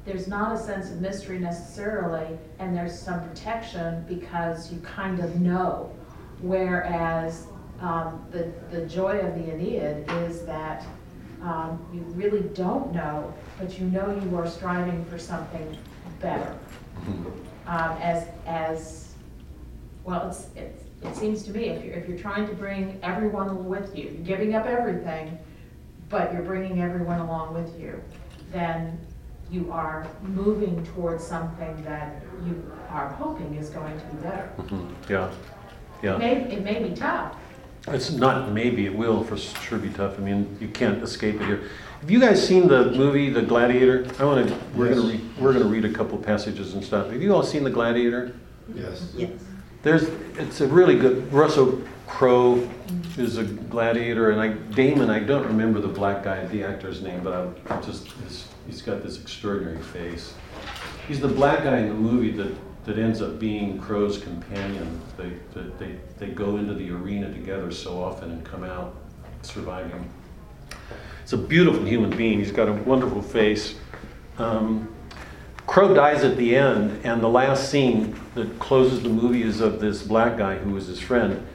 there's 0.06 0.28
not 0.28 0.56
a 0.56 0.58
sense 0.58 0.92
of 0.92 1.02
mystery 1.02 1.40
necessarily, 1.40 2.38
and 2.60 2.78
there's 2.78 2.98
some 2.98 3.28
protection 3.28 4.06
because 4.08 4.72
you 4.72 4.80
kind 4.82 5.20
of 5.20 5.42
know. 5.42 5.92
Whereas, 6.42 7.48
um, 7.82 8.24
the, 8.32 8.52
the 8.70 8.86
joy 8.86 9.18
of 9.20 9.34
the 9.34 9.52
Aeneid 9.52 10.10
is 10.30 10.46
that, 10.46 10.86
um, 11.42 11.84
you 11.92 12.02
really 12.16 12.48
don't 12.50 12.94
know, 12.94 13.34
but 13.60 13.80
you 13.80 13.88
know 13.88 14.16
you 14.24 14.38
are 14.38 14.48
striving 14.48 15.04
for 15.06 15.18
something 15.18 15.76
better. 16.20 16.56
Um, 17.66 17.98
as, 18.00 18.28
as, 18.46 19.14
well, 20.04 20.30
it's, 20.30 20.48
it's, 20.56 20.84
it 21.02 21.16
seems 21.16 21.42
to 21.44 21.52
me, 21.52 21.70
if 21.70 21.84
you're, 21.84 21.96
if 21.96 22.08
you're 22.08 22.18
trying 22.18 22.48
to 22.48 22.54
bring 22.54 23.00
everyone 23.02 23.66
with 23.66 23.98
you, 23.98 24.06
you're 24.06 24.38
giving 24.38 24.54
up 24.54 24.68
everything, 24.68 25.40
but 26.12 26.34
you're 26.34 26.43
bringing 26.43 26.82
everyone 26.82 27.20
along 27.22 27.53
with 27.53 27.80
you, 27.80 27.99
then 28.51 28.99
you 29.49 29.72
are 29.72 30.05
moving 30.22 30.86
towards 30.93 31.24
something 31.26 31.82
that 31.84 32.22
you 32.45 32.72
are 32.89 33.07
hoping 33.09 33.55
is 33.55 33.70
going 33.70 33.97
to 33.97 34.05
be 34.07 34.18
better. 34.22 34.49
Mhm, 34.59 34.88
Yeah, 35.09 35.28
It 35.28 35.34
yeah. 36.03 36.18
may, 36.18 36.34
it 36.51 36.64
may 36.64 36.84
be 36.84 36.93
tough, 36.95 37.36
It's 37.88 38.12
not 38.12 38.51
maybe, 38.51 38.86
it 38.86 38.95
will 38.95 39.24
for 39.24 39.38
sure 39.38 39.80
be 39.80 39.89
tough. 39.89 40.20
I 40.20 40.22
mean, 40.22 40.55
you 40.62 40.68
can't 40.68 41.01
escape 41.01 41.41
it 41.41 41.45
here. 41.47 41.62
Have 42.01 42.12
you 42.12 42.20
guys 42.20 42.45
seen 42.45 42.68
the 42.68 42.91
movie 42.91 43.32
The 43.32 43.41
Gladiator? 43.41 44.05
I 44.20 44.24
want 44.26 44.47
to, 44.47 44.55
we're 44.76 44.89
going 44.93 45.01
to, 45.01 45.07
Yes. 45.14 45.22
read 45.22 45.38
we're 45.41 45.53
going 45.53 45.64
to 45.64 45.70
read 45.70 45.86
a 45.86 45.91
couple 45.91 46.18
passages 46.20 46.74
and 46.76 46.84
stuff. 46.84 47.09
Have 47.12 47.22
you 47.24 47.34
all 47.34 47.41
seen 47.43 47.64
The 47.64 47.72
Gladiator? 47.72 48.34
Yes. 48.76 49.12
Yes. 49.18 49.32
There's, 49.82 50.03
it's 50.38 50.62
a 50.62 50.68
really 50.68 50.95
good, 50.97 51.34
Russell 51.34 51.82
Crowe 52.12 52.70
is 53.18 53.38
a 53.38 53.43
gladiator, 53.43 54.32
and 54.32 54.39
I, 54.41 54.49
Damon, 54.76 55.09
I 55.09 55.20
don't 55.20 55.45
remember 55.47 55.80
the 55.80 55.88
black 55.88 56.24
guy, 56.24 56.45
the 56.47 56.62
actor's 56.64 57.01
name, 57.01 57.24
but 57.24 57.34
I'm 57.34 57.82
just, 57.84 58.07
his- 58.12 58.47
he's 58.68 58.82
got 58.82 59.01
this 59.01 59.20
extraordinary 59.20 59.82
face. 59.82 60.34
He's 61.07 61.22
the 61.22 61.30
black 61.30 61.64
guy 61.64 61.78
in 61.80 61.88
the 61.88 61.93
movie 61.95 62.32
that, 62.32 62.53
that 62.86 62.99
ends 62.99 63.22
up 63.22 63.39
being 63.39 63.80
Crowe's 63.80 64.18
companion. 64.18 65.01
They, 65.18 65.32
they, 65.80 65.95
they 66.20 66.28
go 66.28 66.57
into 66.57 66.74
the 66.74 66.91
arena 66.91 67.32
together 67.32 67.72
so 67.72 68.03
often 68.03 68.30
and 68.30 68.43
come 68.45 68.66
out 68.66 68.93
surviving. 69.41 70.07
It's 71.24 71.34
a 71.34 71.38
beautiful 71.38 71.86
human 71.86 72.09
being. 72.16 72.39
He's 72.39 72.51
got 72.51 72.68
a 72.68 72.74
wonderful 72.74 73.22
face. 73.22 73.76
Um, 74.38 74.93
Crow 75.66 75.93
dies 75.93 76.24
at 76.26 76.36
the 76.36 76.55
end, 76.57 76.99
and 77.05 77.22
the 77.24 77.30
last 77.30 77.72
scene 77.72 78.20
that 78.36 78.59
closes 78.59 79.01
the 79.01 79.09
movie 79.09 79.43
is 79.43 79.62
of 79.62 79.80
this 79.80 80.03
black 80.03 80.38
guy 80.38 80.57
who 80.57 80.72
was 80.74 80.88
his 80.88 80.99
friend 80.99 81.47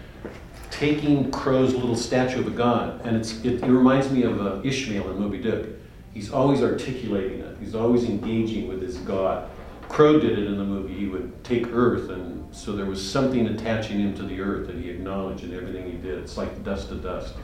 taking 0.70 1.30
Crowe's 1.30 1.74
little 1.74 1.96
statue 1.96 2.40
of 2.40 2.46
a 2.46 2.50
god, 2.50 3.00
and 3.04 3.16
it, 3.16 3.44
it 3.44 3.62
reminds 3.62 4.10
me 4.10 4.22
of 4.22 4.40
uh, 4.40 4.60
Ishmael 4.64 5.10
in 5.10 5.18
Moby 5.18 5.38
Dick. 5.38 5.66
He's 6.12 6.30
always 6.30 6.62
articulating 6.62 7.40
it. 7.40 7.56
He's 7.60 7.74
always 7.74 8.04
engaging 8.04 8.68
with 8.68 8.82
his 8.82 8.96
god. 8.98 9.50
Crowe 9.88 10.18
did 10.18 10.38
it 10.38 10.46
in 10.46 10.58
the 10.58 10.64
movie. 10.64 10.94
He 10.94 11.06
would 11.06 11.44
take 11.44 11.68
Earth, 11.72 12.10
and 12.10 12.54
so 12.54 12.72
there 12.72 12.86
was 12.86 13.04
something 13.04 13.46
attaching 13.46 14.00
him 14.00 14.14
to 14.14 14.22
the 14.22 14.40
Earth 14.40 14.66
that 14.66 14.76
he 14.76 14.90
acknowledged 14.90 15.44
in 15.44 15.54
everything 15.54 15.90
he 15.90 15.96
did. 15.96 16.18
It's 16.18 16.36
like 16.36 16.64
dust 16.64 16.88
to 16.88 16.96
dust. 16.96 17.34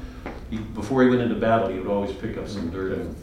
He, 0.51 0.59
before 0.59 1.03
he 1.03 1.09
went 1.09 1.23
into 1.23 1.37
battle, 1.37 1.69
he 1.69 1.79
would 1.79 1.89
always 1.89 2.13
pick 2.13 2.37
up 2.37 2.49
some 2.49 2.71
dirt 2.71 2.99
and 2.99 3.17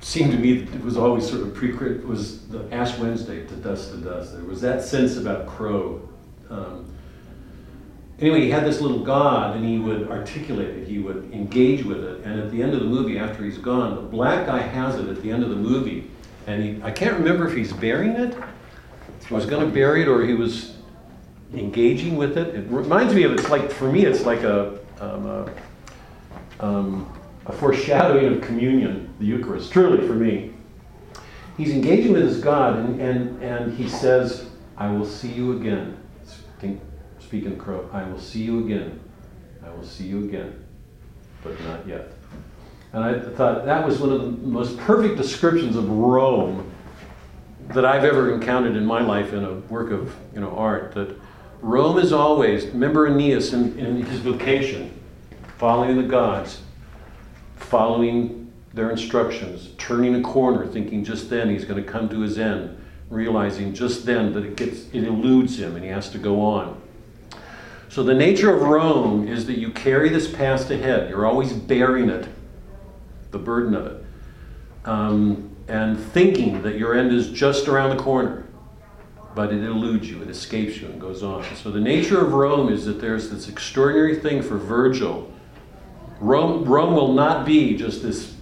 seemed 0.00 0.32
to 0.32 0.38
me 0.38 0.58
that 0.58 0.74
it 0.74 0.84
was 0.84 0.96
always 0.96 1.28
sort 1.28 1.42
of 1.42 1.54
pre 1.54 1.72
was 1.72 2.46
the 2.48 2.70
Ash 2.72 2.98
Wednesday 2.98 3.46
to 3.46 3.56
dust 3.56 3.92
to 3.92 3.96
dust. 3.98 4.34
There 4.34 4.44
was 4.44 4.60
that 4.60 4.82
sense 4.82 5.16
about 5.16 5.46
Crow. 5.46 6.06
Um, 6.50 6.93
anyway, 8.20 8.42
he 8.42 8.50
had 8.50 8.64
this 8.64 8.80
little 8.80 9.00
god 9.00 9.56
and 9.56 9.64
he 9.64 9.78
would 9.78 10.08
articulate 10.08 10.68
it, 10.68 10.88
he 10.88 10.98
would 10.98 11.30
engage 11.32 11.84
with 11.84 12.04
it. 12.04 12.24
And 12.24 12.40
at 12.40 12.50
the 12.50 12.62
end 12.62 12.74
of 12.74 12.80
the 12.80 12.86
movie, 12.86 13.18
after 13.18 13.44
he's 13.44 13.58
gone, 13.58 13.96
the 13.96 14.02
black 14.02 14.46
guy 14.46 14.60
has 14.60 14.96
it 14.96 15.08
at 15.08 15.22
the 15.22 15.30
end 15.30 15.42
of 15.42 15.50
the 15.50 15.56
movie. 15.56 16.10
And 16.46 16.62
he, 16.62 16.82
I 16.82 16.90
can't 16.90 17.14
remember 17.14 17.48
if 17.48 17.56
he's 17.56 17.72
burying 17.72 18.16
it, 18.16 18.36
he 19.26 19.34
was 19.34 19.46
going 19.46 19.66
to 19.66 19.72
bury 19.72 20.02
it, 20.02 20.08
or 20.08 20.24
he 20.24 20.34
was 20.34 20.74
engaging 21.54 22.16
with 22.16 22.36
it. 22.36 22.54
It 22.54 22.66
reminds 22.68 23.14
me 23.14 23.22
of 23.22 23.32
it's 23.32 23.48
like, 23.48 23.70
for 23.70 23.90
me, 23.90 24.04
it's 24.04 24.24
like 24.24 24.42
a, 24.42 24.78
um, 25.00 25.26
a, 25.26 25.52
um, 26.60 27.20
a 27.46 27.52
foreshadowing 27.52 28.34
of 28.34 28.42
communion, 28.42 29.14
the 29.18 29.26
Eucharist, 29.26 29.72
truly 29.72 30.06
for 30.06 30.14
me. 30.14 30.52
He's 31.56 31.70
engaging 31.70 32.12
with 32.12 32.22
his 32.22 32.40
God, 32.40 32.78
and, 32.78 33.00
and, 33.00 33.42
and 33.42 33.76
he 33.76 33.88
says, 33.88 34.50
I 34.76 34.90
will 34.90 35.06
see 35.06 35.32
you 35.32 35.56
again. 35.56 35.96
Think, 37.34 37.46
speaking 37.46 37.58
Crowe, 37.58 37.90
I 37.92 38.04
will 38.04 38.20
see 38.20 38.44
you 38.44 38.64
again. 38.64 39.00
I 39.66 39.70
will 39.70 39.82
see 39.82 40.04
you 40.04 40.24
again, 40.24 40.64
but 41.42 41.60
not 41.62 41.84
yet. 41.84 42.12
And 42.92 43.02
I 43.02 43.18
thought 43.18 43.64
that 43.64 43.84
was 43.84 43.98
one 43.98 44.12
of 44.12 44.20
the 44.20 44.46
most 44.46 44.78
perfect 44.78 45.16
descriptions 45.16 45.74
of 45.74 45.88
Rome 45.88 46.70
that 47.70 47.84
I've 47.84 48.04
ever 48.04 48.32
encountered 48.32 48.76
in 48.76 48.86
my 48.86 49.00
life 49.00 49.32
in 49.32 49.42
a 49.42 49.54
work 49.54 49.90
of 49.90 50.14
you 50.32 50.40
know 50.40 50.50
art. 50.50 50.94
That 50.94 51.18
Rome 51.60 51.98
is 51.98 52.12
always, 52.12 52.66
remember 52.66 53.08
Aeneas 53.08 53.52
in, 53.52 53.76
in 53.80 54.02
his 54.02 54.20
vocation, 54.20 54.96
following 55.58 55.96
the 55.96 56.06
gods, 56.06 56.60
following 57.56 58.52
their 58.74 58.92
instructions, 58.92 59.70
turning 59.76 60.14
a 60.14 60.22
corner, 60.22 60.68
thinking 60.68 61.02
just 61.02 61.30
then 61.30 61.50
he's 61.50 61.64
going 61.64 61.82
to 61.82 61.90
come 61.90 62.08
to 62.10 62.20
his 62.20 62.38
end, 62.38 62.78
realizing 63.10 63.74
just 63.74 64.06
then 64.06 64.32
that 64.34 64.44
it 64.44 64.54
gets 64.54 64.86
it 64.92 65.02
eludes 65.02 65.58
him 65.58 65.74
and 65.74 65.84
he 65.84 65.90
has 65.90 66.08
to 66.10 66.18
go 66.18 66.40
on. 66.40 66.80
So 67.94 68.02
the 68.02 68.12
nature 68.12 68.52
of 68.52 68.60
Rome 68.62 69.28
is 69.28 69.46
that 69.46 69.56
you 69.56 69.70
carry 69.70 70.08
this 70.08 70.28
past 70.28 70.68
ahead. 70.68 71.08
You're 71.08 71.26
always 71.26 71.52
bearing 71.52 72.08
it 72.08 72.28
the 73.30 73.38
burden 73.38 73.72
of 73.72 73.86
it, 73.86 74.04
um, 74.84 75.56
and 75.68 75.96
thinking 75.96 76.60
that 76.62 76.76
your 76.76 76.98
end 76.98 77.12
is 77.12 77.30
just 77.30 77.68
around 77.68 77.96
the 77.96 78.02
corner, 78.02 78.48
but 79.36 79.52
it 79.52 79.62
eludes 79.62 80.10
you, 80.10 80.20
it 80.22 80.28
escapes 80.28 80.78
you, 80.78 80.88
and 80.88 81.00
goes 81.00 81.22
on. 81.22 81.44
So 81.54 81.70
the 81.70 81.78
nature 81.78 82.20
of 82.20 82.32
Rome 82.32 82.68
is 82.68 82.84
that 82.86 83.00
there's 83.00 83.30
this 83.30 83.48
extraordinary 83.48 84.16
thing 84.16 84.42
for 84.42 84.58
Virgil. 84.58 85.32
Rome, 86.18 86.64
Rome 86.64 86.94
will 86.94 87.12
not 87.12 87.46
be 87.46 87.76
just 87.76 88.02
this 88.02 88.34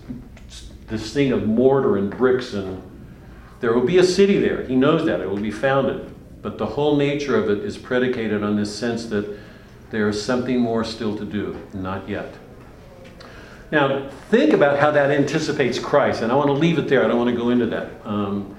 this 0.86 1.12
thing 1.12 1.30
of 1.30 1.46
mortar 1.46 1.98
and 1.98 2.09
bricks, 2.09 2.55
and 2.55 2.82
there 3.61 3.74
will 3.74 3.84
be 3.84 3.98
a 3.98 4.05
city 4.05 4.38
there. 4.38 4.64
He 4.64 4.76
knows 4.76 5.05
that 5.05 5.20
it 5.20 5.28
will 5.28 5.36
be 5.36 5.50
founded, 5.50 6.11
but 6.43 6.59
the 6.59 6.66
whole 6.66 6.97
nature 6.97 7.36
of 7.36 7.49
it 7.49 7.59
is 7.64 7.78
predicated 7.78 8.43
on 8.43 8.57
this 8.57 8.74
sense 8.74 9.07
that 9.07 9.38
there 9.90 10.09
is 10.09 10.22
something 10.22 10.59
more 10.59 10.84
still 10.84 11.16
to 11.16 11.24
do, 11.24 11.61
not 11.72 12.09
yet. 12.09 12.34
Now, 13.70 14.11
think 14.30 14.53
about 14.53 14.78
how 14.78 14.90
that 14.90 15.11
anticipates 15.11 15.78
Christ, 15.78 16.22
and 16.22 16.30
I 16.30 16.34
want 16.34 16.49
to 16.49 16.55
leave 16.55 16.78
it 16.78 16.88
there. 16.88 17.05
I 17.05 17.09
don't 17.09 17.18
want 17.18 17.30
to 17.30 17.36
go 17.36 17.51
into 17.51 17.66
that. 17.66 17.90
Um, 18.05 18.55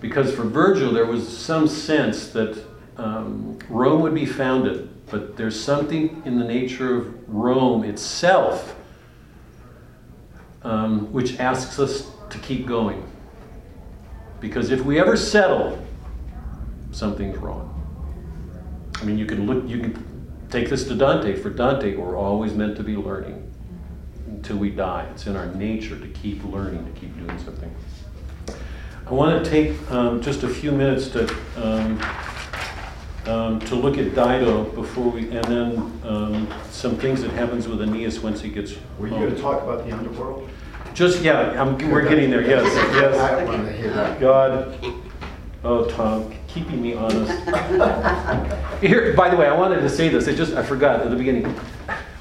because 0.00 0.34
for 0.34 0.42
Virgil, 0.42 0.92
there 0.92 1.06
was 1.06 1.26
some 1.26 1.66
sense 1.66 2.28
that 2.30 2.62
um, 2.98 3.58
Rome 3.70 4.02
would 4.02 4.14
be 4.14 4.26
founded, 4.26 4.90
but 5.06 5.36
there's 5.36 5.58
something 5.58 6.22
in 6.26 6.38
the 6.38 6.44
nature 6.44 6.96
of 6.96 7.28
Rome 7.28 7.84
itself 7.84 8.76
um, 10.64 11.12
which 11.12 11.38
asks 11.38 11.78
us 11.78 12.10
to 12.30 12.38
keep 12.38 12.66
going. 12.66 13.06
Because 14.40 14.70
if 14.70 14.80
we 14.80 14.98
ever 14.98 15.16
settle, 15.16 15.83
something's 16.94 17.36
wrong. 17.38 17.70
I 19.00 19.04
mean, 19.04 19.18
you 19.18 19.26
can 19.26 19.46
look, 19.46 19.68
you 19.68 19.80
can 19.80 20.26
take 20.50 20.70
this 20.70 20.84
to 20.88 20.94
Dante. 20.94 21.34
For 21.36 21.50
Dante, 21.50 21.96
we're 21.96 22.16
always 22.16 22.54
meant 22.54 22.76
to 22.76 22.82
be 22.82 22.96
learning 22.96 23.52
until 24.26 24.56
we 24.56 24.70
die. 24.70 25.06
It's 25.12 25.26
in 25.26 25.36
our 25.36 25.46
nature 25.46 25.98
to 25.98 26.08
keep 26.08 26.44
learning, 26.44 26.84
to 26.84 27.00
keep 27.00 27.16
doing 27.18 27.38
something. 27.38 27.74
I 29.06 29.12
want 29.12 29.44
to 29.44 29.50
take 29.50 29.90
um, 29.90 30.22
just 30.22 30.44
a 30.44 30.48
few 30.48 30.72
minutes 30.72 31.08
to 31.08 31.28
um, 31.56 32.00
um, 33.26 33.60
to 33.60 33.74
look 33.74 33.96
at 33.98 34.14
Dido 34.14 34.64
before 34.64 35.10
we, 35.10 35.30
and 35.30 35.44
then 35.44 36.00
um, 36.04 36.48
some 36.70 36.96
things 36.96 37.22
that 37.22 37.30
happens 37.32 37.66
with 37.66 37.80
Aeneas 37.80 38.20
once 38.20 38.40
he 38.40 38.50
gets. 38.50 38.74
Were 38.98 39.08
you 39.08 39.14
home. 39.14 39.22
going 39.24 39.34
to 39.34 39.40
talk 39.40 39.62
about 39.62 39.86
the 39.86 39.92
underworld? 39.92 40.48
Just 40.92 41.22
yeah, 41.22 41.60
I'm, 41.60 41.76
we're 41.90 42.08
getting 42.08 42.30
there. 42.30 42.42
Yes, 42.42 42.64
yes. 42.94 43.16
I 43.18 43.44
want 43.44 43.66
to 43.66 43.72
hear 43.72 43.90
that. 43.90 44.20
God, 44.20 44.78
oh 45.64 45.86
Tom, 45.86 46.34
keeping 46.54 46.80
me 46.80 46.94
honest. 46.94 47.32
Here, 48.80 49.12
by 49.14 49.28
the 49.28 49.36
way, 49.36 49.48
I 49.48 49.56
wanted 49.56 49.80
to 49.80 49.90
say 49.90 50.08
this. 50.08 50.28
I 50.28 50.34
just 50.34 50.54
I 50.54 50.62
forgot 50.62 51.00
at 51.00 51.10
the 51.10 51.16
beginning. 51.16 51.52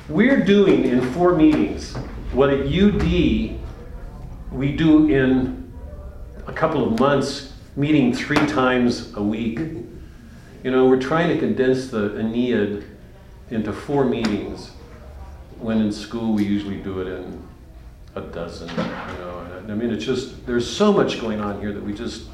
We're 0.09 0.43
doing 0.43 0.86
in 0.86 1.13
four 1.13 1.36
meetings 1.36 1.95
what 2.34 2.49
at 2.49 2.65
UD 2.65 3.59
we 4.51 4.75
do 4.75 5.07
in 5.07 5.71
a 6.47 6.53
couple 6.53 6.84
of 6.84 6.99
months, 6.99 7.53
meeting 7.75 8.11
three 8.13 8.45
times 8.47 9.15
a 9.15 9.21
week. 9.21 9.59
You 10.63 10.71
know, 10.71 10.88
we're 10.88 11.01
trying 11.01 11.29
to 11.29 11.38
condense 11.38 11.89
the 11.89 12.17
Aeneid 12.17 12.86
into 13.51 13.71
four 13.71 14.03
meetings, 14.03 14.71
when 15.59 15.79
in 15.79 15.91
school 15.91 16.34
we 16.34 16.43
usually 16.43 16.77
do 16.77 17.01
it 17.01 17.07
in 17.07 17.47
a 18.15 18.21
dozen. 18.21 18.69
You 18.69 18.75
know, 18.75 19.63
I 19.69 19.75
mean, 19.75 19.91
it's 19.91 20.03
just 20.03 20.45
there's 20.47 20.67
so 20.67 20.91
much 20.91 21.21
going 21.21 21.39
on 21.39 21.59
here 21.61 21.71
that 21.71 21.84
we 21.84 21.93
just 21.93 22.27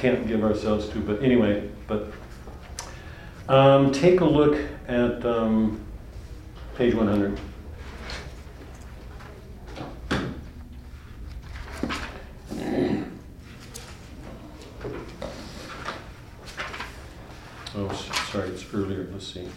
can't 0.00 0.26
give 0.26 0.42
ourselves 0.42 0.88
to. 0.90 1.00
But 1.00 1.22
anyway, 1.22 1.70
but 1.86 2.12
um, 3.48 3.92
take 3.92 4.20
a 4.20 4.24
look 4.24 4.58
at 4.88 5.24
um, 5.24 5.80
page 6.76 6.94
100. 6.94 7.38
Oh, 17.76 17.92
sorry, 18.30 18.50
it's 18.50 18.64
earlier. 18.72 19.08
Let's 19.12 19.26
see. 19.26 19.48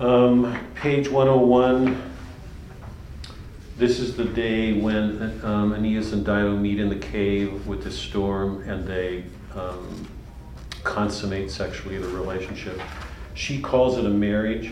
Um, 0.00 0.58
page 0.74 1.08
101. 1.08 2.11
This 3.82 3.98
is 3.98 4.16
the 4.16 4.26
day 4.26 4.74
when 4.74 5.40
um, 5.42 5.74
Aeneas 5.74 6.12
and 6.12 6.24
Dido 6.24 6.56
meet 6.56 6.78
in 6.78 6.88
the 6.88 6.94
cave 6.94 7.66
with 7.66 7.82
the 7.82 7.90
storm 7.90 8.62
and 8.62 8.86
they 8.86 9.24
um, 9.56 10.06
consummate 10.84 11.50
sexually 11.50 11.98
the 11.98 12.06
relationship. 12.06 12.80
She 13.34 13.60
calls 13.60 13.98
it 13.98 14.06
a 14.06 14.08
marriage, 14.08 14.70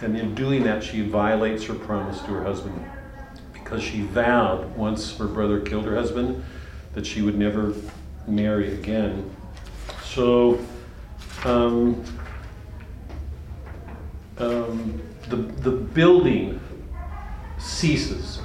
and 0.00 0.18
in 0.18 0.34
doing 0.34 0.64
that, 0.64 0.82
she 0.82 1.02
violates 1.02 1.62
her 1.66 1.74
promise 1.74 2.20
to 2.22 2.32
her 2.32 2.42
husband 2.42 2.84
because 3.52 3.80
she 3.80 4.00
vowed 4.00 4.76
once 4.76 5.16
her 5.16 5.28
brother 5.28 5.60
killed 5.60 5.84
her 5.84 5.94
husband 5.94 6.42
that 6.94 7.06
she 7.06 7.22
would 7.22 7.38
never 7.38 7.76
marry 8.26 8.74
again. 8.74 9.30
So, 10.02 10.58
um, 11.44 12.04
um, 14.38 15.00
the, 15.28 15.36
the 15.36 15.70
building 15.70 16.60
ceases. 17.60 18.40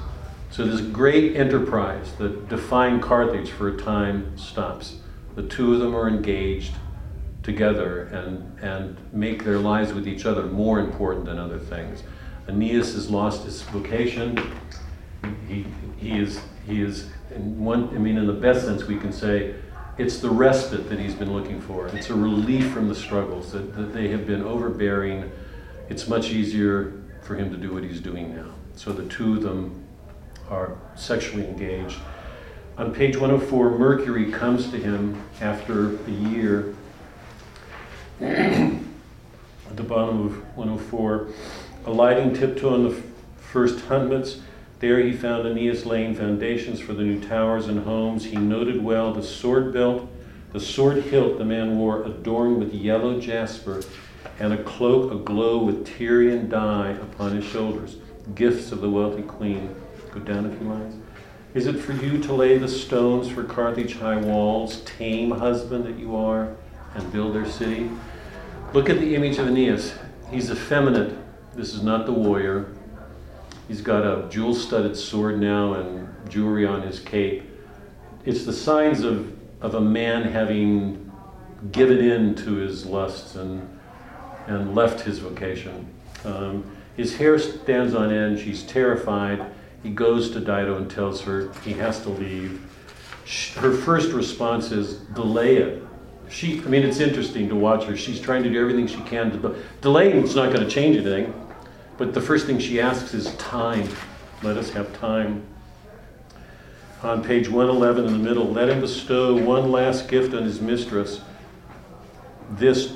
So 0.52 0.66
this 0.66 0.82
great 0.82 1.36
enterprise 1.36 2.14
that 2.14 2.48
defined 2.48 3.02
Carthage 3.02 3.50
for 3.50 3.70
a 3.70 3.78
time 3.78 4.38
stops. 4.38 4.98
The 5.36 5.44
two 5.44 5.74
of 5.74 5.80
them 5.80 5.96
are 5.96 6.08
engaged 6.08 6.74
together 7.44 8.04
and, 8.04 8.60
and 8.60 8.98
make 9.14 9.44
their 9.44 9.60
lives 9.60 9.94
with 9.94 10.08
each 10.08 10.26
other 10.26 10.44
more 10.44 10.80
important 10.80 11.26
than 11.26 11.38
other 11.38 11.60
things. 11.60 12.04
Aeneas 12.48 12.94
has 12.94 13.10
lost 13.10 13.44
his 13.44 13.62
vocation. 13.64 14.38
He, 15.48 15.66
he 15.98 16.18
is, 16.18 16.40
he 16.66 16.82
is 16.82 17.10
in 17.34 17.64
one, 17.64 17.90
I 17.90 17.98
mean, 17.98 18.18
in 18.18 18.28
the 18.28 18.34
best 18.34 18.66
sense, 18.66 18.86
we 18.86 18.98
can 18.98 19.12
say 19.12 19.56
it's 19.98 20.20
the 20.20 20.30
respite 20.30 20.90
that 20.90 21.00
he's 21.00 21.16
been 21.16 21.34
looking 21.34 21.62
for. 21.62 21.88
It's 21.88 22.10
a 22.10 22.16
relief 22.16 22.72
from 22.72 22.88
the 22.88 22.96
struggles 22.96 23.52
that, 23.52 23.76
that 23.76 23.94
they 23.94 24.08
have 24.10 24.26
been 24.26 24.44
overbearing. 24.44 25.32
It's 25.90 26.08
much 26.08 26.32
easier 26.32 27.04
for 27.22 27.36
him 27.36 27.50
to 27.52 27.58
do 27.58 27.74
what 27.74 27.84
he's 27.84 28.00
doing 28.00 28.36
now. 28.36 28.52
So 28.76 28.92
the 28.92 29.06
two 29.06 29.36
of 29.36 29.44
them 29.44 29.84
are 30.50 30.78
sexually 30.96 31.48
engaged. 31.48 31.98
On 32.78 32.94
page 32.94 33.16
104, 33.16 33.78
Mercury 33.78 34.32
comes 34.32 34.70
to 34.70 34.78
him 34.78 35.24
after 35.40 35.96
a 35.96 36.12
year. 36.12 36.76
At 38.22 38.82
the 39.76 39.84
bottom 39.84 40.26
of 40.26 40.58
104, 40.58 41.28
alighting 41.86 42.34
tiptoe 42.34 42.74
on 42.74 42.84
the 42.84 43.02
first 43.38 43.86
hutments, 43.86 44.42
there 44.80 45.00
he 45.00 45.14
found 45.14 45.48
Aeneas 45.48 45.86
laying 45.86 46.14
foundations 46.16 46.82
for 46.82 46.94
the 46.94 47.04
new 47.04 47.20
towers 47.20 47.68
and 47.68 47.80
homes. 47.86 48.26
He 48.26 48.36
noted 48.36 48.84
well 48.84 49.14
the 49.14 49.24
sword 49.24 49.74
belt, 49.74 50.08
the 50.52 50.60
sword 50.60 51.04
hilt 51.04 51.38
the 51.38 51.46
man 51.46 51.78
wore, 51.78 52.04
adorned 52.04 52.60
with 52.60 52.74
yellow 52.74 53.20
jasper, 53.20 53.84
and 54.38 54.52
a 54.52 54.62
cloak 54.64 55.14
aglow 55.14 55.64
with 55.64 55.88
Tyrian 55.88 56.50
dye 56.50 56.92
upon 56.92 57.36
his 57.36 57.46
shoulders. 57.46 57.98
Gifts 58.34 58.72
of 58.72 58.82
the 58.82 58.90
wealthy 58.90 59.22
queen. 59.22 59.76
Go 60.12 60.20
down 60.20 60.46
a 60.46 60.56
few 60.56 60.68
lines. 60.68 60.96
Is 61.54 61.68
it 61.68 61.80
for 61.80 61.94
you 61.94 62.22
to 62.24 62.34
lay 62.34 62.58
the 62.58 62.68
stones 62.68 63.30
for 63.30 63.44
Carthage 63.44 63.98
high 63.98 64.18
walls, 64.18 64.82
tame 64.82 65.32
husband 65.32 65.86
that 65.86 65.98
you 65.98 66.16
are, 66.16 66.56
and 66.96 67.12
build 67.14 67.36
their 67.36 67.46
city? 67.46 67.90
Look 68.74 68.90
at 68.90 69.00
the 69.00 69.16
image 69.16 69.38
of 69.38 69.48
Aeneas. 69.48 69.94
He's 70.32 70.50
effeminate. 70.50 71.18
This 71.56 71.74
is 71.74 71.84
not 71.84 72.06
the 72.06 72.12
warrior. 72.12 72.74
He's 73.68 73.82
got 73.82 74.04
a 74.04 74.28
jewel 74.30 74.54
studded 74.54 74.98
sword 74.98 75.40
now 75.40 75.76
and 75.76 76.10
jewelry 76.30 76.66
on 76.66 76.82
his 76.82 77.00
cape. 77.00 77.44
It's 78.26 78.44
the 78.44 78.54
signs 78.54 79.02
of, 79.02 79.34
of 79.62 79.76
a 79.76 79.82
man 79.82 80.24
having 80.24 81.12
given 81.72 82.00
in 82.00 82.36
to 82.36 82.56
his 82.56 82.86
lusts 82.86 83.36
and, 83.36 83.80
and 84.48 84.76
left 84.76 85.02
his 85.02 85.20
vocation. 85.20 85.88
Um, 86.26 86.75
his 86.98 87.18
hair 87.18 87.38
stands 87.38 87.94
on 87.94 88.12
end. 88.12 88.40
She's 88.40 88.64
terrified. 88.64 89.46
He 89.84 89.90
goes 89.90 90.32
to 90.32 90.40
Dido 90.40 90.78
and 90.78 90.90
tells 90.90 91.22
her 91.22 91.52
he 91.64 91.74
has 91.74 92.02
to 92.04 92.10
leave. 92.10 92.62
Her 93.56 93.74
first 93.74 94.12
response 94.12 94.72
is, 94.72 94.96
delay 95.14 95.58
it. 95.58 95.84
She, 96.30 96.60
I 96.60 96.66
mean, 96.66 96.84
it's 96.84 97.00
interesting 97.00 97.50
to 97.50 97.56
watch 97.56 97.84
her. 97.86 97.96
She's 97.96 98.20
trying 98.20 98.44
to 98.44 98.50
do 98.50 98.60
everything 98.60 98.88
she 98.88 99.02
can 99.02 99.32
to 99.32 99.56
delaying. 99.82 100.24
It's 100.24 100.36
not 100.36 100.52
going 100.54 100.68
to 100.68 100.70
change 100.70 100.96
anything. 100.96 101.34
But 101.98 102.14
the 102.14 102.22
first 102.22 102.46
thing 102.46 102.60
she 102.60 102.82
asks 102.82 103.14
is 103.14 103.36
time. 103.36 103.88
Let 104.44 104.58
us 104.58 104.70
have 104.72 104.98
time. 105.00 105.46
On 107.04 107.24
page 107.24 107.48
111 107.48 108.06
in 108.06 108.12
the 108.12 108.20
middle, 108.20 108.46
let 108.52 108.70
him 108.70 108.82
bestow 108.82 109.36
one 109.36 109.72
last 109.72 110.08
gift 110.08 110.34
on 110.34 110.44
his 110.44 110.60
mistress. 110.62 111.22
This 112.52 112.94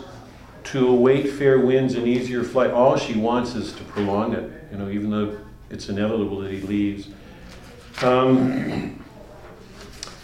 to 0.72 0.88
await 0.88 1.32
fair 1.32 1.60
winds 1.60 1.96
and 1.96 2.08
easier 2.08 2.44
flight. 2.44 2.70
All 2.70 2.96
she 2.96 3.16
wants 3.16 3.56
is 3.56 3.74
to 3.74 3.84
prolong 3.86 4.34
it, 4.34 4.52
you 4.72 4.78
know, 4.78 4.88
even 4.90 5.10
though 5.10 5.36
it's 5.72 5.90
inevitable 5.90 6.42
that 6.42 6.52
he 6.52 6.62
leaves. 6.62 7.08
Um, 8.04 9.04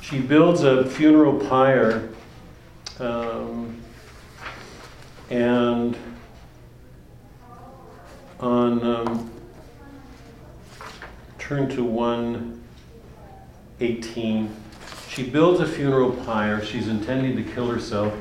she 0.02 0.20
builds 0.20 0.62
a 0.62 0.86
funeral 0.86 1.40
pyre 1.48 2.10
um, 3.00 3.82
and 5.32 5.98
on 8.40 8.84
um, 8.84 9.32
turn 11.40 11.68
to 11.70 11.84
118 11.84 14.56
she 15.10 15.24
builds 15.24 15.60
a 15.60 15.66
funeral 15.66 16.12
pyre 16.12 16.64
she's 16.64 16.88
intending 16.88 17.36
to 17.36 17.44
kill 17.44 17.68
herself 17.68 18.14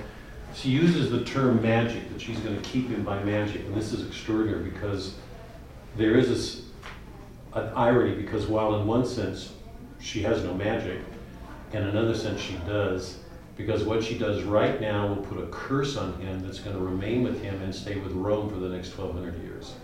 she 0.54 0.70
uses 0.70 1.10
the 1.10 1.24
term 1.24 1.60
magic 1.60 2.10
that 2.12 2.20
she's 2.20 2.38
going 2.40 2.56
to 2.56 2.62
keep 2.68 2.88
him 2.88 3.02
by 3.02 3.22
magic 3.22 3.64
and 3.64 3.74
this 3.74 3.92
is 3.92 4.06
extraordinary 4.06 4.62
because 4.70 5.14
there 5.96 6.16
is 6.16 6.28
this 6.28 6.62
an 7.54 7.68
irony 7.74 8.14
because 8.14 8.46
while 8.46 8.76
in 8.76 8.86
one 8.86 9.04
sense 9.04 9.52
she 10.00 10.22
has 10.22 10.42
no 10.44 10.54
magic 10.54 11.00
in 11.72 11.82
another 11.82 12.14
sense 12.14 12.40
she 12.40 12.54
does 12.66 13.18
because 13.56 13.84
what 13.84 14.02
she 14.02 14.18
does 14.18 14.42
right 14.42 14.80
now 14.80 15.06
will 15.06 15.22
put 15.22 15.38
a 15.38 15.46
curse 15.46 15.96
on 15.96 16.14
him 16.20 16.40
that's 16.40 16.58
going 16.58 16.76
to 16.76 16.82
remain 16.82 17.22
with 17.22 17.40
him 17.42 17.60
and 17.62 17.74
stay 17.74 17.96
with 17.96 18.12
Rome 18.12 18.50
for 18.50 18.56
the 18.56 18.68
next 18.68 18.96
1200 18.96 19.42
years. 19.42 19.74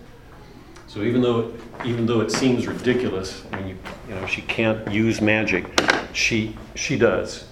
So 0.86 1.02
even 1.02 1.22
though 1.22 1.54
even 1.84 2.04
though 2.04 2.20
it 2.20 2.32
seems 2.32 2.66
ridiculous, 2.66 3.44
mean, 3.52 3.68
you, 3.68 3.78
you 4.08 4.14
know, 4.16 4.26
she 4.26 4.42
can't 4.42 4.90
use 4.90 5.20
magic, 5.20 5.64
she 6.12 6.56
she 6.74 6.98
does. 6.98 7.44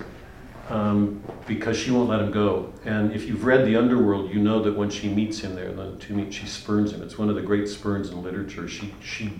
Um, 0.68 1.22
because 1.46 1.78
she 1.78 1.90
won't 1.90 2.10
let 2.10 2.20
him 2.20 2.30
go. 2.30 2.70
And 2.84 3.12
if 3.14 3.26
you've 3.26 3.44
read 3.44 3.64
The 3.64 3.76
Underworld, 3.76 4.30
you 4.30 4.38
know 4.38 4.62
that 4.62 4.76
when 4.76 4.90
she 4.90 5.08
meets 5.08 5.40
him 5.40 5.54
there, 5.54 5.72
the 5.72 5.96
two 5.96 6.14
meet, 6.14 6.34
she 6.34 6.46
spurns 6.46 6.92
him. 6.92 7.02
It's 7.02 7.16
one 7.16 7.30
of 7.30 7.36
the 7.36 7.40
great 7.40 7.68
spurns 7.68 8.10
in 8.10 8.22
literature. 8.22 8.68
She 8.68 8.92
she 9.00 9.32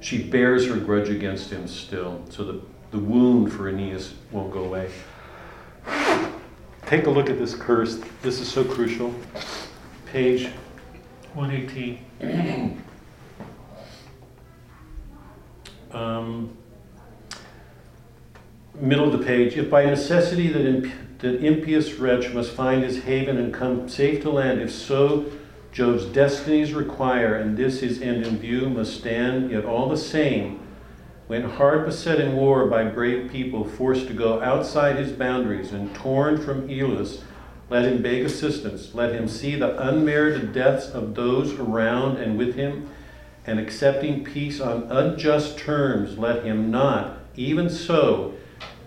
she 0.00 0.22
bears 0.22 0.66
her 0.68 0.76
grudge 0.76 1.08
against 1.08 1.50
him 1.50 1.66
still. 1.66 2.22
So 2.30 2.44
the, 2.44 2.60
the 2.90 2.98
wound 2.98 3.52
for 3.52 3.68
Aeneas 3.68 4.14
won't 4.30 4.52
go 4.52 4.64
away. 4.64 4.90
Take 6.86 7.06
a 7.06 7.10
look 7.10 7.28
at 7.28 7.38
this 7.38 7.54
curse. 7.54 8.00
This 8.22 8.40
is 8.40 8.48
so 8.50 8.64
crucial. 8.64 9.14
Page 10.06 10.50
118. 11.34 12.82
um, 15.92 16.56
middle 18.80 19.12
of 19.12 19.18
the 19.18 19.24
page. 19.24 19.56
If 19.56 19.70
by 19.70 19.84
necessity 19.84 20.48
that, 20.48 20.66
imp- 20.66 21.18
that 21.18 21.44
impious 21.44 21.94
wretch 21.94 22.32
must 22.32 22.52
find 22.52 22.82
his 22.82 23.04
haven 23.04 23.36
and 23.36 23.52
come 23.52 23.88
safe 23.88 24.22
to 24.22 24.30
land, 24.30 24.60
if 24.60 24.72
so 24.72 25.26
Jove's 25.72 26.06
destinies 26.06 26.72
require, 26.72 27.34
and 27.34 27.56
this 27.56 27.80
his 27.80 28.00
end 28.00 28.26
in 28.26 28.38
view 28.38 28.68
must 28.68 28.98
stand, 28.98 29.50
yet 29.50 29.64
all 29.64 29.88
the 29.88 29.96
same, 29.96 30.60
when 31.26 31.42
hard 31.42 31.84
beset 31.84 32.20
in 32.20 32.34
war 32.34 32.66
by 32.66 32.84
brave 32.84 33.30
people, 33.30 33.62
forced 33.62 34.06
to 34.06 34.14
go 34.14 34.40
outside 34.42 34.96
his 34.96 35.12
boundaries 35.12 35.72
and 35.72 35.94
torn 35.94 36.40
from 36.40 36.68
Iulus, 36.68 37.22
let 37.68 37.84
him 37.84 38.00
beg 38.00 38.24
assistance. 38.24 38.94
Let 38.94 39.14
him 39.14 39.28
see 39.28 39.54
the 39.54 39.78
unmerited 39.78 40.54
deaths 40.54 40.88
of 40.88 41.14
those 41.14 41.52
around 41.52 42.16
and 42.16 42.38
with 42.38 42.54
him, 42.54 42.88
and 43.46 43.60
accepting 43.60 44.24
peace 44.24 44.60
on 44.60 44.84
unjust 44.84 45.58
terms, 45.58 46.16
let 46.16 46.44
him 46.44 46.70
not, 46.70 47.18
even 47.36 47.68
so, 47.68 48.34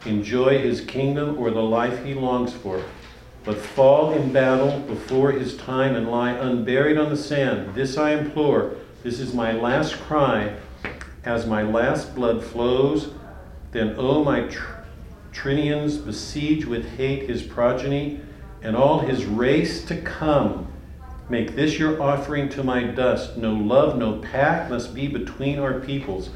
enjoy 0.05 0.59
his 0.59 0.81
kingdom 0.81 1.37
or 1.37 1.51
the 1.51 1.61
life 1.61 2.03
he 2.03 2.13
longs 2.13 2.53
for, 2.53 2.83
but 3.43 3.57
fall 3.57 4.13
in 4.13 4.31
battle 4.31 4.79
before 4.81 5.31
his 5.31 5.57
time 5.57 5.95
and 5.95 6.09
lie 6.09 6.31
unburied 6.31 6.97
on 6.97 7.09
the 7.09 7.17
sand. 7.17 7.73
This 7.75 7.97
I 7.97 8.11
implore. 8.11 8.75
This 9.03 9.19
is 9.19 9.33
my 9.33 9.51
last 9.51 9.95
cry 10.01 10.55
as 11.23 11.45
my 11.45 11.61
last 11.61 12.15
blood 12.15 12.43
flows, 12.43 13.13
then, 13.71 13.95
O 13.97 14.23
my 14.23 14.41
tr- 14.41 14.73
Tyrians, 15.31 15.97
besiege 15.97 16.65
with 16.65 16.97
hate 16.97 17.29
his 17.29 17.43
progeny 17.43 18.19
and 18.61 18.75
all 18.75 18.99
his 18.99 19.25
race 19.25 19.85
to 19.85 20.01
come. 20.01 20.67
Make 21.29 21.55
this 21.55 21.79
your 21.79 22.01
offering 22.01 22.49
to 22.49 22.63
my 22.63 22.83
dust. 22.83 23.37
No 23.37 23.53
love, 23.53 23.97
no 23.97 24.17
pact 24.17 24.69
must 24.69 24.93
be 24.93 25.07
between 25.07 25.59
our 25.59 25.79
peoples. 25.79 26.29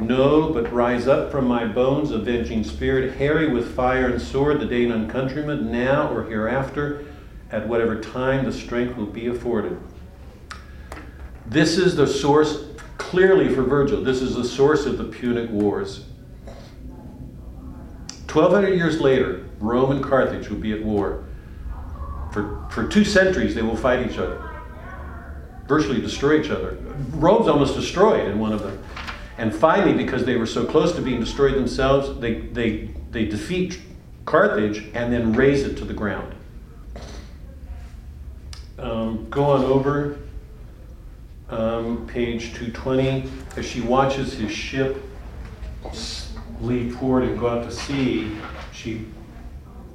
No, 0.00 0.50
but 0.50 0.72
rise 0.72 1.06
up 1.06 1.30
from 1.30 1.46
my 1.46 1.66
bones, 1.66 2.10
avenging 2.10 2.64
spirit, 2.64 3.16
hairy 3.16 3.52
with 3.52 3.74
fire 3.74 4.08
and 4.08 4.20
sword, 4.20 4.58
the 4.58 4.64
Dardan 4.64 5.10
countrymen, 5.10 5.70
now 5.70 6.10
or 6.10 6.24
hereafter, 6.24 7.04
at 7.50 7.68
whatever 7.68 8.00
time 8.00 8.46
the 8.46 8.52
strength 8.52 8.96
will 8.96 9.06
be 9.06 9.26
afforded. 9.26 9.78
This 11.46 11.76
is 11.76 11.96
the 11.96 12.06
source 12.06 12.64
clearly 12.96 13.54
for 13.54 13.62
Virgil, 13.62 14.02
this 14.02 14.22
is 14.22 14.36
the 14.36 14.44
source 14.44 14.86
of 14.86 14.96
the 14.96 15.04
Punic 15.04 15.50
Wars. 15.50 16.06
1200 18.28 18.74
years 18.74 19.00
later, 19.00 19.44
Rome 19.58 19.90
and 19.90 20.02
Carthage 20.02 20.48
will 20.48 20.58
be 20.58 20.72
at 20.72 20.82
war. 20.82 21.24
For, 22.32 22.64
for 22.70 22.86
two 22.86 23.04
centuries, 23.04 23.54
they 23.54 23.62
will 23.62 23.76
fight 23.76 24.08
each 24.08 24.16
other, 24.16 24.48
virtually 25.66 26.00
destroy 26.00 26.40
each 26.40 26.50
other. 26.50 26.78
Rome's 27.10 27.48
almost 27.48 27.74
destroyed 27.74 28.28
in 28.28 28.38
one 28.38 28.52
of 28.52 28.62
them. 28.62 28.80
And 29.40 29.54
finally, 29.54 29.94
because 29.94 30.26
they 30.26 30.36
were 30.36 30.44
so 30.44 30.66
close 30.66 30.94
to 30.96 31.00
being 31.00 31.18
destroyed 31.18 31.54
themselves, 31.54 32.20
they, 32.20 32.40
they, 32.40 32.90
they 33.10 33.24
defeat 33.24 33.80
Carthage 34.26 34.84
and 34.92 35.10
then 35.10 35.32
raze 35.32 35.62
it 35.62 35.78
to 35.78 35.86
the 35.86 35.94
ground. 35.94 36.34
Um, 38.78 39.30
go 39.30 39.44
on 39.44 39.64
over 39.64 40.18
um, 41.48 42.06
page 42.06 42.52
220, 42.52 43.30
as 43.56 43.64
she 43.64 43.80
watches 43.80 44.34
his 44.34 44.52
ship 44.52 45.02
leave 46.60 46.94
port 46.96 47.24
and 47.24 47.40
go 47.40 47.48
out 47.48 47.64
to 47.64 47.72
sea, 47.72 48.36
she 48.74 49.06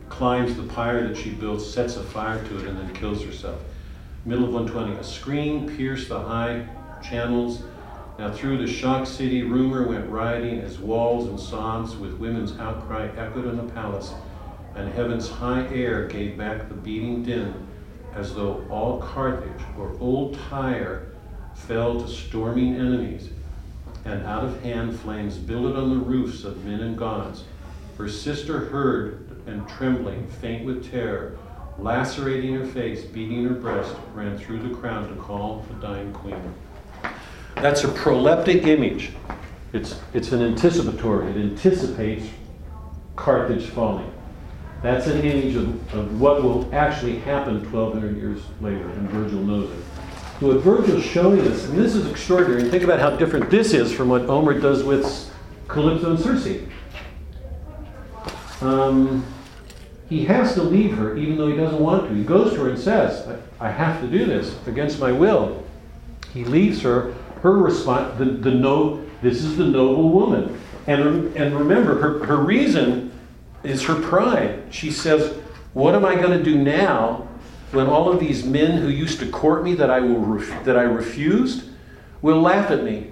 climbs 0.10 0.56
the 0.56 0.64
pyre 0.64 1.08
that 1.08 1.16
she 1.16 1.30
built, 1.30 1.62
sets 1.62 1.98
a 1.98 2.04
fire 2.04 2.44
to 2.46 2.58
it, 2.58 2.66
and 2.66 2.80
then 2.80 2.92
kills 2.96 3.24
herself. 3.24 3.62
Middle 4.26 4.46
of 4.46 4.54
120, 4.56 5.00
a 5.00 5.04
scream 5.04 5.70
pierced 5.78 6.10
the 6.10 6.20
high 6.20 6.68
channels. 7.04 7.62
Now 8.18 8.32
through 8.32 8.60
the 8.60 8.68
shocked 8.68 9.10
city, 9.10 9.44
rumor 9.44 9.86
went 9.88 10.10
rioting 10.10 10.60
as 10.60 10.80
walls 10.80 11.28
and 11.28 11.38
songs 11.40 11.98
with 11.98 12.14
women's 12.14 12.58
outcry 12.58 13.10
echoed 13.18 13.46
in 13.46 13.58
the 13.58 13.74
palace. 13.74 14.14
and 14.76 14.92
heaven's 14.94 15.30
high 15.30 15.66
air 15.68 16.06
gave 16.08 16.38
back 16.38 16.68
the 16.68 16.76
beating 16.76 17.24
din, 17.24 17.54
as 18.14 18.36
though 18.36 18.66
all 18.70 19.00
Carthage 19.00 19.64
or 19.78 19.96
old 20.00 20.38
Tyre 20.50 21.08
fell 21.54 22.02
to 22.02 22.08
storming 22.08 22.76
enemies, 22.76 23.30
and 24.04 24.26
out 24.26 24.44
of 24.44 24.62
hand 24.64 25.00
flames 25.00 25.38
billowed 25.38 25.78
on 25.78 25.90
the 25.90 26.06
roofs 26.06 26.44
of 26.44 26.66
men 26.66 26.82
and 26.82 26.98
gods. 26.98 27.46
Her 27.98 28.10
sister 28.10 28.66
heard 28.66 29.42
and 29.48 29.68
trembling, 29.68 30.28
faint 30.28 30.66
with 30.66 30.92
terror, 30.92 31.38
lacerating 31.78 32.54
her 32.56 32.66
face, 32.66 33.06
beating 33.06 33.46
her 33.46 33.54
breast, 33.54 33.96
ran 34.14 34.38
through 34.38 34.60
the 34.60 34.76
crowd 34.76 35.08
to 35.10 35.16
call 35.16 35.66
the 35.70 35.76
dying 35.76 36.12
queen. 36.12 36.54
That's 37.56 37.84
a 37.84 37.88
proleptic 37.88 38.68
image. 38.68 39.12
It's, 39.74 40.00
it's 40.14 40.32
an 40.32 40.42
anticipatory. 40.42 41.32
It 41.32 41.38
anticipates 41.38 42.28
Carthage 43.16 43.68
falling. 43.68 44.12
That's 44.82 45.08
an 45.08 45.22
image 45.22 45.56
of, 45.56 45.94
of 45.96 46.20
what 46.20 46.44
will 46.44 46.74
actually 46.74 47.18
happen 47.20 47.56
1,200 47.72 48.18
years 48.18 48.42
later, 48.62 48.88
and 48.90 49.10
Virgil 49.10 49.42
knows 49.42 49.72
it. 49.72 49.84
So 50.40 50.48
what 50.48 50.58
Virgil's 50.58 51.04
showing 51.04 51.42
us, 51.48 51.66
and 51.66 51.78
this 51.78 51.96
is 51.96 52.10
extraordinary, 52.12 52.70
think 52.70 52.84
about 52.84 53.00
how 53.00 53.16
different 53.16 53.50
this 53.50 53.74
is 53.74 53.92
from 53.92 54.10
what 54.10 54.26
Homer 54.26 54.60
does 54.60 54.84
with 54.84 55.32
Calypso 55.68 56.12
and 56.12 56.20
Circe. 56.20 56.62
Um, 58.62 59.26
he 60.10 60.26
has 60.26 60.54
to 60.56 60.62
leave 60.62 60.96
her 60.98 61.18
even 61.18 61.38
though 61.38 61.48
he 61.48 61.56
doesn't 61.56 61.80
want 61.80 62.10
to. 62.10 62.14
He 62.14 62.24
goes 62.24 62.54
to 62.54 62.60
her 62.66 62.70
and 62.70 62.78
says, 62.78 63.28
I, 63.60 63.68
I 63.68 63.72
have 63.72 64.02
to 64.02 64.08
do 64.08 64.26
this 64.26 64.56
against 64.68 65.00
my 65.00 65.12
will. 65.12 65.64
He 66.34 66.44
leaves 66.44 66.82
her. 66.82 67.15
Her 67.46 67.60
response, 67.60 68.18
the, 68.18 68.26
the 68.26 68.50
no, 68.50 69.06
this 69.22 69.44
is 69.44 69.56
the 69.56 69.66
noble 69.66 70.10
woman. 70.10 70.60
And, 70.88 71.32
and 71.38 71.56
remember, 71.56 72.02
her, 72.02 72.26
her 72.26 72.38
reason 72.38 73.12
is 73.64 73.84
her 73.84 73.94
pride. 73.94 74.64
She 74.72 74.90
says, 74.90 75.38
What 75.74 75.94
am 75.94 76.04
I 76.06 76.16
going 76.16 76.36
to 76.36 76.44
do 76.44 76.58
now 76.58 77.28
when 77.70 77.86
all 77.86 78.12
of 78.12 78.20
these 78.20 78.44
men 78.44 78.82
who 78.82 78.88
used 78.88 79.20
to 79.20 79.30
court 79.30 79.64
me 79.64 79.76
that 79.76 79.92
I, 79.92 80.00
will 80.00 80.22
ref- 80.22 80.66
that 80.66 80.76
I 80.76 80.82
refused 80.82 81.70
will 82.24 82.42
laugh 82.42 82.72
at 82.72 82.84
me? 82.84 83.12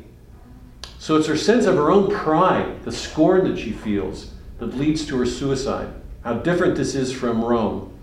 So 0.98 1.16
it's 1.16 1.28
her 1.28 1.38
sense 1.38 1.68
of 1.68 1.76
her 1.76 1.92
own 1.92 2.12
pride, 2.12 2.84
the 2.86 2.92
scorn 2.92 3.44
that 3.44 3.60
she 3.60 3.72
feels, 3.72 4.32
that 4.58 4.76
leads 4.76 5.06
to 5.06 5.18
her 5.20 5.28
suicide. 5.28 5.94
How 6.24 6.34
different 6.34 6.76
this 6.76 6.96
is 6.96 7.12
from 7.12 7.46
Rome. 7.46 7.94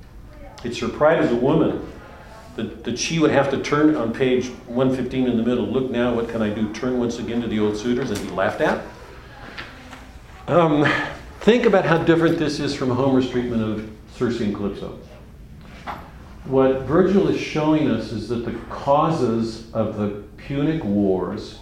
It's 0.63 0.79
her 0.79 0.89
pride 0.89 1.19
as 1.19 1.33
a 1.33 1.37
woman 1.37 1.85
that, 2.57 2.99
she 2.99 3.19
would 3.19 3.31
have 3.31 3.51
to 3.51 3.63
turn 3.63 3.97
on 3.97 4.13
page 4.13 4.49
115 4.67 5.27
in 5.27 5.37
the 5.37 5.43
middle. 5.43 5.67
Look 5.67 5.91
now, 5.91 6.15
what 6.15 6.29
can 6.29 6.43
I 6.43 6.51
do? 6.51 6.73
Turn 6.73 6.99
once 6.99 7.19
again 7.19 7.41
to 7.43 7.49
the 7.49 7.59
old 7.61 7.77
suitors 7.77 8.11
and 8.11 8.21
be 8.21 8.35
laughed 8.35 8.61
at? 8.61 8.85
Um, 10.49 10.91
think 11.41 11.65
about 11.65 11.85
how 11.85 11.99
different 11.99 12.39
this 12.39 12.61
is 12.61 12.75
from 12.75 12.91
Homer's 12.91 13.31
treatment 13.31 13.63
of 13.63 13.91
Circe 14.15 14.41
and 14.41 14.55
Calypso. 14.55 14.99
What 16.45 16.83
Virgil 16.83 17.29
is 17.29 17.41
showing 17.41 17.91
us 17.91 18.13
is 18.13 18.29
that 18.31 18.45
the 18.45 18.59
causes 18.69 19.73
of 19.73 19.97
the 19.97 20.25
Punic 20.37 20.83
Wars 20.83 21.61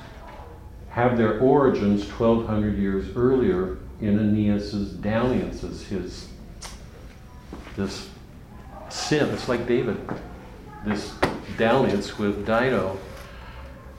have 0.91 1.19
their 1.19 1.39
origins 1.41 2.09
1200 2.11 2.79
years 2.79 3.15
earlier 3.15 3.79
in 4.01 4.19
Aeneas's 4.19 4.93
dalliances, 4.93 5.87
his 5.87 6.29
this 7.77 8.09
sin. 8.89 9.29
It's 9.31 9.49
like 9.49 9.67
David, 9.67 9.97
this 10.85 11.15
dalliance 11.57 12.19
with 12.19 12.47
Dido. 12.47 12.99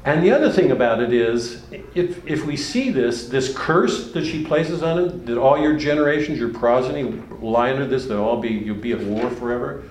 And 0.05 0.23
the 0.23 0.31
other 0.31 0.49
thing 0.49 0.71
about 0.71 1.01
it 1.01 1.11
is, 1.11 1.63
if, 1.93 2.25
if 2.25 2.45
we 2.45 2.55
see 2.55 2.89
this, 2.89 3.27
this 3.27 3.53
curse 3.55 4.11
that 4.13 4.25
she 4.25 4.45
places 4.45 4.81
on 4.81 4.97
him, 4.97 5.25
that 5.25 5.37
all 5.37 5.59
your 5.59 5.75
generations, 5.75 6.39
your 6.39 6.49
progeny 6.49 7.03
lie 7.41 7.71
under 7.71 7.85
this, 7.85 8.05
they'll 8.05 8.23
all 8.23 8.39
be, 8.39 8.49
you'll 8.49 8.77
be 8.77 8.93
at 8.93 9.01
war 9.01 9.29
forever. 9.29 9.83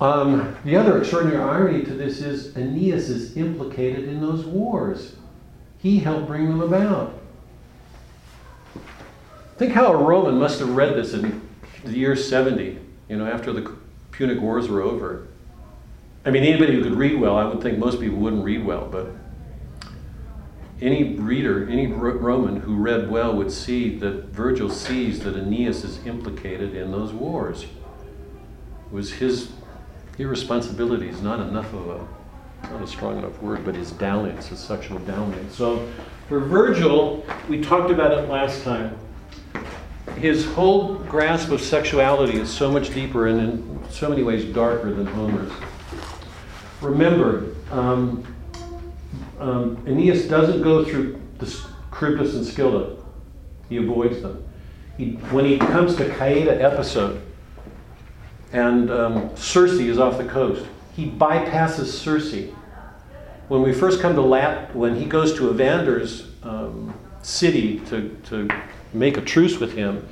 Um, 0.00 0.56
the 0.64 0.76
other 0.76 0.98
extraordinary 0.98 1.42
irony 1.42 1.84
to 1.84 1.92
this 1.92 2.20
is 2.20 2.56
Aeneas 2.56 3.08
is 3.08 3.36
implicated 3.36 4.04
in 4.08 4.20
those 4.20 4.44
wars. 4.44 5.16
He 5.78 5.98
helped 5.98 6.26
bring 6.26 6.48
them 6.48 6.60
about. 6.60 7.18
Think 9.56 9.72
how 9.72 9.92
a 9.92 9.96
Roman 9.96 10.38
must 10.38 10.58
have 10.60 10.70
read 10.70 10.94
this 10.94 11.12
in 11.12 11.46
the 11.84 11.98
year 11.98 12.16
70, 12.16 12.78
you 13.08 13.16
know, 13.16 13.26
after 13.26 13.52
the 13.52 13.62
Punic 14.20 14.42
Wars 14.42 14.68
were 14.68 14.82
over. 14.82 15.28
I 16.26 16.30
mean, 16.30 16.44
anybody 16.44 16.74
who 16.74 16.82
could 16.82 16.94
read 16.94 17.18
well, 17.18 17.38
I 17.38 17.44
would 17.44 17.62
think 17.62 17.78
most 17.78 18.00
people 18.00 18.18
wouldn't 18.18 18.44
read 18.44 18.66
well, 18.66 18.86
but 18.86 19.12
any 20.82 21.14
reader, 21.14 21.66
any 21.66 21.86
Roman 21.86 22.60
who 22.60 22.76
read 22.76 23.10
well 23.10 23.34
would 23.34 23.50
see 23.50 23.96
that 23.96 24.26
Virgil 24.26 24.68
sees 24.68 25.20
that 25.20 25.36
Aeneas 25.36 25.84
is 25.84 26.04
implicated 26.06 26.74
in 26.74 26.90
those 26.92 27.14
wars. 27.14 27.62
It 27.62 28.92
was 28.92 29.10
his 29.10 29.52
irresponsibility 30.18 31.08
is 31.08 31.22
not 31.22 31.40
enough 31.40 31.72
of 31.72 31.88
a 31.88 32.06
not 32.70 32.82
a 32.82 32.86
strong 32.86 33.16
enough 33.16 33.40
word, 33.40 33.64
but 33.64 33.74
his 33.74 33.90
dalliance, 33.92 34.48
his 34.48 34.58
sexual 34.58 34.98
dalliance. 34.98 35.56
So 35.56 35.88
for 36.28 36.40
Virgil, 36.40 37.24
we 37.48 37.62
talked 37.62 37.90
about 37.90 38.12
it 38.12 38.28
last 38.28 38.64
time. 38.64 38.98
His 40.20 40.44
whole 40.52 40.96
grasp 40.96 41.50
of 41.50 41.62
sexuality 41.62 42.38
is 42.38 42.50
so 42.50 42.70
much 42.70 42.92
deeper 42.92 43.28
and 43.28 43.40
in 43.40 43.80
so 43.90 44.10
many 44.10 44.22
ways 44.22 44.44
darker 44.52 44.92
than 44.92 45.06
Homer's. 45.06 45.50
Remember, 46.82 47.54
um, 47.70 48.22
um, 49.38 49.82
Aeneas 49.86 50.28
doesn't 50.28 50.60
go 50.60 50.84
through 50.84 51.18
the 51.38 51.46
Charybdis 51.98 52.34
and 52.34 52.44
Scylla. 52.44 52.96
He 53.70 53.78
avoids 53.78 54.20
them. 54.20 54.44
He, 54.98 55.12
when 55.30 55.46
he 55.46 55.56
comes 55.56 55.96
to 55.96 56.04
Caieta 56.10 56.60
episode, 56.60 57.22
and 58.52 58.90
um, 58.90 59.34
Circe 59.38 59.72
is 59.72 59.98
off 59.98 60.18
the 60.18 60.24
coast. 60.24 60.66
He 60.94 61.10
bypasses 61.10 61.86
Circe. 61.86 62.50
When 63.48 63.62
we 63.62 63.72
first 63.72 64.02
come 64.02 64.14
to 64.16 64.20
Lat, 64.20 64.76
when 64.76 64.96
he 64.96 65.06
goes 65.06 65.32
to 65.38 65.48
Evander's 65.48 66.28
um, 66.42 66.92
city 67.22 67.80
to, 67.86 68.14
to 68.24 68.48
make 68.92 69.16
a 69.16 69.20
truce 69.20 69.58
with 69.58 69.72
him, 69.72 70.06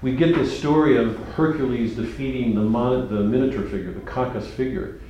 we 0.00 0.14
get 0.14 0.34
this 0.34 0.56
story 0.56 0.96
of 0.96 1.16
Hercules 1.34 1.96
defeating 1.96 2.54
the, 2.54 2.60
mon- 2.60 3.08
the 3.08 3.20
Minotaur 3.20 3.62
figure, 3.62 3.92
the 3.92 4.00
Cacus 4.00 4.46
figure. 4.46 5.00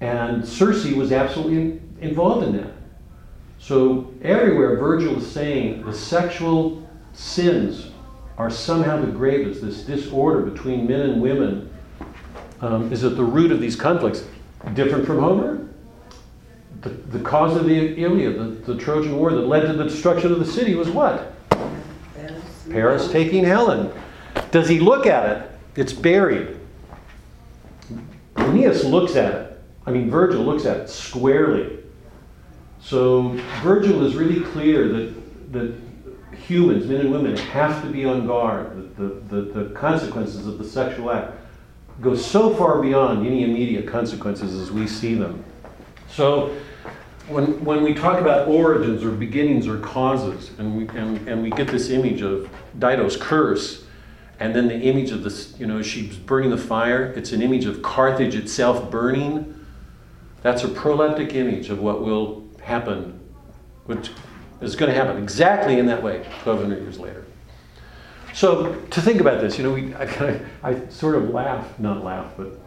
And 0.00 0.46
Circe 0.46 0.86
was 0.92 1.12
absolutely 1.12 1.80
involved 2.00 2.46
in 2.46 2.56
that. 2.56 2.72
So 3.58 4.12
everywhere 4.22 4.76
Virgil 4.76 5.18
is 5.18 5.30
saying 5.30 5.84
the 5.84 5.92
sexual 5.92 6.88
sins 7.12 7.90
are 8.36 8.50
somehow 8.50 9.00
the 9.00 9.10
gravest, 9.10 9.62
this 9.62 9.82
disorder 9.82 10.42
between 10.42 10.86
men 10.86 11.00
and 11.00 11.22
women 11.22 11.70
um, 12.60 12.92
is 12.92 13.04
at 13.04 13.16
the 13.16 13.24
root 13.24 13.52
of 13.52 13.60
these 13.60 13.76
conflicts. 13.76 14.24
Different 14.72 15.06
from 15.06 15.20
Homer? 15.20 15.68
The, 16.80 16.88
the 16.88 17.20
cause 17.20 17.56
of 17.56 17.66
the 17.66 18.02
Iliad, 18.02 18.38
the, 18.38 18.72
the 18.74 18.78
Trojan 18.78 19.16
War 19.16 19.32
that 19.32 19.46
led 19.46 19.66
to 19.66 19.74
the 19.74 19.84
destruction 19.84 20.32
of 20.32 20.38
the 20.38 20.46
city 20.46 20.74
was 20.74 20.88
what? 20.88 21.33
Paris 22.70 23.10
taking 23.10 23.44
Helen. 23.44 23.92
Does 24.50 24.68
he 24.68 24.80
look 24.80 25.06
at 25.06 25.28
it? 25.30 25.50
It's 25.76 25.92
buried. 25.92 26.56
Aeneas 28.36 28.84
looks 28.84 29.16
at 29.16 29.34
it. 29.34 29.62
I 29.86 29.90
mean, 29.90 30.10
Virgil 30.10 30.42
looks 30.42 30.64
at 30.64 30.78
it 30.78 30.88
squarely. 30.88 31.78
So 32.80 33.28
Virgil 33.62 34.04
is 34.04 34.14
really 34.14 34.40
clear 34.40 34.88
that, 34.88 35.52
that 35.52 35.74
humans, 36.36 36.86
men 36.86 37.00
and 37.00 37.12
women, 37.12 37.36
have 37.36 37.82
to 37.82 37.88
be 37.88 38.04
on 38.04 38.26
guard. 38.26 38.96
The, 38.96 39.02
the, 39.02 39.42
the, 39.42 39.64
the 39.64 39.74
consequences 39.74 40.46
of 40.46 40.58
the 40.58 40.64
sexual 40.64 41.10
act 41.10 41.32
go 42.00 42.14
so 42.14 42.54
far 42.54 42.82
beyond 42.82 43.26
any 43.26 43.44
immediate 43.44 43.86
consequences 43.86 44.60
as 44.60 44.70
we 44.70 44.86
see 44.86 45.14
them. 45.14 45.44
So 46.08 46.56
when, 47.28 47.64
when 47.64 47.82
we 47.82 47.94
talk 47.94 48.20
about 48.20 48.48
origins 48.48 49.02
or 49.02 49.10
beginnings 49.10 49.66
or 49.66 49.78
causes, 49.78 50.50
and 50.58 50.76
we, 50.76 50.88
and, 50.98 51.26
and 51.26 51.42
we 51.42 51.50
get 51.50 51.68
this 51.68 51.90
image 51.90 52.20
of 52.20 52.48
Dido's 52.78 53.16
curse, 53.16 53.84
and 54.40 54.54
then 54.54 54.68
the 54.68 54.78
image 54.78 55.10
of 55.10 55.22
this, 55.22 55.58
you 55.58 55.66
know, 55.66 55.80
she's 55.80 56.16
burning 56.16 56.50
the 56.50 56.58
fire, 56.58 57.06
it's 57.16 57.32
an 57.32 57.40
image 57.40 57.64
of 57.64 57.82
Carthage 57.82 58.34
itself 58.34 58.90
burning. 58.90 59.50
That's 60.42 60.64
a 60.64 60.68
proleptic 60.68 61.34
image 61.34 61.70
of 61.70 61.78
what 61.78 62.02
will 62.02 62.44
happen, 62.62 63.18
which 63.86 64.10
is 64.60 64.76
going 64.76 64.92
to 64.92 64.96
happen 64.96 65.22
exactly 65.22 65.78
in 65.78 65.86
that 65.86 66.02
way 66.02 66.18
1,200 66.18 66.82
years 66.82 66.98
later. 66.98 67.24
So 68.34 68.74
to 68.74 69.00
think 69.00 69.20
about 69.20 69.40
this, 69.40 69.56
you 69.56 69.64
know, 69.64 69.72
we, 69.72 69.94
I, 69.98 70.04
kind 70.04 70.36
of, 70.36 70.46
I 70.62 70.88
sort 70.88 71.14
of 71.14 71.30
laugh, 71.30 71.78
not 71.78 72.04
laugh, 72.04 72.32
but 72.36 72.58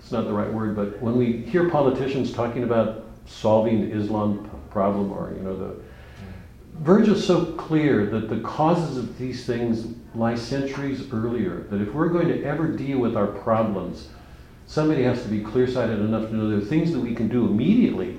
it's 0.00 0.10
not 0.10 0.24
the 0.24 0.32
right 0.32 0.52
word, 0.52 0.74
but 0.74 1.00
when 1.00 1.16
we 1.16 1.42
hear 1.42 1.68
politicians 1.68 2.32
talking 2.32 2.64
about 2.64 3.05
solving 3.26 3.88
the 3.88 3.96
Islam 3.96 4.50
problem 4.70 5.12
or, 5.12 5.32
you 5.36 5.42
know, 5.42 5.56
the, 5.56 5.76
Virgil's 6.80 7.26
so 7.26 7.46
clear 7.52 8.04
that 8.06 8.28
the 8.28 8.40
causes 8.40 8.98
of 8.98 9.16
these 9.18 9.46
things 9.46 9.86
lie 10.14 10.34
centuries 10.34 11.10
earlier, 11.12 11.66
that 11.70 11.80
if 11.80 11.92
we're 11.94 12.08
going 12.08 12.28
to 12.28 12.44
ever 12.44 12.68
deal 12.68 12.98
with 12.98 13.16
our 13.16 13.26
problems, 13.26 14.08
somebody 14.66 15.02
has 15.02 15.22
to 15.22 15.28
be 15.28 15.40
clear-sighted 15.40 15.98
enough 15.98 16.28
to 16.28 16.36
know 16.36 16.50
there 16.50 16.58
are 16.58 16.60
things 16.60 16.92
that 16.92 17.00
we 17.00 17.14
can 17.14 17.28
do 17.28 17.46
immediately, 17.46 18.18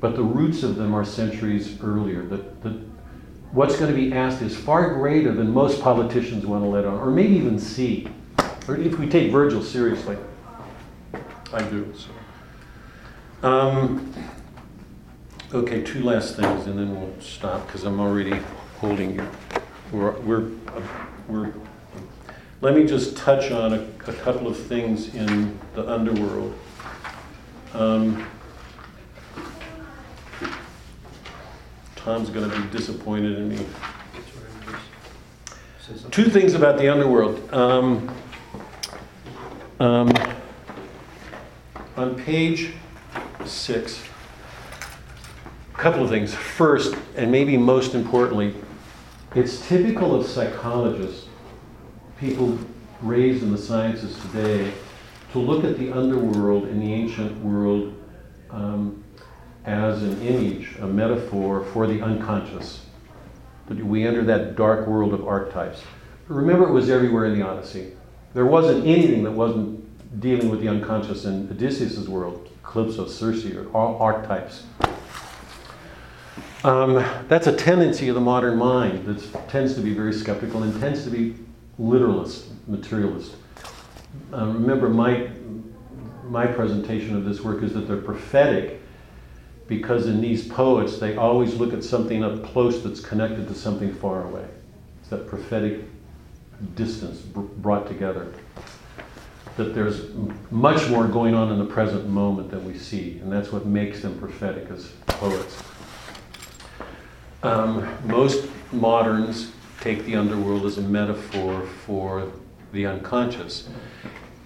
but 0.00 0.14
the 0.14 0.22
roots 0.22 0.62
of 0.62 0.76
them 0.76 0.94
are 0.94 1.04
centuries 1.04 1.80
earlier. 1.82 2.22
That, 2.26 2.62
that 2.62 2.78
what's 3.52 3.78
going 3.78 3.90
to 3.90 3.96
be 3.96 4.12
asked 4.12 4.42
is 4.42 4.54
far 4.54 4.94
greater 4.94 5.32
than 5.32 5.50
most 5.50 5.80
politicians 5.80 6.44
want 6.44 6.64
to 6.64 6.68
let 6.68 6.84
on, 6.84 6.98
or 6.98 7.10
maybe 7.10 7.34
even 7.34 7.58
see. 7.58 8.08
Or 8.68 8.76
if 8.76 8.98
we 8.98 9.08
take 9.08 9.32
Virgil 9.32 9.62
seriously. 9.62 10.18
I 11.52 11.62
do. 11.62 11.94
So. 11.96 13.48
Um, 13.48 14.12
okay, 15.56 15.82
two 15.82 16.02
last 16.02 16.36
things, 16.36 16.66
and 16.66 16.78
then 16.78 17.00
we'll 17.00 17.20
stop 17.20 17.66
because 17.66 17.84
I'm 17.84 17.98
already 17.98 18.38
holding 18.78 19.14
you. 19.14 19.28
We're, 19.90 20.12
we're, 20.20 20.50
we're, 21.28 21.52
let 22.60 22.74
me 22.74 22.84
just 22.84 23.16
touch 23.16 23.50
on 23.50 23.72
a, 23.72 23.80
a 24.06 24.12
couple 24.12 24.48
of 24.48 24.58
things 24.58 25.14
in 25.14 25.58
the 25.74 25.88
underworld. 25.90 26.54
Um, 27.72 28.26
Tom's 31.96 32.30
going 32.30 32.48
to 32.50 32.60
be 32.60 32.68
disappointed 32.68 33.38
in 33.38 33.48
me. 33.48 33.66
Two 36.10 36.24
things 36.24 36.54
about 36.54 36.78
the 36.78 36.88
underworld. 36.88 37.52
Um, 37.52 38.14
um, 39.80 40.12
on 41.96 42.14
page 42.16 42.72
six, 43.44 44.02
couple 45.86 46.02
of 46.02 46.10
things. 46.10 46.34
First, 46.34 46.96
and 47.14 47.30
maybe 47.30 47.56
most 47.56 47.94
importantly, 47.94 48.52
it's 49.36 49.64
typical 49.68 50.16
of 50.16 50.26
psychologists, 50.26 51.28
people 52.18 52.58
raised 53.02 53.44
in 53.44 53.52
the 53.52 53.58
sciences 53.58 54.18
today, 54.22 54.72
to 55.30 55.38
look 55.38 55.62
at 55.62 55.78
the 55.78 55.92
underworld 55.92 56.66
in 56.66 56.80
the 56.80 56.92
ancient 56.92 57.38
world 57.38 57.94
um, 58.50 59.04
as 59.64 60.02
an 60.02 60.20
image, 60.22 60.74
a 60.80 60.86
metaphor 60.88 61.64
for 61.66 61.86
the 61.86 62.02
unconscious. 62.02 62.84
That 63.68 63.78
we 63.78 64.04
enter 64.04 64.24
that 64.24 64.56
dark 64.56 64.88
world 64.88 65.14
of 65.14 65.24
archetypes. 65.24 65.82
Remember, 66.26 66.66
it 66.66 66.72
was 66.72 66.90
everywhere 66.90 67.26
in 67.26 67.38
the 67.38 67.46
Odyssey. 67.46 67.92
There 68.34 68.46
wasn't 68.46 68.84
anything 68.84 69.22
that 69.22 69.30
wasn't 69.30 70.20
dealing 70.20 70.48
with 70.48 70.60
the 70.60 70.68
unconscious 70.68 71.26
in 71.26 71.48
Odysseus' 71.48 72.08
world, 72.08 72.48
Calypso, 72.64 73.06
Circe, 73.06 73.44
or 73.54 73.68
all 73.70 74.02
archetypes. 74.02 74.64
Um, 76.64 76.94
that's 77.28 77.46
a 77.46 77.56
tendency 77.56 78.08
of 78.08 78.14
the 78.14 78.20
modern 78.20 78.56
mind 78.56 79.04
that 79.06 79.48
tends 79.48 79.74
to 79.74 79.80
be 79.80 79.92
very 79.92 80.12
skeptical 80.12 80.62
and 80.62 80.80
tends 80.80 81.04
to 81.04 81.10
be 81.10 81.36
literalist, 81.78 82.46
materialist. 82.66 83.36
Uh, 84.32 84.46
remember, 84.46 84.88
my, 84.88 85.30
my 86.24 86.46
presentation 86.46 87.14
of 87.14 87.24
this 87.24 87.42
work 87.42 87.62
is 87.62 87.74
that 87.74 87.82
they're 87.82 87.96
prophetic 87.98 88.80
because 89.68 90.06
in 90.06 90.20
these 90.20 90.46
poets, 90.46 90.98
they 90.98 91.16
always 91.16 91.54
look 91.54 91.72
at 91.72 91.84
something 91.84 92.24
up 92.24 92.42
close 92.44 92.82
that's 92.82 93.00
connected 93.00 93.48
to 93.48 93.54
something 93.54 93.92
far 93.94 94.22
away. 94.24 94.46
It's 95.00 95.10
that 95.10 95.26
prophetic 95.28 95.82
distance 96.74 97.20
br- 97.20 97.40
brought 97.40 97.86
together. 97.86 98.32
That 99.56 99.74
there's 99.74 100.10
much 100.50 100.88
more 100.88 101.06
going 101.08 101.34
on 101.34 101.50
in 101.50 101.58
the 101.58 101.64
present 101.64 102.08
moment 102.08 102.50
than 102.50 102.64
we 102.66 102.78
see, 102.78 103.18
and 103.18 103.32
that's 103.32 103.52
what 103.52 103.66
makes 103.66 104.02
them 104.02 104.18
prophetic 104.18 104.70
as 104.70 104.86
poets. 105.06 105.62
Um, 107.46 107.86
most 108.04 108.48
moderns 108.72 109.52
take 109.80 110.04
the 110.04 110.16
underworld 110.16 110.66
as 110.66 110.78
a 110.78 110.82
metaphor 110.82 111.64
for 111.86 112.32
the 112.72 112.86
unconscious. 112.86 113.68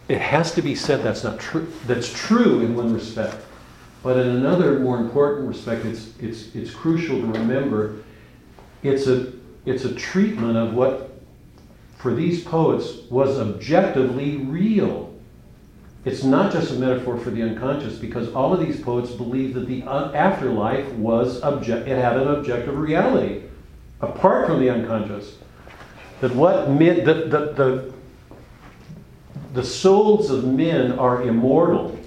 It 0.09 0.21
has 0.21 0.53
to 0.53 0.61
be 0.61 0.75
said 0.75 1.03
that's 1.03 1.25
not 1.25 1.41
true. 1.41 1.73
That's 1.87 2.13
true 2.13 2.61
in 2.61 2.77
one 2.77 2.93
respect, 2.93 3.37
but 4.03 4.19
in 4.19 4.29
another 4.29 4.81
more 4.81 4.99
important 4.99 5.49
respect, 5.49 5.87
it's 5.87 6.11
it's 6.19 6.55
it's 6.55 6.75
crucial 6.75 7.19
to 7.23 7.27
remember. 7.27 8.03
It's 8.83 9.07
a 9.07 9.33
it's 9.65 9.87
a 9.87 9.95
treatment 9.95 10.59
of 10.59 10.75
what, 10.75 11.23
for 11.97 12.13
these 12.13 12.45
poets, 12.45 13.09
was 13.09 13.39
objectively 13.39 14.37
real. 14.37 15.10
It's 16.05 16.25
not 16.25 16.51
just 16.51 16.71
a 16.73 16.75
metaphor 16.75 17.19
for 17.19 17.31
the 17.31 17.43
unconscious 17.43 17.99
because 17.99 18.33
all 18.33 18.55
of 18.55 18.61
these 18.61 18.81
poets 18.81 19.11
believe 19.11 19.55
that 19.55 19.67
the 19.67 19.83
uh, 19.83 20.13
afterlife 20.13 20.91
was 20.93 21.43
object, 21.43 21.87
it 21.87 21.97
had 21.97 22.17
an 22.17 22.29
objective 22.29 22.79
reality 22.79 23.43
apart 24.01 24.47
from 24.47 24.61
the 24.61 24.71
unconscious. 24.71 25.37
That 26.23 26.35
what 26.35 26.71
men, 26.71 27.05
the, 27.05 27.15
the, 27.15 27.53
the, 27.53 27.95
the 29.53 29.65
souls 29.65 30.31
of 30.31 30.45
men 30.45 30.93
are 30.99 31.23
immortal. 31.23 31.99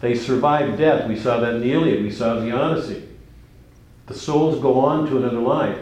They 0.00 0.14
survive 0.14 0.78
death. 0.78 1.08
We 1.08 1.18
saw 1.18 1.40
that 1.40 1.54
in 1.54 1.60
the 1.62 1.72
Iliad, 1.72 2.02
we 2.04 2.10
saw 2.10 2.38
the 2.38 2.52
Odyssey. 2.52 3.08
The 4.06 4.14
souls 4.14 4.60
go 4.60 4.78
on 4.78 5.08
to 5.08 5.16
another 5.16 5.40
life. 5.40 5.78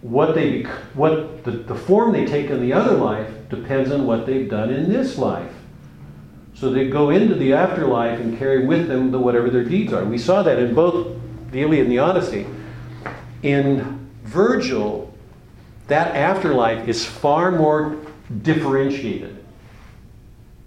What 0.00 0.34
they, 0.34 0.62
what 0.94 1.44
the, 1.44 1.52
the 1.52 1.74
form 1.74 2.12
they 2.12 2.26
take 2.26 2.50
in 2.50 2.60
the 2.60 2.72
other 2.72 2.96
life 2.96 3.28
depends 3.48 3.92
on 3.92 4.06
what 4.06 4.26
they've 4.26 4.50
done 4.50 4.70
in 4.70 4.90
this 4.90 5.18
life. 5.18 5.53
So 6.54 6.70
they 6.70 6.88
go 6.88 7.10
into 7.10 7.34
the 7.34 7.52
afterlife 7.52 8.20
and 8.20 8.38
carry 8.38 8.66
with 8.66 8.88
them 8.88 9.10
the 9.10 9.18
whatever 9.18 9.50
their 9.50 9.64
deeds 9.64 9.92
are. 9.92 10.04
We 10.04 10.18
saw 10.18 10.42
that 10.42 10.58
in 10.58 10.74
both 10.74 11.16
the 11.50 11.62
Iliad 11.62 11.82
and 11.82 11.92
the 11.92 11.98
Odyssey. 11.98 12.46
In 13.42 14.08
Virgil, 14.22 15.12
that 15.88 16.14
afterlife 16.14 16.88
is 16.88 17.04
far 17.04 17.50
more 17.50 17.98
differentiated. 18.42 19.44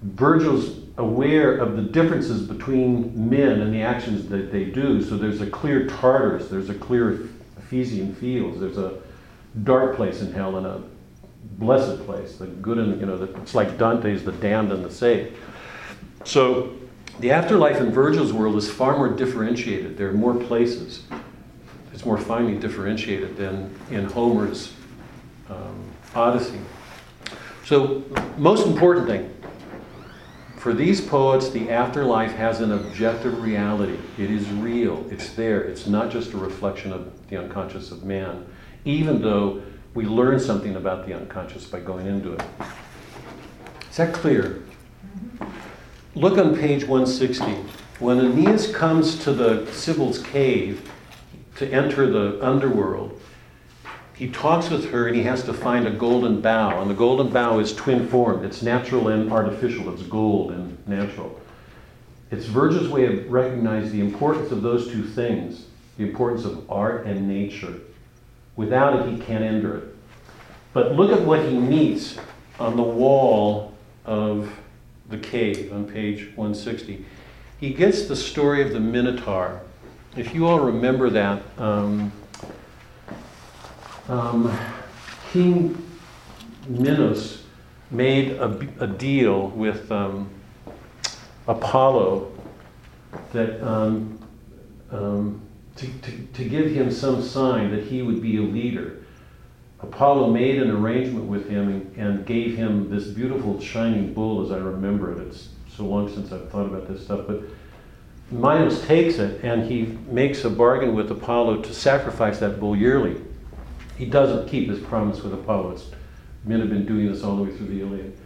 Virgil's 0.03 0.83
aware 0.97 1.57
of 1.57 1.75
the 1.75 1.81
differences 1.81 2.41
between 2.41 3.29
men 3.29 3.61
and 3.61 3.73
the 3.73 3.81
actions 3.81 4.27
that 4.29 4.51
they 4.51 4.65
do. 4.65 5.01
So 5.01 5.17
there's 5.17 5.41
a 5.41 5.49
clear 5.49 5.87
Tartarus, 5.87 6.49
there's 6.49 6.69
a 6.69 6.75
clear 6.75 7.29
Elysian 7.71 8.13
fields, 8.15 8.59
there's 8.59 8.77
a 8.77 8.99
dark 9.63 9.95
place 9.95 10.21
in 10.21 10.31
hell 10.31 10.57
and 10.57 10.65
a 10.65 10.81
blessed 11.59 12.03
place, 12.05 12.37
the 12.37 12.47
good 12.47 12.77
and 12.77 12.99
you 12.99 13.05
know, 13.05 13.17
the, 13.17 13.33
it's 13.41 13.55
like 13.55 13.77
Dante's 13.77 14.23
the 14.23 14.31
damned 14.33 14.71
and 14.71 14.83
the 14.83 14.91
saved. 14.91 15.35
So 16.27 16.73
the 17.21 17.31
afterlife 17.31 17.77
in 17.77 17.89
Virgil's 17.89 18.33
world 18.33 18.57
is 18.57 18.69
far 18.69 18.97
more 18.97 19.07
differentiated. 19.07 19.97
There 19.97 20.09
are 20.09 20.13
more 20.13 20.35
places. 20.35 21.03
It's 21.93 22.05
more 22.05 22.17
finely 22.17 22.57
differentiated 22.57 23.37
than 23.37 23.73
in 23.89 24.03
Homer's 24.05 24.73
um, 25.49 25.89
Odyssey. 26.13 26.59
So, 27.63 28.03
most 28.37 28.67
important 28.67 29.07
thing 29.07 29.33
for 30.57 30.73
these 30.73 30.99
poets, 30.99 31.49
the 31.49 31.69
afterlife 31.69 32.33
has 32.33 32.59
an 32.59 32.73
objective 32.73 33.41
reality. 33.41 33.97
It 34.17 34.29
is 34.29 34.49
real. 34.49 35.05
It's 35.09 35.29
there. 35.29 35.61
It's 35.61 35.87
not 35.87 36.11
just 36.11 36.33
a 36.33 36.37
reflection 36.37 36.91
of 36.91 37.09
the 37.29 37.37
unconscious 37.37 37.89
of 37.89 38.03
man, 38.03 38.45
even 38.83 39.21
though 39.21 39.63
we 39.93 40.03
learn 40.03 40.41
something 40.41 40.75
about 40.75 41.07
the 41.07 41.13
unconscious 41.13 41.63
by 41.63 41.79
going 41.79 42.05
into 42.05 42.33
it. 42.33 42.43
Is 43.89 43.95
that 43.95 44.13
clear? 44.13 44.63
Look 46.17 46.39
on 46.39 46.57
page 46.57 46.83
160. 46.83 47.45
When 47.99 48.19
Aeneas 48.19 48.73
comes 48.73 49.23
to 49.23 49.31
the 49.31 49.71
Sibyl's 49.71 50.17
cave 50.17 50.91
to 51.57 51.71
enter 51.71 52.09
the 52.11 52.43
underworld, 52.43 53.21
he 54.15 54.27
talks 54.31 54.71
with 54.71 54.89
her 54.89 55.05
and 55.05 55.15
he 55.15 55.21
has 55.21 55.43
to 55.43 55.53
find 55.53 55.85
a 55.85 55.91
golden 55.91 56.41
bough. 56.41 56.81
And 56.81 56.89
the 56.89 56.95
golden 56.95 57.29
bough 57.29 57.59
is 57.59 57.71
twin 57.75 58.07
formed, 58.07 58.43
it's 58.43 58.63
natural 58.63 59.09
and 59.09 59.31
artificial, 59.31 59.93
it's 59.93 60.01
gold 60.01 60.53
and 60.53 60.87
natural. 60.87 61.39
It's 62.31 62.45
Virgil's 62.45 62.89
way 62.89 63.05
of 63.05 63.31
recognizing 63.31 63.91
the 63.91 64.03
importance 64.03 64.51
of 64.51 64.63
those 64.63 64.87
two 64.87 65.03
things 65.03 65.67
the 65.99 66.03
importance 66.03 66.45
of 66.45 66.67
art 66.67 67.05
and 67.05 67.27
nature. 67.27 67.75
Without 68.55 68.99
it, 68.99 69.13
he 69.13 69.19
can't 69.19 69.43
enter 69.43 69.77
it. 69.77 69.95
But 70.73 70.93
look 70.93 71.11
at 71.11 71.23
what 71.23 71.47
he 71.47 71.59
meets 71.59 72.17
on 72.59 72.75
the 72.75 72.81
wall 72.81 73.75
of 74.03 74.51
the 75.09 75.17
cave 75.17 75.71
on 75.73 75.85
page 75.85 76.31
160. 76.35 77.05
He 77.59 77.73
gets 77.73 78.07
the 78.07 78.15
story 78.15 78.61
of 78.61 78.73
the 78.73 78.79
Minotaur. 78.79 79.61
If 80.15 80.33
you 80.33 80.47
all 80.47 80.59
remember 80.59 81.09
that, 81.09 81.41
um, 81.57 82.11
um, 84.09 84.57
King 85.31 85.81
Minos 86.67 87.43
made 87.91 88.31
a, 88.33 88.67
a 88.79 88.87
deal 88.87 89.49
with 89.49 89.91
um, 89.91 90.29
Apollo 91.47 92.31
that 93.31 93.61
um, 93.65 94.19
um, 94.91 95.41
to, 95.75 95.87
to, 95.87 96.27
to 96.33 96.43
give 96.43 96.71
him 96.71 96.91
some 96.91 97.21
sign 97.21 97.71
that 97.71 97.85
he 97.85 98.01
would 98.01 98.21
be 98.21 98.37
a 98.37 98.41
leader. 98.41 99.03
Apollo 99.81 100.31
made 100.31 100.61
an 100.61 100.71
arrangement 100.71 101.25
with 101.25 101.47
him 101.49 101.93
and, 101.97 102.25
gave 102.25 102.57
him 102.57 102.89
this 102.89 103.07
beautiful 103.07 103.59
shining 103.59 104.13
bull, 104.13 104.43
as 104.43 104.51
I 104.51 104.57
remember 104.57 105.11
it. 105.11 105.27
It's 105.27 105.49
so 105.75 105.85
long 105.85 106.11
since 106.11 106.31
I've 106.31 106.49
thought 106.49 106.65
about 106.65 106.87
this 106.87 107.03
stuff, 107.03 107.21
but 107.27 107.43
Minos 108.31 108.85
takes 108.85 109.19
it 109.19 109.43
and 109.43 109.63
he 109.63 109.97
makes 110.09 110.43
a 110.43 110.49
bargain 110.49 110.95
with 110.95 111.11
Apollo 111.11 111.61
to 111.61 111.73
sacrifice 111.73 112.39
that 112.39 112.59
bull 112.59 112.75
yearly. 112.75 113.21
He 113.97 114.05
doesn't 114.05 114.49
keep 114.49 114.69
his 114.69 114.79
promise 114.79 115.21
with 115.21 115.33
Apollo. 115.33 115.71
It's, 115.71 115.91
men 116.43 116.59
have 116.59 116.69
been 116.69 116.85
doing 116.85 117.11
this 117.11 117.23
all 117.23 117.37
the 117.37 117.43
way 117.43 117.55
through 117.55 117.67
the 117.67 117.81
Iliad. 117.81 118.17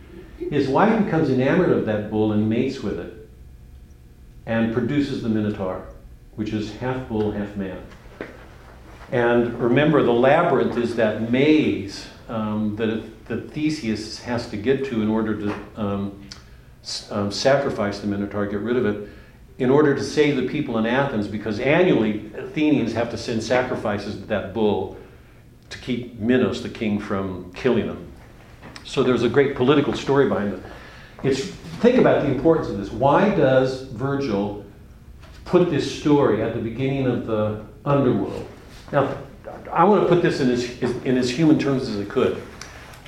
His 0.49 0.67
wife 0.67 1.03
becomes 1.03 1.29
enamored 1.29 1.69
of 1.69 1.85
that 1.85 2.09
bull 2.09 2.31
and 2.31 2.49
mates 2.49 2.81
with 2.81 2.99
it 2.99 3.29
and 4.45 4.73
produces 4.73 5.21
the 5.21 5.29
Minotaur, 5.29 5.85
which 6.35 6.51
is 6.51 6.75
half 6.77 7.07
bull, 7.07 7.31
half 7.31 7.55
man. 7.55 7.79
And 9.11 9.59
remember, 9.59 10.03
the 10.03 10.13
labyrinth 10.13 10.77
is 10.77 10.95
that 10.95 11.31
maze 11.31 12.07
um, 12.29 12.75
that, 12.77 13.25
that 13.27 13.51
Theseus 13.51 14.19
has 14.21 14.49
to 14.49 14.57
get 14.57 14.85
to 14.85 15.01
in 15.01 15.09
order 15.09 15.37
to 15.37 15.55
um, 15.75 16.21
um, 17.09 17.31
sacrifice 17.31 17.99
the 17.99 18.07
Minotaur, 18.07 18.47
get 18.47 18.61
rid 18.61 18.77
of 18.77 18.85
it, 18.85 19.09
in 19.57 19.69
order 19.69 19.93
to 19.93 20.03
save 20.03 20.37
the 20.37 20.47
people 20.47 20.77
in 20.77 20.85
Athens, 20.85 21.27
because 21.27 21.59
annually 21.59 22.31
Athenians 22.35 22.93
have 22.93 23.11
to 23.11 23.17
send 23.17 23.43
sacrifices 23.43 24.15
to 24.15 24.25
that 24.27 24.53
bull 24.53 24.97
to 25.69 25.77
keep 25.77 26.17
Minos, 26.17 26.63
the 26.63 26.69
king, 26.69 26.99
from 26.99 27.51
killing 27.53 27.87
them. 27.87 28.07
So 28.85 29.03
there's 29.03 29.23
a 29.23 29.29
great 29.29 29.55
political 29.55 29.93
story 29.93 30.27
behind 30.29 30.53
it. 30.53 30.63
It's, 31.23 31.41
think 31.81 31.97
about 31.97 32.23
the 32.23 32.31
importance 32.31 32.69
of 32.69 32.77
this. 32.77 32.91
Why 32.91 33.29
does 33.35 33.83
Virgil 33.83 34.65
put 35.45 35.69
this 35.69 35.99
story 35.99 36.41
at 36.41 36.55
the 36.55 36.61
beginning 36.61 37.05
of 37.05 37.27
the 37.27 37.65
underworld? 37.85 38.47
Now, 38.91 39.17
I 39.71 39.83
want 39.85 40.03
to 40.03 40.07
put 40.07 40.21
this 40.21 40.39
in 40.41 40.49
as, 40.49 40.81
in 41.03 41.17
as 41.17 41.29
human 41.29 41.57
terms 41.57 41.87
as 41.89 41.99
I 41.99 42.05
could. 42.05 42.37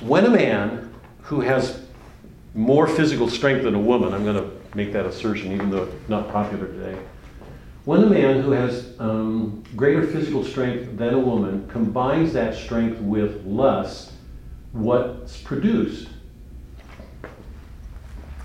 When 0.00 0.24
a 0.24 0.30
man 0.30 0.92
who 1.22 1.40
has 1.40 1.82
more 2.54 2.86
physical 2.86 3.28
strength 3.28 3.64
than 3.64 3.74
a 3.74 3.80
woman, 3.80 4.14
I'm 4.14 4.24
going 4.24 4.42
to 4.42 4.50
make 4.76 4.92
that 4.92 5.06
assertion 5.06 5.52
even 5.52 5.70
though 5.70 5.84
it's 5.84 6.08
not 6.08 6.30
popular 6.30 6.66
today. 6.66 6.98
When 7.84 8.02
a 8.02 8.06
man 8.06 8.40
who 8.40 8.52
has 8.52 8.98
um, 8.98 9.62
greater 9.76 10.06
physical 10.06 10.42
strength 10.42 10.96
than 10.96 11.12
a 11.12 11.18
woman 11.18 11.68
combines 11.68 12.32
that 12.32 12.54
strength 12.54 12.98
with 13.00 13.44
lust, 13.44 14.12
what's 14.72 15.36
produced? 15.36 16.08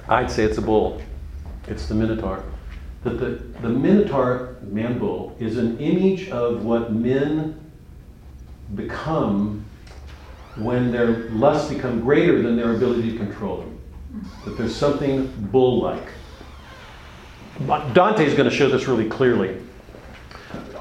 I'd 0.09 0.29
say 0.29 0.43
it's 0.43 0.57
a 0.57 0.61
bull. 0.61 1.01
It's 1.67 1.87
the 1.87 1.95
Minotaur. 1.95 2.43
That 3.03 3.19
the, 3.19 3.41
the 3.61 3.69
Minotaur, 3.69 4.57
man 4.61 4.99
bull, 4.99 5.35
is 5.39 5.57
an 5.57 5.77
image 5.79 6.29
of 6.29 6.65
what 6.65 6.91
men 6.91 7.59
become 8.75 9.63
when 10.57 10.91
their 10.91 11.29
lusts 11.29 11.73
become 11.73 12.01
greater 12.01 12.41
than 12.41 12.57
their 12.57 12.75
ability 12.75 13.11
to 13.11 13.17
control 13.17 13.57
them. 13.57 13.79
That 14.43 14.57
there's 14.57 14.75
something 14.75 15.31
bull-like. 15.51 16.09
But 17.61 17.93
Dante's 17.93 18.33
going 18.33 18.49
to 18.49 18.55
show 18.55 18.69
this 18.69 18.87
really 18.87 19.07
clearly. 19.07 19.61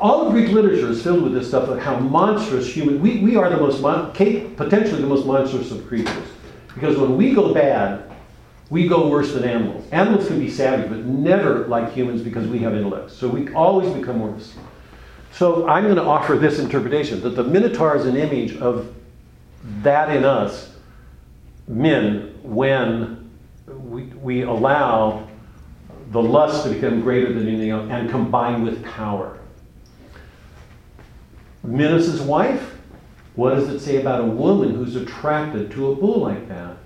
All 0.00 0.26
of 0.26 0.32
Greek 0.32 0.50
literature 0.50 0.88
is 0.88 1.02
filled 1.02 1.22
with 1.22 1.34
this 1.34 1.48
stuff 1.48 1.68
of 1.68 1.78
how 1.80 1.98
monstrous 1.98 2.72
human. 2.74 3.00
We, 3.00 3.18
we 3.18 3.36
are 3.36 3.50
the 3.50 3.56
most 3.56 3.80
mon, 3.80 4.12
potentially 4.12 5.00
the 5.00 5.08
most 5.08 5.26
monstrous 5.26 5.70
of 5.70 5.86
creatures, 5.86 6.28
because 6.74 6.96
when 6.96 7.16
we 7.16 7.34
go 7.34 7.52
bad, 7.52 8.07
we 8.70 8.86
go 8.86 9.08
worse 9.08 9.32
than 9.32 9.44
animals. 9.44 9.86
Animals 9.92 10.28
can 10.28 10.38
be 10.38 10.50
savage, 10.50 10.90
but 10.90 11.04
never 11.04 11.66
like 11.66 11.92
humans 11.92 12.22
because 12.22 12.46
we 12.46 12.58
have 12.60 12.74
intellects. 12.74 13.14
So 13.14 13.28
we 13.28 13.52
always 13.54 13.90
become 13.92 14.20
worse. 14.20 14.54
So 15.32 15.68
I'm 15.68 15.84
going 15.84 15.96
to 15.96 16.04
offer 16.04 16.36
this 16.36 16.58
interpretation 16.58 17.20
that 17.22 17.30
the 17.30 17.44
Minotaur 17.44 17.96
is 17.96 18.04
an 18.04 18.16
image 18.16 18.56
of 18.56 18.94
that 19.82 20.14
in 20.14 20.24
us, 20.24 20.74
men, 21.66 22.34
when 22.42 23.30
we, 23.66 24.04
we 24.04 24.42
allow 24.42 25.28
the 26.10 26.22
lust 26.22 26.64
to 26.64 26.70
become 26.70 27.02
greater 27.02 27.32
than 27.32 27.46
anything 27.46 27.70
else 27.70 27.88
and 27.90 28.08
combine 28.10 28.64
with 28.64 28.82
power. 28.84 29.38
Minos' 31.62 32.20
wife, 32.20 32.78
what 33.34 33.54
does 33.54 33.68
it 33.68 33.80
say 33.80 34.00
about 34.00 34.20
a 34.20 34.24
woman 34.24 34.74
who's 34.74 34.96
attracted 34.96 35.70
to 35.72 35.92
a 35.92 35.94
bull 35.94 36.20
like 36.20 36.48
that? 36.48 36.77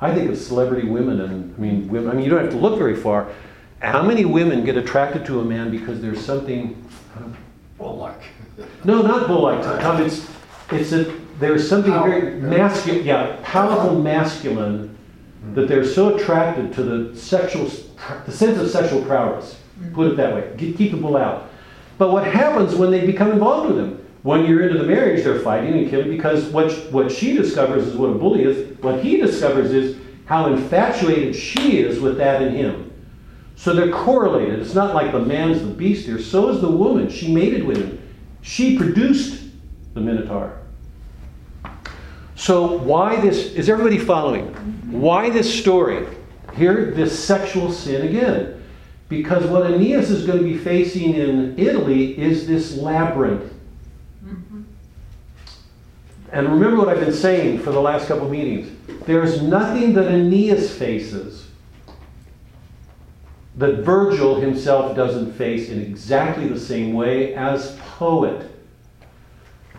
I 0.00 0.14
think 0.14 0.30
of 0.30 0.36
celebrity 0.36 0.88
women, 0.88 1.20
and 1.20 1.54
I 1.54 1.60
mean, 1.60 1.88
women, 1.88 2.10
I 2.10 2.14
mean, 2.14 2.24
you 2.24 2.30
don't 2.30 2.40
have 2.40 2.52
to 2.52 2.58
look 2.58 2.78
very 2.78 2.96
far. 2.96 3.32
How 3.80 4.02
many 4.02 4.24
women 4.24 4.64
get 4.64 4.76
attracted 4.76 5.24
to 5.26 5.40
a 5.40 5.44
man 5.44 5.70
because 5.70 6.00
there's 6.00 6.24
something? 6.24 6.84
Uh, 7.16 7.28
well, 7.78 7.96
luck. 7.96 8.20
No, 8.84 9.02
not 9.02 9.26
bull-like. 9.26 9.62
Tom, 9.80 10.02
it's 10.02 10.28
it's 10.70 10.92
a 10.92 11.04
there's 11.38 11.68
something 11.68 11.92
very 11.92 12.36
masculine, 12.36 13.04
yeah, 13.04 13.38
powerful 13.42 14.00
masculine 14.00 14.96
that 15.52 15.68
they're 15.68 15.84
so 15.84 16.16
attracted 16.16 16.72
to 16.74 16.82
the 16.82 17.16
sexual, 17.16 17.70
the 18.24 18.32
sense 18.32 18.58
of 18.58 18.70
sexual 18.70 19.02
prowess. 19.02 19.58
Put 19.92 20.12
it 20.12 20.16
that 20.16 20.34
way. 20.34 20.52
Keep 20.56 20.76
keep 20.76 20.90
the 20.92 20.96
bull 20.96 21.16
out. 21.16 21.50
But 21.98 22.12
what 22.12 22.26
happens 22.26 22.74
when 22.74 22.90
they 22.90 23.04
become 23.04 23.32
involved 23.32 23.74
with 23.74 23.78
him? 23.78 24.03
One 24.24 24.46
year 24.46 24.66
into 24.66 24.78
the 24.78 24.86
marriage, 24.86 25.22
they're 25.22 25.40
fighting 25.40 25.74
and 25.74 25.90
killing 25.90 26.08
because 26.08 26.46
what, 26.46 26.72
what 26.90 27.12
she 27.12 27.36
discovers 27.36 27.86
is 27.86 27.94
what 27.94 28.08
a 28.08 28.14
bully 28.14 28.44
is. 28.44 28.78
What 28.78 29.04
he 29.04 29.18
discovers 29.18 29.70
is 29.70 29.98
how 30.24 30.46
infatuated 30.46 31.36
she 31.36 31.80
is 31.80 32.00
with 32.00 32.16
that 32.16 32.40
in 32.40 32.54
him. 32.54 32.90
So 33.54 33.74
they're 33.74 33.92
correlated. 33.92 34.60
It's 34.60 34.72
not 34.72 34.94
like 34.94 35.12
the 35.12 35.18
man's 35.18 35.60
the 35.60 35.66
beast 35.66 36.06
here. 36.06 36.18
So 36.18 36.48
is 36.48 36.62
the 36.62 36.70
woman. 36.70 37.10
She 37.10 37.34
mated 37.34 37.64
with 37.64 37.76
him. 37.76 38.00
She 38.40 38.78
produced 38.78 39.44
the 39.92 40.00
Minotaur. 40.00 40.58
So 42.34 42.78
why 42.78 43.20
this? 43.20 43.52
Is 43.52 43.68
everybody 43.68 43.98
following? 43.98 44.46
Why 44.90 45.28
this 45.28 45.52
story? 45.60 46.06
Here, 46.54 46.92
this 46.92 47.22
sexual 47.22 47.70
sin 47.70 48.08
again. 48.08 48.64
Because 49.10 49.44
what 49.44 49.70
Aeneas 49.70 50.08
is 50.08 50.26
going 50.26 50.38
to 50.38 50.44
be 50.44 50.56
facing 50.56 51.12
in 51.12 51.58
Italy 51.58 52.18
is 52.18 52.46
this 52.46 52.74
labyrinth. 52.78 53.53
And 56.34 56.48
remember 56.48 56.78
what 56.78 56.88
I've 56.88 56.98
been 56.98 57.14
saying 57.14 57.60
for 57.60 57.70
the 57.70 57.80
last 57.80 58.08
couple 58.08 58.28
meetings. 58.28 58.68
There's 59.06 59.40
nothing 59.40 59.94
that 59.94 60.08
Aeneas 60.08 60.76
faces 60.76 61.46
that 63.54 63.84
Virgil 63.84 64.40
himself 64.40 64.96
doesn't 64.96 65.32
face 65.34 65.68
in 65.68 65.80
exactly 65.80 66.48
the 66.48 66.58
same 66.58 66.92
way 66.92 67.36
as 67.36 67.78
poet. 67.98 68.50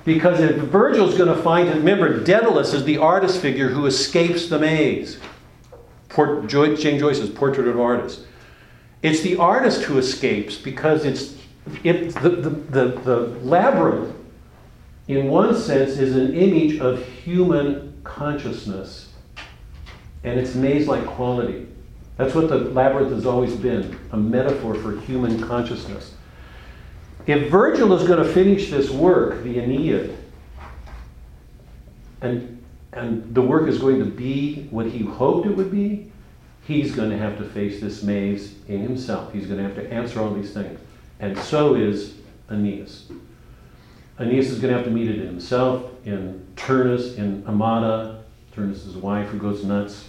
Because 0.06 0.40
if 0.40 0.56
Virgil's 0.56 1.18
going 1.18 1.36
to 1.36 1.44
find 1.44 1.68
remember, 1.68 2.24
Daedalus 2.24 2.74
is 2.74 2.86
the 2.86 3.00
artist 3.00 3.42
figure 3.42 3.68
who 3.68 3.86
escapes 3.86 4.48
the 4.48 4.58
maze. 4.58 5.20
Port, 6.08 6.48
James 6.48 6.80
Joyce's 6.80 7.32
Portrait 7.32 7.68
of 7.68 7.76
an 7.76 7.82
Artist. 7.82 8.22
It's 9.04 9.20
the 9.20 9.36
artist 9.36 9.82
who 9.82 9.98
escapes 9.98 10.56
because 10.56 11.04
it's 11.04 11.36
it, 11.84 12.14
the, 12.22 12.30
the, 12.30 12.50
the, 12.50 12.86
the 13.02 13.18
labyrinth, 13.42 14.16
in 15.08 15.28
one 15.28 15.56
sense, 15.56 15.98
is 15.98 16.16
an 16.16 16.34
image 16.34 16.80
of 16.80 17.06
human 17.08 18.00
consciousness 18.04 19.14
and 20.24 20.40
its 20.40 20.56
maze 20.56 20.88
like 20.88 21.06
quality. 21.06 21.68
That's 22.18 22.34
what 22.34 22.50
the 22.50 22.58
labyrinth 22.58 23.12
has 23.12 23.26
always 23.26 23.56
been 23.56 23.98
a 24.12 24.18
metaphor 24.18 24.74
for 24.76 25.00
human 25.02 25.42
consciousness. 25.42 26.16
If 27.28 27.50
Virgil 27.50 27.94
is 27.94 28.08
going 28.08 28.26
to 28.26 28.34
finish 28.34 28.70
this 28.70 28.90
work, 28.90 29.44
the 29.44 29.60
Aeneid, 29.60 30.16
and, 32.22 32.64
and 32.94 33.36
the 33.36 33.42
work 33.42 33.68
is 33.68 33.80
going 33.80 34.00
to 34.00 34.06
be 34.06 34.68
what 34.70 34.88
he 34.88 35.04
hoped 35.04 35.48
it 35.48 35.56
would 35.56 35.72
be, 35.72 36.12
he's 36.64 36.96
going 36.96 37.10
to 37.10 37.18
have 37.18 37.38
to 37.38 37.44
face 37.44 37.82
this 37.82 38.02
maze 38.02 38.56
in 38.68 38.82
himself. 38.82 39.34
He's 39.34 39.48
going 39.48 39.58
to 39.58 39.64
have 39.64 39.76
to 39.76 39.92
answer 39.92 40.20
all 40.20 40.34
these 40.34 40.54
things. 40.54 40.80
And 41.20 41.38
so 41.38 41.76
is 41.76 42.16
Aeneas. 42.50 43.12
Aeneas 44.20 44.50
is 44.50 44.60
going 44.60 44.72
to 44.72 44.78
have 44.78 44.86
to 44.86 44.92
meet 44.92 45.10
it 45.10 45.20
in 45.20 45.28
himself, 45.28 45.92
in 46.06 46.46
Turnus, 46.56 47.18
in 47.18 47.44
Amata, 47.46 48.24
Turnus' 48.54 48.96
wife 48.96 49.28
who 49.30 49.38
goes 49.38 49.66
nuts. 49.66 50.08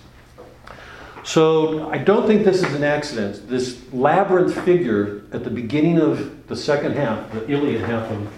So 1.24 1.90
I 1.90 1.98
don't 1.98 2.24
think 2.24 2.44
this 2.44 2.62
is 2.62 2.72
an 2.74 2.84
accident. 2.84 3.48
This 3.48 3.82
labyrinth 3.92 4.54
figure 4.64 5.22
at 5.32 5.42
the 5.42 5.50
beginning 5.50 5.98
of 5.98 6.46
the 6.46 6.54
second 6.54 6.92
half, 6.92 7.32
the 7.32 7.50
Iliad 7.50 7.80
half 7.80 8.08
of 8.12 8.32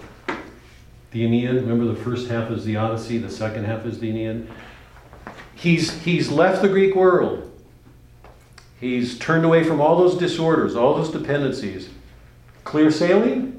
the 1.11 1.23
Aeneid, 1.23 1.55
remember 1.55 1.85
the 1.85 1.95
first 1.95 2.29
half 2.29 2.49
is 2.49 2.65
the 2.65 2.75
Odyssey, 2.77 3.19
the 3.19 3.29
second 3.29 3.65
half 3.65 3.85
is 3.85 3.99
the 3.99 4.09
Aeneid. 4.09 4.47
He's, 5.53 6.01
he's 6.01 6.29
left 6.29 6.63
the 6.63 6.69
Greek 6.69 6.95
world. 6.95 7.45
He's 8.79 9.19
turned 9.19 9.45
away 9.45 9.63
from 9.63 9.81
all 9.81 9.97
those 9.97 10.17
disorders, 10.17 10.75
all 10.75 10.95
those 10.95 11.11
dependencies. 11.11 11.89
Clear 12.63 12.89
sailing? 12.89 13.58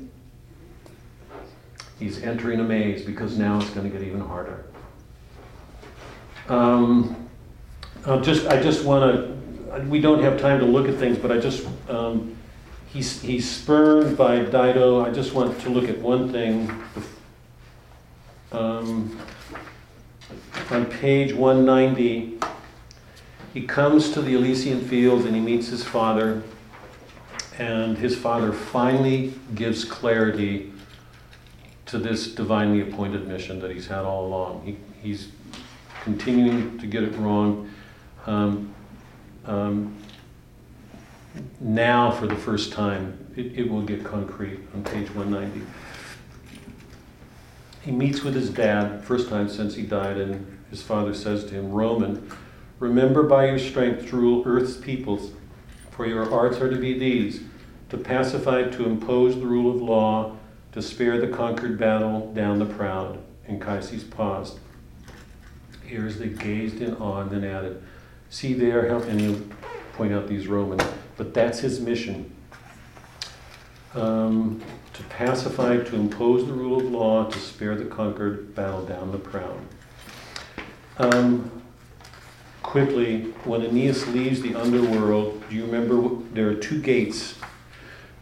He's 2.01 2.22
entering 2.22 2.60
a 2.60 2.64
maze 2.64 3.02
because 3.02 3.36
now 3.36 3.60
it's 3.60 3.68
going 3.70 3.89
to 3.89 3.97
get 3.97 4.06
even 4.06 4.20
harder. 4.20 4.64
Um, 6.48 7.28
just, 8.22 8.47
I 8.47 8.60
just 8.60 8.86
want 8.86 9.14
to, 9.14 9.82
we 9.82 10.01
don't 10.01 10.22
have 10.22 10.40
time 10.40 10.59
to 10.60 10.64
look 10.64 10.89
at 10.89 10.94
things, 10.94 11.18
but 11.18 11.31
I 11.31 11.39
just, 11.39 11.68
um, 11.90 12.35
he's, 12.86 13.20
he's 13.20 13.48
spurned 13.48 14.16
by 14.16 14.39
Dido. 14.39 15.05
I 15.05 15.10
just 15.10 15.35
want 15.35 15.60
to 15.60 15.68
look 15.68 15.90
at 15.90 15.98
one 15.98 16.32
thing. 16.32 16.72
Um, 18.51 19.20
on 20.70 20.86
page 20.86 21.35
190, 21.35 22.39
he 23.52 23.66
comes 23.66 24.10
to 24.12 24.22
the 24.22 24.35
Elysian 24.35 24.81
fields 24.81 25.27
and 25.27 25.35
he 25.35 25.40
meets 25.40 25.68
his 25.68 25.85
father, 25.85 26.43
and 27.59 27.98
his 27.98 28.16
father 28.16 28.52
finally 28.52 29.35
gives 29.55 29.85
clarity 29.85 30.69
to 31.91 31.99
this 31.99 32.29
divinely 32.29 32.81
appointed 32.81 33.27
mission 33.27 33.61
that 33.61 33.71
he's 33.73 33.89
had 33.89 34.05
all 34.05 34.27
along. 34.27 34.62
He, 34.65 34.77
he's 35.03 35.29
continuing 36.05 36.79
to 36.79 36.87
get 36.87 37.03
it 37.03 37.15
wrong. 37.17 37.69
Um, 38.27 38.73
um, 39.45 39.97
now, 41.59 42.11
for 42.12 42.27
the 42.27 42.37
first 42.37 42.73
time, 42.73 43.33
it, 43.37 43.59
it 43.59 43.71
will 43.71 43.83
get 43.83 44.05
concrete 44.05 44.61
on 44.73 44.85
page 44.85 45.12
190. 45.15 45.67
he 47.83 47.91
meets 47.91 48.23
with 48.23 48.35
his 48.35 48.51
dad, 48.51 49.05
first 49.05 49.29
time 49.29 49.49
since 49.49 49.75
he 49.75 49.83
died, 49.83 50.17
and 50.17 50.59
his 50.71 50.83
father 50.83 51.12
says 51.12 51.45
to 51.47 51.55
him, 51.55 51.73
Roman, 51.73 52.31
remember 52.79 53.25
by 53.25 53.47
your 53.47 53.59
strength 53.59 54.09
to 54.11 54.17
rule 54.17 54.43
earth's 54.47 54.77
peoples, 54.77 55.33
for 55.91 56.07
your 56.07 56.33
arts 56.33 56.59
are 56.59 56.71
to 56.71 56.79
be 56.79 56.97
these 56.97 57.41
to 57.89 57.99
pacify, 57.99 58.62
to 58.62 58.87
impose 58.87 59.35
the 59.35 59.47
rule 59.47 59.75
of 59.75 59.83
law, 59.83 60.37
to 60.72 60.82
spare 60.82 61.18
the 61.18 61.28
conquered 61.28 61.78
battle 61.78 62.32
down 62.32 62.59
the 62.59 62.66
proud. 62.66 63.18
Anchises 63.48 64.05
paused. 64.05 64.59
Here 65.84 66.06
as 66.06 66.18
they 66.18 66.28
gazed 66.28 66.80
in 66.80 66.94
awe 66.97 67.22
and 67.22 67.30
then 67.30 67.44
added, 67.44 67.82
See 68.32 68.55
there 68.55 68.88
how, 68.88 69.01
and 69.01 69.20
he'll 69.20 69.40
point 69.94 70.12
out 70.12 70.28
these 70.28 70.47
Romans, 70.47 70.84
but 71.16 71.34
that's 71.34 71.59
his 71.59 71.80
mission. 71.80 72.32
Um, 73.92 74.62
to 74.92 75.02
pacify, 75.05 75.78
to 75.78 75.97
impose 75.97 76.47
the 76.47 76.52
rule 76.52 76.78
of 76.78 76.84
law, 76.84 77.28
to 77.28 77.38
spare 77.40 77.74
the 77.74 77.86
conquered, 77.86 78.55
battle 78.55 78.84
down 78.84 79.10
the 79.10 79.18
proud. 79.18 79.59
Um, 80.98 81.51
quickly, 82.62 83.22
when 83.42 83.62
Aeneas 83.62 84.06
leaves 84.06 84.40
the 84.42 84.55
underworld, 84.55 85.42
do 85.51 85.56
you 85.56 85.66
remember 85.66 86.24
there 86.32 86.48
are 86.51 86.55
two 86.55 86.80
gates? 86.80 87.34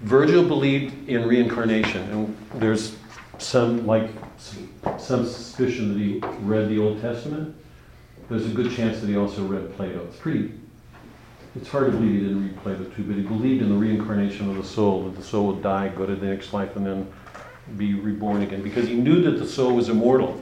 Virgil 0.01 0.45
believed 0.45 1.09
in 1.09 1.27
reincarnation, 1.27 2.03
and 2.11 2.37
there's 2.55 2.97
some 3.39 3.87
like 3.87 4.11
some 4.99 5.27
suspicion 5.27 5.93
that 5.93 5.99
he 5.99 6.19
read 6.45 6.69
the 6.69 6.79
Old 6.79 7.01
Testament. 7.01 7.55
There's 8.29 8.47
a 8.47 8.51
good 8.51 8.71
chance 8.73 9.01
that 9.01 9.09
he 9.09 9.17
also 9.17 9.45
read 9.45 9.75
Plato. 9.75 10.05
It's 10.05 10.17
pretty. 10.19 10.53
It's 11.57 11.69
hard 11.69 11.87
to 11.87 11.93
believe 11.93 12.13
he 12.13 12.21
didn't 12.21 12.43
read 12.43 12.57
Plato 12.63 12.85
too, 12.85 13.03
but 13.05 13.17
he 13.17 13.23
believed 13.23 13.63
in 13.63 13.71
the 13.71 13.75
reincarnation 13.75 14.49
of 14.49 14.57
the 14.57 14.65
soul, 14.65 15.05
that 15.05 15.17
the 15.17 15.23
soul 15.23 15.49
would 15.49 15.63
die, 15.63 15.89
go 15.89 16.07
to 16.07 16.15
the 16.15 16.27
next 16.27 16.53
life, 16.53 16.77
and 16.77 16.87
then 16.87 17.13
be 17.77 17.95
reborn 17.95 18.43
again, 18.43 18.63
because 18.63 18.87
he 18.87 18.95
knew 18.95 19.23
that 19.23 19.39
the 19.39 19.47
soul 19.47 19.75
was 19.75 19.89
immortal. 19.89 20.41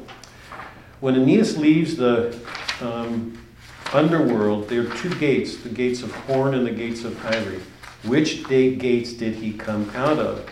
When 1.01 1.15
Aeneas 1.15 1.57
leaves 1.57 1.97
the 1.97 2.39
um, 2.81 3.39
underworld, 3.93 4.69
there 4.69 4.83
are 4.83 4.97
two 4.97 5.15
gates 5.15 5.57
the 5.57 5.69
gates 5.71 6.03
of 6.03 6.13
horn 6.13 6.55
and 6.55 6.67
the 6.67 6.73
gates 6.73 7.05
of 7.05 7.25
ivory. 7.25 7.61
Which 8.07 8.45
day 8.45 8.75
gates 8.77 9.13
did 9.15 9.35
he 9.35 9.53
come 9.53 9.91
out 9.95 10.19
of? 10.19 10.49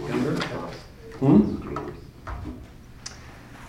Remember? 0.00 0.40
Hmm? 1.18 1.40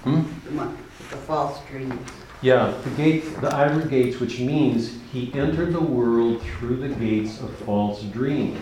Hmm? 0.04 0.22
The 0.46 0.56
one 0.56 0.70
with 0.78 1.10
the 1.10 1.18
false 1.18 1.60
dreams. 1.70 2.10
Yeah, 2.42 2.72
the 2.84 2.90
gates, 2.92 3.30
the 3.38 3.56
ivory 3.56 3.90
gates, 3.90 4.20
which 4.20 4.40
means 4.40 5.00
he 5.12 5.34
entered 5.34 5.74
the 5.74 5.82
world 5.82 6.42
through 6.42 6.76
the 6.78 6.90
gates 6.90 7.40
of 7.42 7.50
false 7.60 8.04
dreams. 8.04 8.60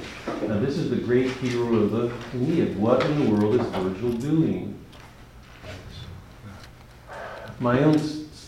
Now, 0.47 0.59
this 0.59 0.77
is 0.77 0.89
the 0.89 0.95
great 0.95 1.31
hero 1.31 1.73
of 1.75 1.91
the 1.91 2.13
Aeneid. 2.37 2.77
What 2.77 3.03
in 3.05 3.25
the 3.25 3.31
world 3.35 3.55
is 3.59 3.65
Virgil 3.67 4.11
doing? 4.13 4.79
My 7.59 7.79
own 7.83 7.95
s- 7.95 8.19
s- 8.31 8.47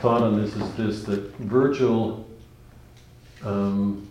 thought 0.00 0.22
on 0.22 0.40
this 0.40 0.54
is 0.56 0.74
this 0.74 1.04
that 1.04 1.34
Virgil, 1.38 2.26
um, 3.44 4.08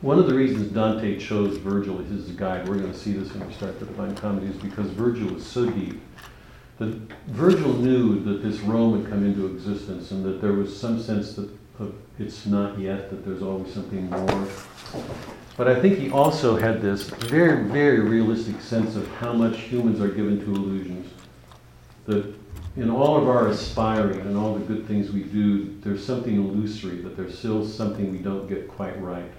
one 0.00 0.18
of 0.18 0.26
the 0.26 0.34
reasons 0.34 0.70
Dante 0.72 1.18
chose 1.18 1.56
Virgil 1.58 2.00
as 2.00 2.08
his 2.08 2.30
guide, 2.32 2.68
we're 2.68 2.78
going 2.78 2.92
to 2.92 2.98
see 2.98 3.12
this 3.12 3.32
when 3.32 3.46
we 3.46 3.54
start 3.54 3.80
the 3.80 3.86
Divine 3.86 4.14
Comedy, 4.14 4.46
is 4.46 4.56
because 4.56 4.88
Virgil 4.90 5.32
was 5.32 5.46
so 5.46 5.68
deep. 5.70 6.00
That 6.78 6.88
Virgil 7.28 7.72
knew 7.74 8.22
that 8.24 8.42
this 8.42 8.60
Rome 8.60 9.00
had 9.00 9.10
come 9.10 9.24
into 9.24 9.46
existence 9.46 10.10
and 10.10 10.24
that 10.24 10.40
there 10.42 10.52
was 10.52 10.76
some 10.78 11.00
sense 11.00 11.34
that 11.34 11.48
it's 12.18 12.46
not 12.46 12.78
yet, 12.78 13.10
that 13.10 13.24
there's 13.24 13.42
always 13.42 13.72
something 13.72 14.08
more. 14.08 14.48
But 15.56 15.68
I 15.68 15.80
think 15.80 15.98
he 15.98 16.10
also 16.10 16.56
had 16.56 16.80
this 16.80 17.04
very, 17.08 17.64
very 17.64 18.00
realistic 18.00 18.60
sense 18.60 18.96
of 18.96 19.08
how 19.16 19.32
much 19.32 19.58
humans 19.58 20.00
are 20.00 20.08
given 20.08 20.38
to 20.40 20.54
illusions. 20.54 21.12
That 22.06 22.34
in 22.76 22.90
all 22.90 23.16
of 23.16 23.28
our 23.28 23.48
aspiring 23.48 24.20
and 24.20 24.36
all 24.36 24.54
the 24.54 24.64
good 24.64 24.86
things 24.86 25.10
we 25.10 25.22
do, 25.22 25.78
there's 25.80 26.04
something 26.04 26.34
illusory, 26.34 26.96
that 27.02 27.16
there's 27.16 27.38
still 27.38 27.66
something 27.66 28.10
we 28.10 28.18
don't 28.18 28.48
get 28.48 28.68
quite 28.68 29.00
right. 29.00 29.30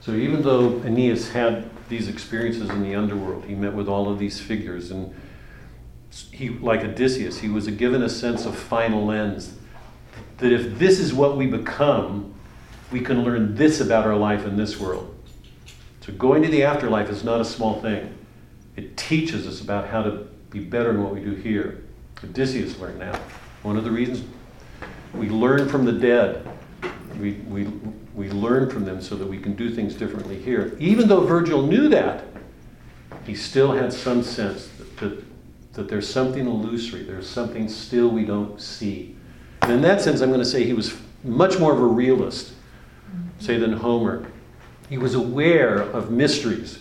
So 0.00 0.12
even 0.12 0.42
though 0.42 0.82
Aeneas 0.82 1.30
had 1.30 1.70
these 1.88 2.08
experiences 2.08 2.68
in 2.68 2.82
the 2.82 2.94
underworld, 2.94 3.44
he 3.44 3.54
met 3.54 3.72
with 3.72 3.88
all 3.88 4.10
of 4.10 4.18
these 4.18 4.40
figures, 4.40 4.90
and 4.90 5.14
he, 6.30 6.50
like 6.50 6.80
Odysseus, 6.80 7.38
he 7.38 7.48
was 7.48 7.66
given 7.68 8.02
a 8.02 8.08
sense 8.08 8.44
of 8.44 8.56
final 8.56 9.10
ends. 9.10 9.54
That 10.38 10.52
if 10.52 10.78
this 10.78 10.98
is 10.98 11.14
what 11.14 11.36
we 11.36 11.46
become, 11.46 12.34
we 12.90 13.00
can 13.00 13.24
learn 13.24 13.54
this 13.54 13.80
about 13.80 14.06
our 14.06 14.16
life 14.16 14.44
in 14.44 14.56
this 14.56 14.78
world. 14.78 15.14
So 16.04 16.12
going 16.12 16.42
to 16.42 16.48
the 16.48 16.64
afterlife 16.64 17.08
is 17.08 17.24
not 17.24 17.40
a 17.40 17.44
small 17.44 17.80
thing. 17.80 18.12
It 18.76 18.96
teaches 18.96 19.46
us 19.46 19.60
about 19.60 19.88
how 19.88 20.02
to 20.02 20.26
be 20.50 20.60
better 20.60 20.90
in 20.90 21.02
what 21.02 21.14
we 21.14 21.20
do 21.20 21.34
here. 21.34 21.81
Odysseus 22.24 22.78
learned 22.78 23.00
that. 23.00 23.16
One 23.62 23.76
of 23.76 23.84
the 23.84 23.90
reasons 23.90 24.24
we 25.14 25.28
learn 25.28 25.68
from 25.68 25.84
the 25.84 25.92
dead. 25.92 26.48
We, 27.18 27.32
we, 27.48 27.68
we 28.14 28.30
learn 28.30 28.70
from 28.70 28.84
them 28.84 29.00
so 29.00 29.14
that 29.16 29.26
we 29.26 29.38
can 29.38 29.54
do 29.54 29.70
things 29.70 29.94
differently 29.94 30.38
here. 30.38 30.76
Even 30.78 31.08
though 31.08 31.20
Virgil 31.20 31.66
knew 31.66 31.88
that, 31.88 32.24
he 33.24 33.34
still 33.34 33.72
had 33.72 33.92
some 33.92 34.22
sense 34.22 34.68
that, 34.78 34.96
that, 34.98 35.24
that 35.74 35.88
there's 35.88 36.08
something 36.08 36.46
illusory, 36.46 37.02
there's 37.02 37.28
something 37.28 37.68
still 37.68 38.08
we 38.08 38.24
don't 38.24 38.60
see. 38.60 39.16
And 39.62 39.72
in 39.72 39.82
that 39.82 40.00
sense, 40.00 40.20
I'm 40.20 40.30
going 40.30 40.40
to 40.40 40.46
say 40.46 40.64
he 40.64 40.72
was 40.72 40.98
much 41.22 41.58
more 41.58 41.72
of 41.72 41.78
a 41.78 41.86
realist, 41.86 42.52
say, 43.38 43.58
than 43.58 43.74
Homer. 43.74 44.26
He 44.88 44.98
was 44.98 45.14
aware 45.14 45.76
of 45.76 46.10
mysteries 46.10 46.80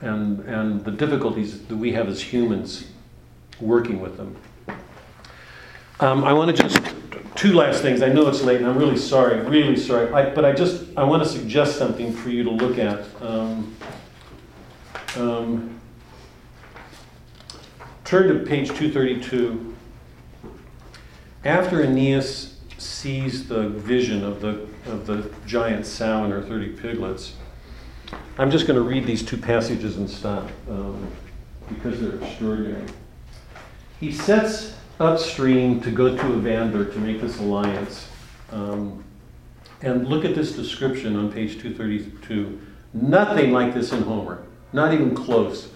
and, 0.00 0.40
and 0.40 0.84
the 0.84 0.90
difficulties 0.90 1.62
that 1.66 1.76
we 1.76 1.92
have 1.92 2.08
as 2.08 2.20
humans 2.20 2.89
working 3.60 4.00
with 4.00 4.16
them. 4.16 4.36
Um, 6.00 6.24
I 6.24 6.32
want 6.32 6.54
to 6.56 6.62
just 6.62 6.80
two 7.34 7.52
last 7.52 7.82
things. 7.82 8.02
I 8.02 8.08
know 8.08 8.26
it's 8.28 8.42
late, 8.42 8.58
and 8.58 8.66
I'm 8.66 8.78
really 8.78 8.96
sorry, 8.96 9.40
really 9.40 9.76
sorry. 9.76 10.12
I, 10.12 10.30
but 10.30 10.44
I 10.44 10.52
just 10.52 10.84
I 10.96 11.04
want 11.04 11.22
to 11.22 11.28
suggest 11.28 11.76
something 11.76 12.12
for 12.12 12.30
you 12.30 12.44
to 12.44 12.50
look 12.50 12.78
at. 12.78 13.04
Um, 13.22 13.76
um, 15.16 15.80
turn 18.04 18.28
to 18.28 18.46
page 18.46 18.68
232. 18.68 19.74
After 21.44 21.82
Aeneas 21.82 22.58
sees 22.78 23.48
the 23.48 23.68
vision 23.68 24.24
of 24.24 24.40
the 24.40 24.66
of 24.86 25.06
the 25.06 25.30
giant 25.46 25.86
sow 25.86 26.24
and 26.24 26.32
her 26.32 26.42
30 26.42 26.70
piglets, 26.70 27.34
I'm 28.38 28.50
just 28.50 28.66
going 28.66 28.76
to 28.76 28.86
read 28.86 29.06
these 29.06 29.22
two 29.22 29.36
passages 29.36 29.96
and 29.96 30.08
stop 30.08 30.48
um, 30.68 31.10
because 31.68 32.00
they're 32.00 32.16
extraordinary. 32.16 32.84
He 34.00 34.10
sets 34.10 34.74
upstream 34.98 35.82
to 35.82 35.90
go 35.90 36.16
to 36.16 36.38
Evander 36.38 36.86
to 36.86 36.98
make 36.98 37.20
this 37.20 37.38
alliance. 37.38 38.08
Um, 38.50 39.04
and 39.82 40.08
look 40.08 40.24
at 40.24 40.34
this 40.34 40.52
description 40.52 41.16
on 41.16 41.30
page 41.30 41.60
232. 41.60 42.60
Nothing 42.94 43.52
like 43.52 43.74
this 43.74 43.92
in 43.92 44.02
Homer, 44.02 44.42
not 44.72 44.92
even 44.92 45.14
close. 45.14 45.70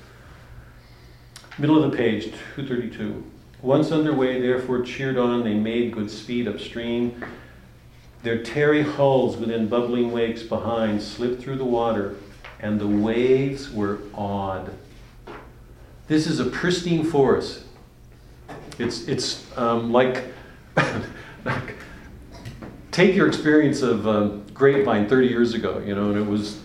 Middle 1.58 1.82
of 1.82 1.90
the 1.90 1.96
page, 1.96 2.24
232. 2.56 3.24
Once 3.62 3.92
underway, 3.92 4.40
therefore, 4.40 4.82
cheered 4.82 5.16
on, 5.16 5.44
they 5.44 5.54
made 5.54 5.92
good 5.92 6.10
speed 6.10 6.48
upstream. 6.48 7.24
Their 8.22 8.42
tarry 8.42 8.82
hulls 8.82 9.36
within 9.36 9.68
bubbling 9.68 10.12
wakes 10.12 10.42
behind 10.42 11.00
slipped 11.02 11.42
through 11.42 11.56
the 11.56 11.64
water, 11.64 12.16
and 12.58 12.80
the 12.80 12.88
waves 12.88 13.70
were 13.70 14.00
awed. 14.14 14.74
This 16.08 16.26
is 16.26 16.40
a 16.40 16.46
pristine 16.46 17.04
forest. 17.04 17.64
It's, 18.78 19.06
it's 19.08 19.56
um, 19.56 19.92
like, 19.92 20.24
take 22.90 23.14
your 23.14 23.26
experience 23.26 23.82
of 23.82 24.06
um, 24.06 24.44
Grapevine 24.54 25.08
30 25.08 25.26
years 25.26 25.54
ago, 25.54 25.82
you 25.84 25.94
know, 25.94 26.10
and 26.10 26.18
it 26.18 26.26
was 26.26 26.60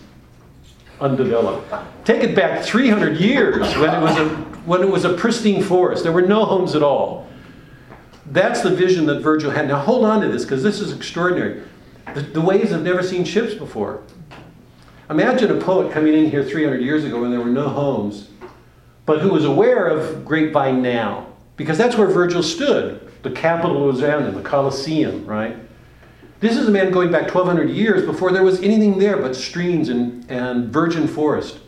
undeveloped. 1.00 1.72
Take 2.04 2.22
it 2.22 2.34
back 2.34 2.64
300 2.64 3.18
years 3.18 3.58
when 3.76 3.94
it 3.94 4.00
was 4.00 4.16
a, 4.16 4.28
when 4.64 4.82
it 4.82 4.88
was 4.88 5.04
a 5.04 5.14
pristine 5.14 5.62
forest. 5.62 6.02
There 6.02 6.12
were 6.12 6.22
no 6.22 6.44
homes 6.44 6.74
at 6.74 6.82
all. 6.82 7.28
That's 8.26 8.60
the 8.60 8.70
vision 8.70 9.06
that 9.06 9.20
Virgil 9.20 9.50
had. 9.50 9.68
Now 9.68 9.80
hold 9.80 10.04
on 10.04 10.20
to 10.20 10.28
this 10.28 10.44
because 10.44 10.62
this 10.62 10.80
is 10.80 10.92
extraordinary. 10.92 11.62
The, 12.14 12.20
the 12.20 12.40
waves 12.40 12.70
have 12.70 12.82
never 12.82 13.02
seen 13.02 13.24
ships 13.24 13.54
before. 13.54 14.02
Imagine 15.08 15.50
a 15.50 15.60
poet 15.60 15.92
coming 15.92 16.14
in 16.14 16.30
here 16.30 16.44
300 16.44 16.80
years 16.80 17.04
ago 17.04 17.20
when 17.20 17.30
there 17.30 17.40
were 17.40 17.46
no 17.46 17.68
homes, 17.68 18.28
but 19.06 19.20
who 19.20 19.30
was 19.30 19.44
aware 19.44 19.88
of 19.88 20.24
Grapevine 20.24 20.80
now 20.82 21.29
because 21.60 21.76
that's 21.76 21.94
where 21.94 22.06
Virgil 22.06 22.42
stood. 22.42 23.06
The 23.22 23.30
capital 23.30 23.84
was 23.84 24.02
around 24.02 24.32
the 24.32 24.40
Colosseum, 24.40 25.26
right? 25.26 25.58
This 26.40 26.56
is 26.56 26.66
a 26.66 26.70
man 26.70 26.90
going 26.90 27.12
back 27.12 27.24
1,200 27.34 27.68
years 27.68 28.06
before 28.06 28.32
there 28.32 28.42
was 28.42 28.62
anything 28.62 28.98
there 28.98 29.18
but 29.18 29.36
streams 29.36 29.90
and, 29.90 30.24
and 30.30 30.72
virgin 30.72 31.06
forest. 31.06 31.58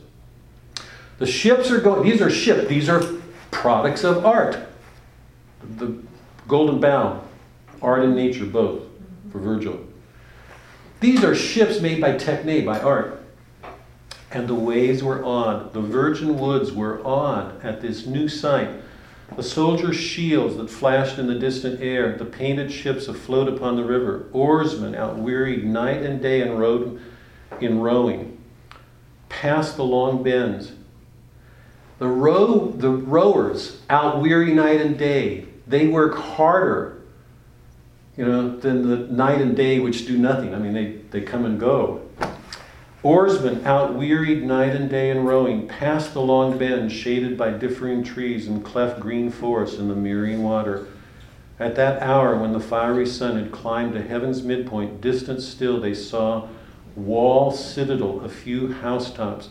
The 1.19 1.27
ships 1.27 1.71
are 1.71 1.79
going, 1.79 2.09
these 2.09 2.23
are 2.23 2.31
ships, 2.31 2.71
these 2.71 2.89
are 2.89 3.03
products 3.51 4.03
of 4.03 4.25
art. 4.25 4.67
The 5.77 5.95
Golden 6.49 6.81
Bough, 6.81 7.23
art 7.83 8.03
and 8.03 8.17
nature 8.17 8.47
both, 8.47 8.85
for 9.31 9.41
Virgil. 9.41 9.79
These 11.01 11.23
are 11.23 11.35
ships 11.35 11.83
made 11.83 12.01
by 12.01 12.15
techne, 12.15 12.65
by 12.65 12.81
art. 12.81 13.23
and 14.31 14.49
the 14.49 14.55
waves 14.55 15.03
were 15.03 15.23
odd. 15.23 15.75
The 15.75 15.83
virgin 15.83 16.39
woods 16.39 16.73
were 16.73 17.07
odd 17.07 17.63
at 17.63 17.83
this 17.83 18.07
new 18.07 18.27
sight. 18.27 18.71
The 19.37 19.43
soldiers' 19.43 19.97
shields 19.97 20.57
that 20.57 20.69
flashed 20.69 21.19
in 21.19 21.27
the 21.27 21.39
distant 21.39 21.81
air, 21.81 22.17
the 22.17 22.25
painted 22.25 22.71
ships 22.71 23.09
afloat 23.09 23.49
upon 23.49 23.77
the 23.77 23.85
river, 23.85 24.27
oarsmen 24.33 24.95
outwearied 24.95 25.65
night 25.65 26.03
and 26.03 26.21
day 26.21 26.43
in, 26.43 27.01
in 27.61 27.81
rowing, 27.81 28.39
past 29.29 29.77
the 29.77 29.85
long 29.85 30.23
bends. 30.23 30.73
The, 31.99 32.09
row, 32.09 32.71
the 32.71 32.91
rowers 32.91 33.81
outweary 33.89 34.53
night 34.53 34.81
and 34.81 34.99
day. 34.99 35.47
They 35.67 35.87
work 35.87 36.17
harder, 36.17 37.01
you 38.17 38.25
know, 38.25 38.57
than 38.59 38.89
the 38.89 38.97
night 39.13 39.41
and 39.41 39.57
day 39.57 39.79
which 39.79 40.07
do 40.07 40.19
nothing. 40.19 40.55
I 40.55 40.59
mean, 40.59 40.75
they, 40.75 40.97
they 41.11 41.21
come 41.21 41.45
and 41.45 41.59
go. 41.59 42.02
Oarsmen 43.05 43.65
outwearied 43.65 44.45
night 44.45 44.77
and 44.77 44.89
day 44.89 45.11
in 45.11 45.25
rowing, 45.25 45.67
past 45.67 46.15
the 46.15 46.21
long 46.21 46.57
bend 46.57 46.93
shaded 46.93 47.37
by 47.37 47.51
differing 47.51 48.05
trees 48.05 48.47
and 48.47 48.65
cleft 48.65 49.01
green 49.01 49.29
forests 49.29 49.79
in 49.79 49.89
the 49.89 49.95
mirroring 49.97 50.45
water. 50.45 50.87
At 51.59 51.75
that 51.77 52.01
hour, 52.01 52.37
when 52.37 52.53
the 52.53 52.61
fiery 52.61 53.07
sun 53.07 53.37
had 53.37 53.51
climbed 53.51 53.95
to 53.95 54.03
heaven's 54.03 54.43
midpoint, 54.43 55.01
distant 55.01 55.43
still, 55.43 55.81
they 55.81 55.95
saw 55.95 56.49
wall 56.95 57.51
citadel, 57.51 58.21
a 58.21 58.29
few 58.29 58.73
housetops, 58.73 59.49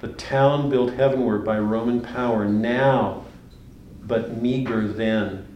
the 0.00 0.08
town 0.08 0.70
built 0.70 0.94
heavenward 0.94 1.44
by 1.44 1.58
Roman 1.58 2.00
power, 2.00 2.44
now 2.44 3.24
but 4.04 4.40
meager 4.40 4.86
then. 4.86 5.46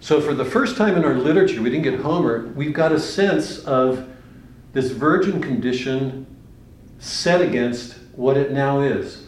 So, 0.00 0.20
for 0.20 0.34
the 0.34 0.44
first 0.44 0.76
time 0.76 0.96
in 0.96 1.04
our 1.04 1.14
literature, 1.14 1.60
we 1.60 1.70
didn't 1.70 1.82
get 1.82 2.00
Homer, 2.00 2.46
we've 2.54 2.72
got 2.72 2.92
a 2.92 3.00
sense 3.00 3.58
of 3.58 4.08
this 4.72 4.90
virgin 4.90 5.40
condition 5.40 6.26
set 6.98 7.40
against 7.40 7.94
what 8.12 8.36
it 8.36 8.52
now 8.52 8.80
is. 8.80 9.26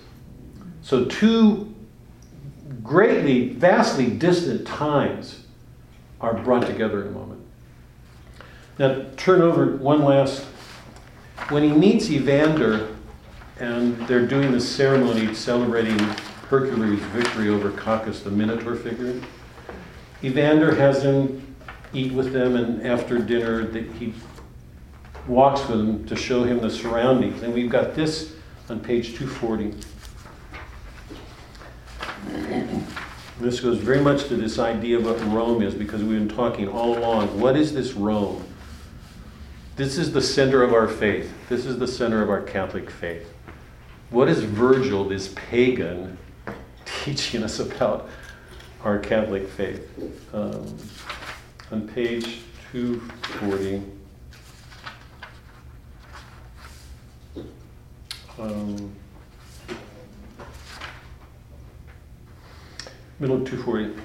So, 0.83 1.05
two 1.05 1.75
greatly, 2.83 3.51
vastly 3.51 4.11
distant 4.11 4.67
times 4.67 5.45
are 6.21 6.35
brought 6.35 6.67
together 6.67 7.03
in 7.03 7.09
a 7.09 7.11
moment. 7.11 7.41
Now, 8.79 9.07
turn 9.17 9.43
over 9.43 9.77
one 9.77 10.03
last. 10.03 10.45
When 11.49 11.63
he 11.63 11.71
meets 11.71 12.11
Evander, 12.11 12.89
and 13.59 13.97
they're 14.07 14.27
doing 14.27 14.53
the 14.53 14.61
ceremony 14.61 15.35
celebrating 15.35 15.99
Hercules' 16.49 17.01
victory 17.13 17.49
over 17.49 17.71
Cacus, 17.73 18.23
the 18.23 18.31
Minotaur 18.31 18.75
figure, 18.75 19.21
Evander 20.25 20.75
has 20.75 21.03
him 21.03 21.57
eat 21.93 22.13
with 22.13 22.33
them, 22.33 22.57
and 22.57 22.87
after 22.87 23.19
dinner, 23.19 23.71
he 23.95 24.15
walks 25.27 25.67
with 25.69 25.81
him 25.81 26.07
to 26.07 26.17
show 26.17 26.45
him 26.45 26.61
the 26.61 26.71
surroundings. 26.71 27.43
And 27.43 27.53
we've 27.53 27.71
got 27.71 27.95
this 27.95 28.35
on 28.69 28.81
page 28.81 29.17
240. 29.17 29.75
This 33.41 33.61
goes 33.61 33.79
very 33.79 34.01
much 34.01 34.29
to 34.29 34.37
this 34.37 34.59
idea 34.59 34.99
of 34.99 35.07
what 35.07 35.19
Rome 35.33 35.63
is 35.63 35.75
because 35.75 36.03
we've 36.03 36.19
been 36.19 36.29
talking 36.29 36.69
all 36.69 36.99
along. 36.99 37.41
What 37.41 37.57
is 37.57 37.73
this 37.73 37.95
Rome? 37.95 38.45
This 39.77 39.97
is 39.97 40.13
the 40.13 40.21
center 40.21 40.63
of 40.63 40.75
our 40.75 40.87
faith. 40.87 41.33
This 41.49 41.65
is 41.65 41.79
the 41.79 41.87
center 41.87 42.23
of 42.23 42.29
our 42.29 42.43
Catholic 42.43 42.91
faith. 42.91 43.33
What 44.11 44.29
is 44.29 44.43
Virgil, 44.43 45.09
this 45.09 45.33
pagan, 45.37 46.19
teaching 46.85 47.43
us 47.43 47.61
about 47.61 48.11
our 48.85 48.99
Catholic 48.99 49.49
faith? 49.49 49.89
Um, 50.35 50.77
on 51.71 51.89
page 51.89 52.41
240. 52.73 54.00
Um, 58.41 58.97
middle 63.19 63.37
of 63.37 63.45
240. 63.45 64.01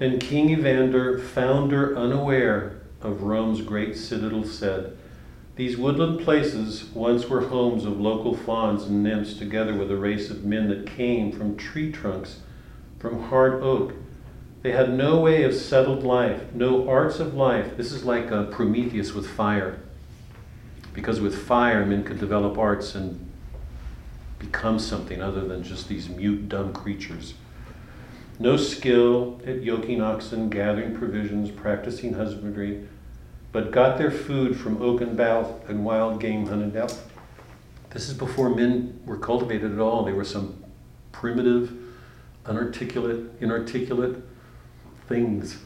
Then 0.00 0.18
King 0.18 0.50
Evander, 0.50 1.20
founder 1.20 1.96
unaware 1.96 2.80
of 3.00 3.22
Rome's 3.22 3.60
great 3.60 3.96
citadel, 3.96 4.42
said, 4.42 4.98
These 5.54 5.76
woodland 5.76 6.18
places 6.18 6.86
once 6.94 7.28
were 7.28 7.42
homes 7.42 7.84
of 7.84 8.00
local 8.00 8.36
fauns 8.36 8.82
and 8.82 9.04
nymphs, 9.04 9.34
together 9.34 9.74
with 9.74 9.88
a 9.92 9.96
race 9.96 10.30
of 10.30 10.44
men 10.44 10.68
that 10.70 10.88
came 10.88 11.30
from 11.30 11.56
tree 11.56 11.92
trunks, 11.92 12.40
from 12.98 13.22
hard 13.28 13.62
oak. 13.62 13.94
They 14.62 14.72
had 14.72 14.92
no 14.92 15.20
way 15.20 15.44
of 15.44 15.54
settled 15.54 16.02
life, 16.02 16.52
no 16.54 16.88
arts 16.88 17.20
of 17.20 17.34
life. 17.34 17.76
This 17.76 17.92
is 17.92 18.04
like 18.04 18.32
a 18.32 18.48
Prometheus 18.50 19.14
with 19.14 19.30
fire. 19.30 19.78
Because 20.94 21.20
with 21.20 21.46
fire, 21.46 21.84
men 21.84 22.04
could 22.04 22.18
develop 22.18 22.56
arts 22.56 22.94
and 22.94 23.30
become 24.38 24.78
something 24.78 25.20
other 25.20 25.46
than 25.46 25.62
just 25.62 25.88
these 25.88 26.08
mute, 26.08 26.48
dumb 26.48 26.72
creatures. 26.72 27.34
No 28.38 28.56
skill 28.56 29.40
at 29.46 29.62
yoking 29.62 30.00
oxen, 30.00 30.48
gathering 30.48 30.96
provisions, 30.96 31.50
practicing 31.50 32.14
husbandry, 32.14 32.88
but 33.52 33.70
got 33.70 33.98
their 33.98 34.10
food 34.10 34.58
from 34.58 34.82
oaken 34.82 35.14
bough 35.14 35.60
and 35.68 35.84
wild 35.84 36.20
game 36.20 36.46
hunted 36.46 36.76
out. 36.76 36.98
This 37.90 38.08
is 38.08 38.14
before 38.14 38.50
men 38.50 39.00
were 39.04 39.18
cultivated 39.18 39.72
at 39.72 39.78
all. 39.78 40.04
They 40.04 40.12
were 40.12 40.24
some 40.24 40.64
primitive, 41.12 41.72
unarticulate, 42.44 43.26
inarticulate 43.40 44.16
things. 45.06 45.58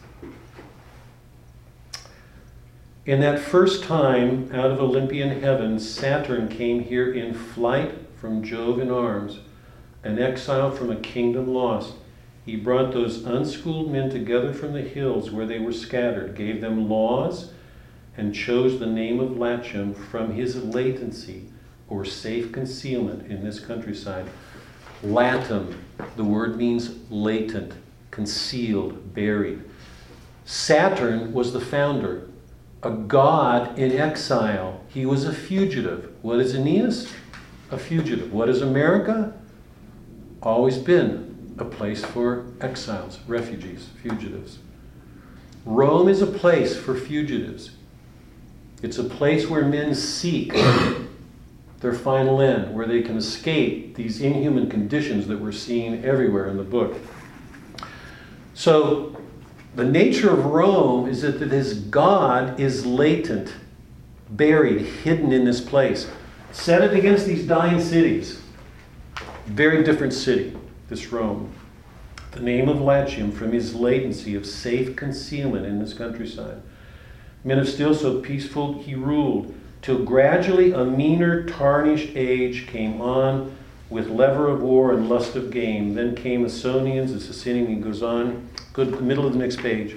In 3.09 3.21
that 3.21 3.39
first 3.39 3.85
time 3.85 4.51
out 4.53 4.71
of 4.71 4.81
Olympian 4.81 5.41
heaven, 5.41 5.81
Saturn 5.81 6.47
came 6.47 6.81
here 6.81 7.11
in 7.11 7.33
flight 7.33 7.95
from 8.21 8.45
Jove 8.45 8.81
in 8.81 8.91
arms, 8.91 9.39
an 10.05 10.19
exile 10.19 10.71
from 10.71 10.91
a 10.91 10.97
kingdom 10.97 11.49
lost. 11.49 11.95
He 12.45 12.55
brought 12.55 12.93
those 12.93 13.25
unschooled 13.25 13.91
men 13.91 14.11
together 14.11 14.53
from 14.53 14.75
the 14.75 14.83
hills 14.83 15.31
where 15.31 15.47
they 15.47 15.59
were 15.59 15.73
scattered, 15.73 16.35
gave 16.35 16.61
them 16.61 16.91
laws, 16.91 17.53
and 18.15 18.35
chose 18.35 18.79
the 18.79 18.85
name 18.85 19.21
of 19.21 19.39
Latium 19.39 19.95
from 19.95 20.35
his 20.35 20.63
latency 20.63 21.49
or 21.89 22.05
safe 22.05 22.53
concealment 22.53 23.33
in 23.33 23.43
this 23.43 23.59
countryside. 23.59 24.29
Latum, 25.03 25.75
the 26.17 26.25
word 26.25 26.57
means 26.57 26.95
latent, 27.09 27.73
concealed, 28.11 29.15
buried. 29.15 29.63
Saturn 30.45 31.33
was 31.33 31.55
the 31.55 31.61
founder, 31.61 32.28
a 32.89 32.91
god 32.91 33.79
in 33.79 33.93
exile. 33.93 34.81
He 34.89 35.05
was 35.05 35.27
a 35.27 35.33
fugitive. 35.33 36.11
What 36.23 36.41
is 36.41 36.55
Aeneas? 36.55 37.13
A 37.71 37.77
fugitive. 37.77 38.33
What 38.33 38.49
is 38.49 38.63
America? 38.63 39.35
Always 40.43 40.79
been 40.79 41.55
a 41.59 41.67
place 41.67 42.03
for 42.03 42.47
exiles, 42.63 43.19
refugees, 43.27 43.91
fugitives. 44.03 44.61
Rome 45.67 46.09
is 46.09 46.23
a 46.23 46.27
place 46.27 46.79
for 46.79 46.95
fugitives. 46.95 47.73
It's 48.83 48.97
a 48.97 49.05
place 49.05 49.47
where 49.47 49.67
men 49.67 49.95
seek 49.95 50.55
their 51.81 51.93
final 51.93 52.41
end, 52.41 52.75
where 52.75 52.87
they 52.87 53.03
can 53.03 53.19
escape 53.19 53.97
these 53.97 54.23
inhuman 54.23 54.71
conditions 54.71 55.27
that 55.27 55.39
we're 55.39 55.53
seeing 55.53 56.03
everywhere 56.07 56.49
in 56.49 56.57
the 56.57 56.65
book. 56.65 56.97
So, 58.55 59.18
the 59.79 59.85
nature 59.85 60.29
of 60.29 60.45
Rome 60.45 61.09
is 61.09 61.23
that 61.23 61.41
his 61.41 61.75
God 61.75 62.59
is 62.59 62.85
latent, 62.85 63.55
buried, 64.29 64.81
hidden 64.81 65.33
in 65.33 65.45
this 65.45 65.61
place. 65.61 66.11
Set 66.51 66.83
it 66.83 66.99
against 66.99 67.27
these 67.27 67.47
dying 67.47 67.81
cities. 67.81 68.43
Very 69.47 69.85
different 69.85 70.13
city, 70.13 70.57
this 70.89 71.13
Rome. 71.13 71.53
The 72.33 72.41
name 72.41 72.69
of 72.69 72.81
Latium 72.81 73.31
from 73.31 73.53
his 73.53 73.77
latency 73.77 74.35
of 74.35 74.47
safe 74.47 74.97
concealment 74.97 75.65
in 75.65 75.79
this 75.79 75.95
countryside. 75.95 76.61
Men 77.45 77.61
of 77.61 77.69
steel 77.69 77.95
so 77.95 78.21
peaceful 78.21 78.83
he 78.83 78.97
ruled, 78.97 79.55
till 79.81 80.03
gradually 80.03 80.73
a 80.73 80.85
meaner, 80.85 81.47
tarnished 81.47 82.17
age 82.17 82.67
came 82.67 83.01
on 83.01 83.57
with 83.91 84.09
lever 84.09 84.49
of 84.49 84.63
war 84.63 84.93
and 84.93 85.09
lust 85.09 85.37
of 85.37 85.51
gain. 85.51 85.95
Then 85.95 86.15
came 86.15 86.45
Ausonians, 86.45 87.13
the 87.13 87.21
Sicilian, 87.21 87.67
he 87.67 87.77
goes 87.77 88.03
on, 88.03 88.49
go 88.73 88.85
to 88.85 88.91
the 88.91 89.01
middle 89.01 89.27
of 89.27 89.33
the 89.33 89.39
next 89.39 89.61
page. 89.61 89.97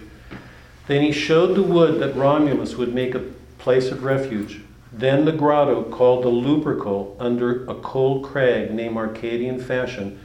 Then 0.87 1.01
he 1.01 1.11
showed 1.11 1.55
the 1.55 1.63
wood 1.63 1.99
that 1.99 2.15
Romulus 2.15 2.75
would 2.75 2.93
make 2.93 3.15
a 3.15 3.25
place 3.57 3.91
of 3.91 4.03
refuge. 4.03 4.61
Then 4.91 5.25
the 5.25 5.31
grotto 5.31 5.83
called 5.83 6.23
the 6.23 6.29
Lupercal 6.29 7.15
under 7.19 7.63
a 7.65 7.75
cold 7.75 8.25
crag 8.25 8.73
named 8.73 8.97
Arcadian 8.97 9.59
fashion 9.59 10.19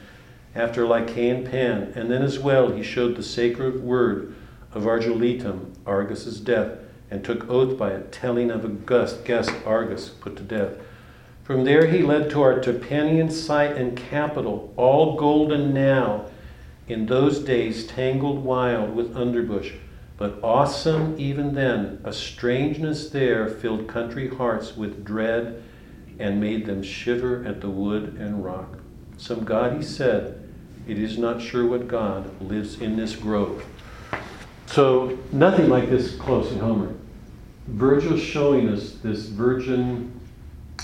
after 0.55 0.85
Lycaean 0.85 1.49
Pan. 1.49 1.93
And 1.95 2.11
then 2.11 2.21
as 2.21 2.39
well 2.39 2.71
he 2.71 2.83
showed 2.83 3.15
the 3.15 3.23
sacred 3.23 3.81
word 3.81 4.35
of 4.73 4.85
Argiletum, 4.85 5.73
Argus's 5.85 6.39
death, 6.39 6.79
and 7.09 7.23
took 7.23 7.49
oath 7.49 7.77
by 7.77 7.91
it, 7.91 8.11
telling 8.11 8.51
of 8.51 8.65
a 8.65 8.69
gust, 8.69 9.23
guest 9.23 9.51
Argus 9.65 10.09
put 10.09 10.35
to 10.35 10.43
death. 10.43 10.73
From 11.47 11.63
there 11.63 11.87
he 11.87 12.01
led 12.01 12.29
to 12.31 12.41
our 12.41 12.59
Tarpeian 12.59 13.31
site 13.31 13.77
and 13.77 13.95
Capitol, 13.95 14.73
all 14.75 15.15
golden 15.15 15.73
now, 15.73 16.25
in 16.89 17.05
those 17.05 17.39
days 17.39 17.87
tangled 17.87 18.43
wild 18.43 18.93
with 18.93 19.15
underbush, 19.15 19.73
but 20.17 20.43
awesome 20.43 21.15
even 21.17 21.53
then. 21.55 22.01
A 22.03 22.11
strangeness 22.11 23.09
there 23.11 23.47
filled 23.47 23.87
country 23.87 24.27
hearts 24.27 24.75
with 24.75 25.05
dread 25.05 25.63
and 26.19 26.41
made 26.41 26.65
them 26.65 26.83
shiver 26.83 27.45
at 27.45 27.61
the 27.61 27.69
wood 27.69 28.17
and 28.19 28.43
rock. 28.43 28.79
Some 29.15 29.45
God, 29.45 29.77
he 29.77 29.83
said, 29.83 30.49
it 30.85 30.99
is 30.99 31.17
not 31.17 31.41
sure 31.41 31.65
what 31.65 31.87
God 31.87 32.41
lives 32.41 32.81
in 32.81 32.97
this 32.97 33.15
grove. 33.15 33.65
So, 34.65 35.17
nothing 35.31 35.69
like 35.69 35.89
this 35.89 36.13
close 36.17 36.51
in 36.51 36.59
Homer. 36.59 36.93
Virgil's 37.67 38.21
showing 38.21 38.67
us 38.67 38.97
this 39.01 39.27
virgin, 39.27 40.16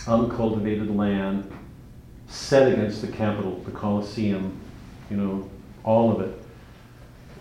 uncultivated 0.08 0.96
land 0.96 1.52
set 2.28 2.72
against 2.72 3.02
the 3.02 3.08
Capitol, 3.08 3.60
the 3.66 3.72
Colosseum, 3.72 4.60
you 5.10 5.18
know, 5.18 5.50
all 5.84 6.12
of 6.12 6.22
it. 6.22 6.42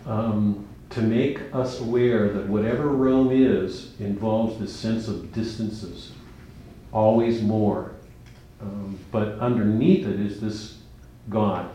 Um, 0.05 0.67
to 0.91 1.01
make 1.01 1.39
us 1.53 1.79
aware 1.79 2.29
that 2.29 2.47
whatever 2.47 2.89
Rome 2.89 3.31
is 3.31 3.99
involves 3.99 4.59
this 4.59 4.75
sense 4.75 5.07
of 5.07 5.33
distances, 5.33 6.11
always 6.91 7.41
more. 7.41 7.93
Um, 8.61 8.99
but 9.11 9.39
underneath 9.39 10.07
it 10.07 10.19
is 10.19 10.39
this 10.39 10.77
God, 11.29 11.69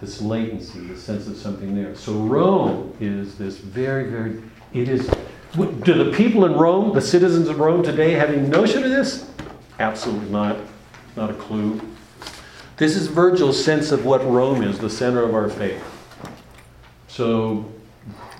this 0.00 0.22
latency, 0.22 0.80
the 0.80 0.96
sense 0.96 1.26
of 1.26 1.36
something 1.36 1.74
there. 1.74 1.94
So 1.94 2.14
Rome 2.14 2.96
is 2.98 3.36
this 3.36 3.58
very, 3.58 4.10
very, 4.10 4.42
it 4.72 4.88
is, 4.88 5.10
do 5.52 6.04
the 6.04 6.10
people 6.16 6.46
in 6.46 6.54
Rome, 6.54 6.94
the 6.94 7.02
citizens 7.02 7.48
of 7.48 7.58
Rome 7.58 7.82
today, 7.82 8.12
have 8.12 8.30
any 8.30 8.46
notion 8.48 8.84
of 8.84 8.90
this? 8.90 9.30
Absolutely 9.78 10.30
not, 10.30 10.56
not 11.16 11.30
a 11.30 11.34
clue. 11.34 11.80
This 12.76 12.96
is 12.96 13.06
Virgil's 13.08 13.62
sense 13.62 13.92
of 13.92 14.04
what 14.04 14.24
Rome 14.24 14.62
is, 14.62 14.78
the 14.78 14.90
center 14.90 15.22
of 15.22 15.34
our 15.34 15.48
faith. 15.48 15.82
So, 17.08 17.64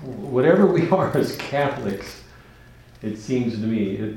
whatever 0.03 0.65
we 0.65 0.89
are 0.91 1.15
as 1.15 1.35
Catholics, 1.37 2.23
it 3.01 3.17
seems 3.17 3.53
to 3.53 3.59
me, 3.59 3.95
it, 3.95 4.15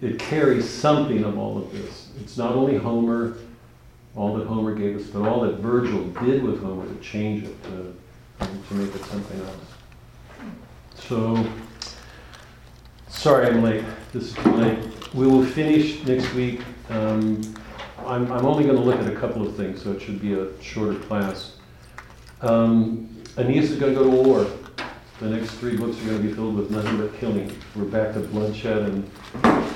it 0.00 0.18
carries 0.18 0.68
something 0.68 1.24
of 1.24 1.38
all 1.38 1.58
of 1.58 1.72
this. 1.72 2.10
It's 2.20 2.36
not 2.36 2.52
only 2.52 2.76
Homer, 2.76 3.36
all 4.16 4.36
that 4.36 4.46
Homer 4.46 4.74
gave 4.74 4.96
us, 4.96 5.06
but 5.06 5.28
all 5.28 5.40
that 5.42 5.56
Virgil 5.56 6.04
did 6.24 6.42
with 6.42 6.60
Homer 6.60 6.86
to 6.86 7.00
change 7.00 7.44
it, 7.44 7.62
to, 7.64 7.94
to 8.40 8.74
make 8.74 8.94
it 8.94 9.04
something 9.04 9.40
else. 9.40 9.56
So, 10.96 11.46
sorry 13.08 13.46
I'm 13.46 13.62
late. 13.62 13.84
This 14.12 14.24
is 14.24 14.34
too 14.34 14.52
late. 14.52 14.93
We 15.14 15.28
will 15.28 15.46
finish 15.46 16.02
next 16.04 16.34
week. 16.34 16.60
Um, 16.90 17.40
I'm, 17.98 18.30
I'm 18.32 18.44
only 18.44 18.64
going 18.64 18.76
to 18.76 18.82
look 18.82 18.98
at 18.98 19.06
a 19.06 19.14
couple 19.14 19.46
of 19.46 19.54
things, 19.54 19.80
so 19.80 19.92
it 19.92 20.02
should 20.02 20.20
be 20.20 20.34
a 20.34 20.60
shorter 20.60 20.98
class. 20.98 21.56
Um, 22.40 23.22
Aeneas 23.38 23.70
is 23.70 23.78
going 23.78 23.94
to 23.94 24.00
go 24.00 24.10
to 24.10 24.10
war. 24.10 24.46
The 25.20 25.30
next 25.30 25.52
three 25.52 25.76
books 25.76 26.02
are 26.02 26.06
going 26.06 26.20
to 26.20 26.28
be 26.28 26.34
filled 26.34 26.56
with 26.56 26.72
nothing 26.72 26.98
but 26.98 27.16
killing. 27.20 27.56
We're 27.76 27.84
back 27.84 28.14
to 28.14 28.20
bloodshed 28.20 28.82
and 28.82 29.04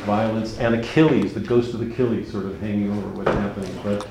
violence, 0.04 0.58
and 0.58 0.74
Achilles, 0.74 1.34
the 1.34 1.40
ghost 1.40 1.72
of 1.72 1.82
Achilles, 1.82 2.32
sort 2.32 2.46
of 2.46 2.60
hanging 2.60 2.90
over 2.90 3.08
what's 3.10 3.30
happening. 3.30 3.80
But, 3.84 4.08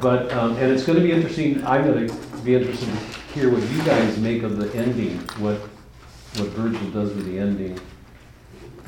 but, 0.00 0.32
um, 0.32 0.56
and 0.56 0.72
it's 0.72 0.86
going 0.86 0.98
to 0.98 1.04
be 1.04 1.12
interesting. 1.12 1.62
I'm 1.66 1.84
going 1.84 2.08
to 2.08 2.14
be 2.38 2.54
interested 2.54 2.86
to 2.86 2.96
hear 3.34 3.50
what 3.52 3.62
you 3.70 3.82
guys 3.84 4.16
make 4.16 4.42
of 4.42 4.56
the 4.56 4.74
ending. 4.74 5.18
What, 5.38 5.56
what 5.56 6.48
Virgil 6.48 6.90
does 6.92 7.12
with 7.12 7.26
the 7.26 7.38
ending, 7.38 7.78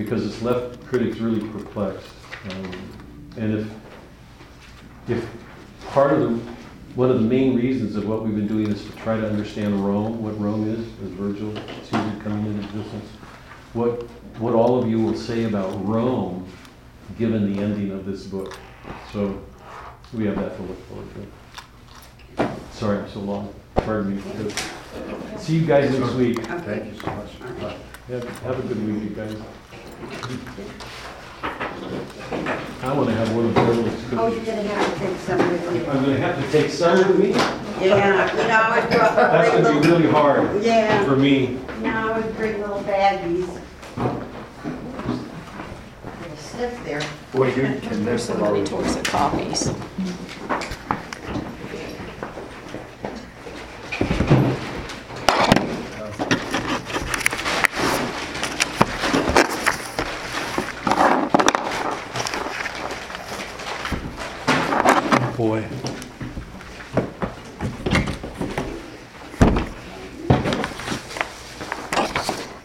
because 0.03 0.27
it's 0.27 0.43
left 0.43 0.85
critics 0.87 1.19
really 1.19 1.47
perplexed. 1.51 2.09
Um, 2.51 2.73
and 3.37 3.59
if 3.59 3.69
if 5.09 5.27
part 5.89 6.13
of 6.13 6.21
the, 6.21 6.53
one 6.95 7.11
of 7.11 7.17
the 7.17 7.27
main 7.27 7.57
reasons 7.57 7.97
of 7.97 8.07
what 8.07 8.25
we've 8.25 8.35
been 8.35 8.47
doing 8.47 8.71
is 8.71 8.85
to 8.85 8.93
try 8.97 9.17
to 9.17 9.27
understand 9.29 9.85
Rome, 9.85 10.23
what 10.23 10.39
Rome 10.39 10.69
is, 10.69 10.81
as 10.81 11.11
Virgil 11.17 11.55
sees 11.55 12.15
it 12.15 12.23
coming 12.23 12.47
into 12.47 12.65
existence, 12.65 13.09
what, 13.73 14.03
what 14.39 14.55
all 14.55 14.79
of 14.79 14.89
you 14.89 15.01
will 15.01 15.17
say 15.17 15.45
about 15.45 15.71
Rome, 15.87 16.47
given 17.19 17.53
the 17.53 17.61
ending 17.61 17.91
of 17.91 18.05
this 18.05 18.25
book. 18.25 18.57
So 19.13 19.43
we 20.13 20.27
have 20.27 20.37
that 20.37 20.57
to 20.57 20.63
look 20.63 20.89
forward 20.89 21.09
to. 22.37 22.57
Sorry 22.73 22.99
I'm 22.99 23.11
so 23.11 23.21
long. 23.21 23.55
Pardon 23.75 24.17
me. 24.17 24.23
See 25.39 25.57
you 25.57 25.67
guys 25.67 25.99
next 25.99 26.15
week. 26.15 26.45
Thank 26.45 26.93
you 26.93 27.01
so 27.01 27.07
much. 27.07 27.33
Have, 28.09 28.29
have 28.41 28.59
a 28.59 28.63
good 28.69 28.87
week, 28.87 29.11
you 29.11 29.17
guys. 29.17 29.37
I 32.83 32.93
want 32.93 33.09
to 33.09 33.15
have 33.15 33.35
one 33.37 33.45
of 33.47 33.55
those 33.55 34.13
Oh, 34.15 34.27
you're 34.27 34.45
gonna 34.45 34.63
have 34.63 34.93
to 34.93 34.99
take 34.99 35.17
some 35.19 35.39
with 35.39 35.75
you. 35.75 35.87
I'm 35.91 36.03
gonna 36.05 36.17
have 36.19 36.45
to 36.45 36.51
take 36.53 36.71
some 36.71 36.99
with 36.99 37.19
me. 37.19 37.31
Yeah, 37.31 38.31
you 38.33 38.49
know, 38.49 38.55
I 38.55 38.69
always 38.81 38.95
brought 38.97 39.17
That's 39.17 39.51
bring 39.51 39.63
gonna 39.63 39.81
be 39.81 39.87
little, 39.87 40.01
really 40.01 40.11
hard 40.13 40.63
yeah, 40.63 41.05
for 41.05 41.17
me. 41.17 41.47
you 41.47 41.59
know, 41.81 41.91
I 41.91 42.13
always 42.13 42.35
bring 42.35 42.61
little 42.61 42.81
baggies. 42.81 43.61
It'll 46.25 46.37
sit 46.37 46.85
there. 46.85 47.03
Boy, 47.33 47.49
you 47.55 47.81
can 47.81 48.05
miss 48.05 48.29
a 48.29 48.35
lot 48.35 48.41
Somebody 48.41 48.61
of. 48.63 48.69
tore 48.69 48.89
some 48.89 49.03
copies. 49.05 49.71
Boy. 65.37 65.63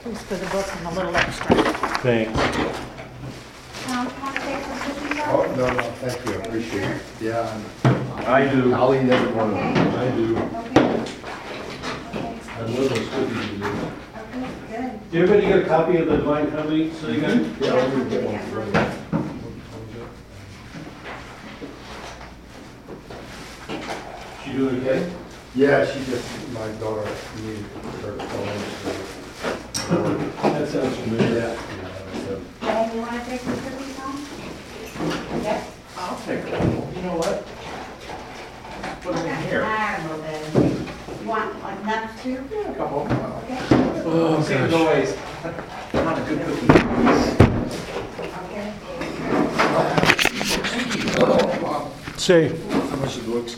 Thanks 0.04 0.24
for 0.24 0.36
the 0.36 0.46
book 0.48 0.68
and 0.76 0.88
a 0.88 0.92
little 0.92 1.16
extra. 1.16 1.88
Thanks. 2.08 2.32
Oh, 5.30 5.44
no, 5.58 5.68
no, 5.68 5.84
thank 6.00 6.26
you, 6.26 6.32
I 6.32 6.38
appreciate 6.38 6.84
it. 6.84 7.02
Yeah, 7.20 7.62
I 8.26 8.48
do. 8.48 8.74
I'll 8.74 8.96
eat 8.96 9.10
every 9.10 9.34
one 9.34 9.50
of 9.50 9.56
them. 9.56 9.76
I 9.94 10.10
do. 10.16 10.38
I 12.48 12.62
love 12.62 12.88
those 12.88 13.10
cookies 13.10 13.52
you 13.52 13.58
do. 13.58 13.72
Did 15.12 15.22
everybody 15.22 15.48
get 15.48 15.60
a 15.60 15.68
copy 15.68 15.98
of 15.98 16.08
the 16.08 16.16
Divine 16.16 16.50
Comedy, 16.50 16.94
so 16.94 17.10
you 17.10 17.20
guys? 17.20 17.46
Yeah, 17.60 17.74
I'll 17.74 17.92
go 17.92 18.06
get 18.06 18.24
one 18.24 18.40
for 18.52 18.64
you. 18.64 18.72
She 24.46 24.52
doing 24.54 24.80
okay? 24.80 25.12
Yeah, 25.56 25.86
she 25.86 26.00
just, 26.06 26.26
my 26.54 26.72
daughter 26.80 27.06
needed 27.44 27.66
her 28.02 28.16
phone. 28.30 28.64
That 30.54 30.68
sounds 30.70 30.96
familiar. 31.00 31.40
Yeah. 31.40 31.77
Yeah, 32.68 32.90
so- 32.90 32.96
you 32.96 33.02
wanna 33.02 33.24
take 33.26 33.42
the 33.42 33.52
cookies 33.52 33.98
home? 33.98 34.20
Yes. 35.44 35.72
I'll 35.98 36.18
take 36.26 36.44
one. 36.52 36.96
You 36.96 37.02
know 37.04 37.18
what? 37.18 37.46
Put 39.02 39.16
them 39.16 39.26
in 39.28 39.42
here. 39.50 39.62
Ah, 39.66 39.98
I 39.98 40.08
will 40.08 40.20
then. 40.22 40.88
You 41.22 41.28
want 41.28 41.64
like 41.64 41.86
nuts 41.86 42.24
too? 42.24 42.38
A 42.68 42.74
couple. 42.76 43.02
Okay, 43.02 43.60
Oh, 44.06 44.42
Seems 44.42 44.74
always 44.74 45.16
not 45.94 46.18
a 46.18 46.22
good 46.22 46.40
cookie. 46.46 46.68
okay. 48.46 48.74
Say, 52.18 52.50
How 52.70 52.96
much 52.98 53.18
it 53.18 53.28
looks? 53.28 53.56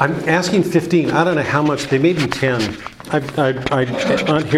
I'm 0.00 0.12
asking 0.28 0.62
15, 0.64 1.10
I 1.10 1.24
don't 1.24 1.34
know 1.36 1.42
how 1.42 1.62
much, 1.62 1.84
they 1.84 1.98
may 1.98 2.12
be 2.12 2.26
10. 2.26 2.76
I, 3.10 3.18
I, 3.36 3.48
I, 3.80 3.84
not 3.84 4.44
here 4.44 4.50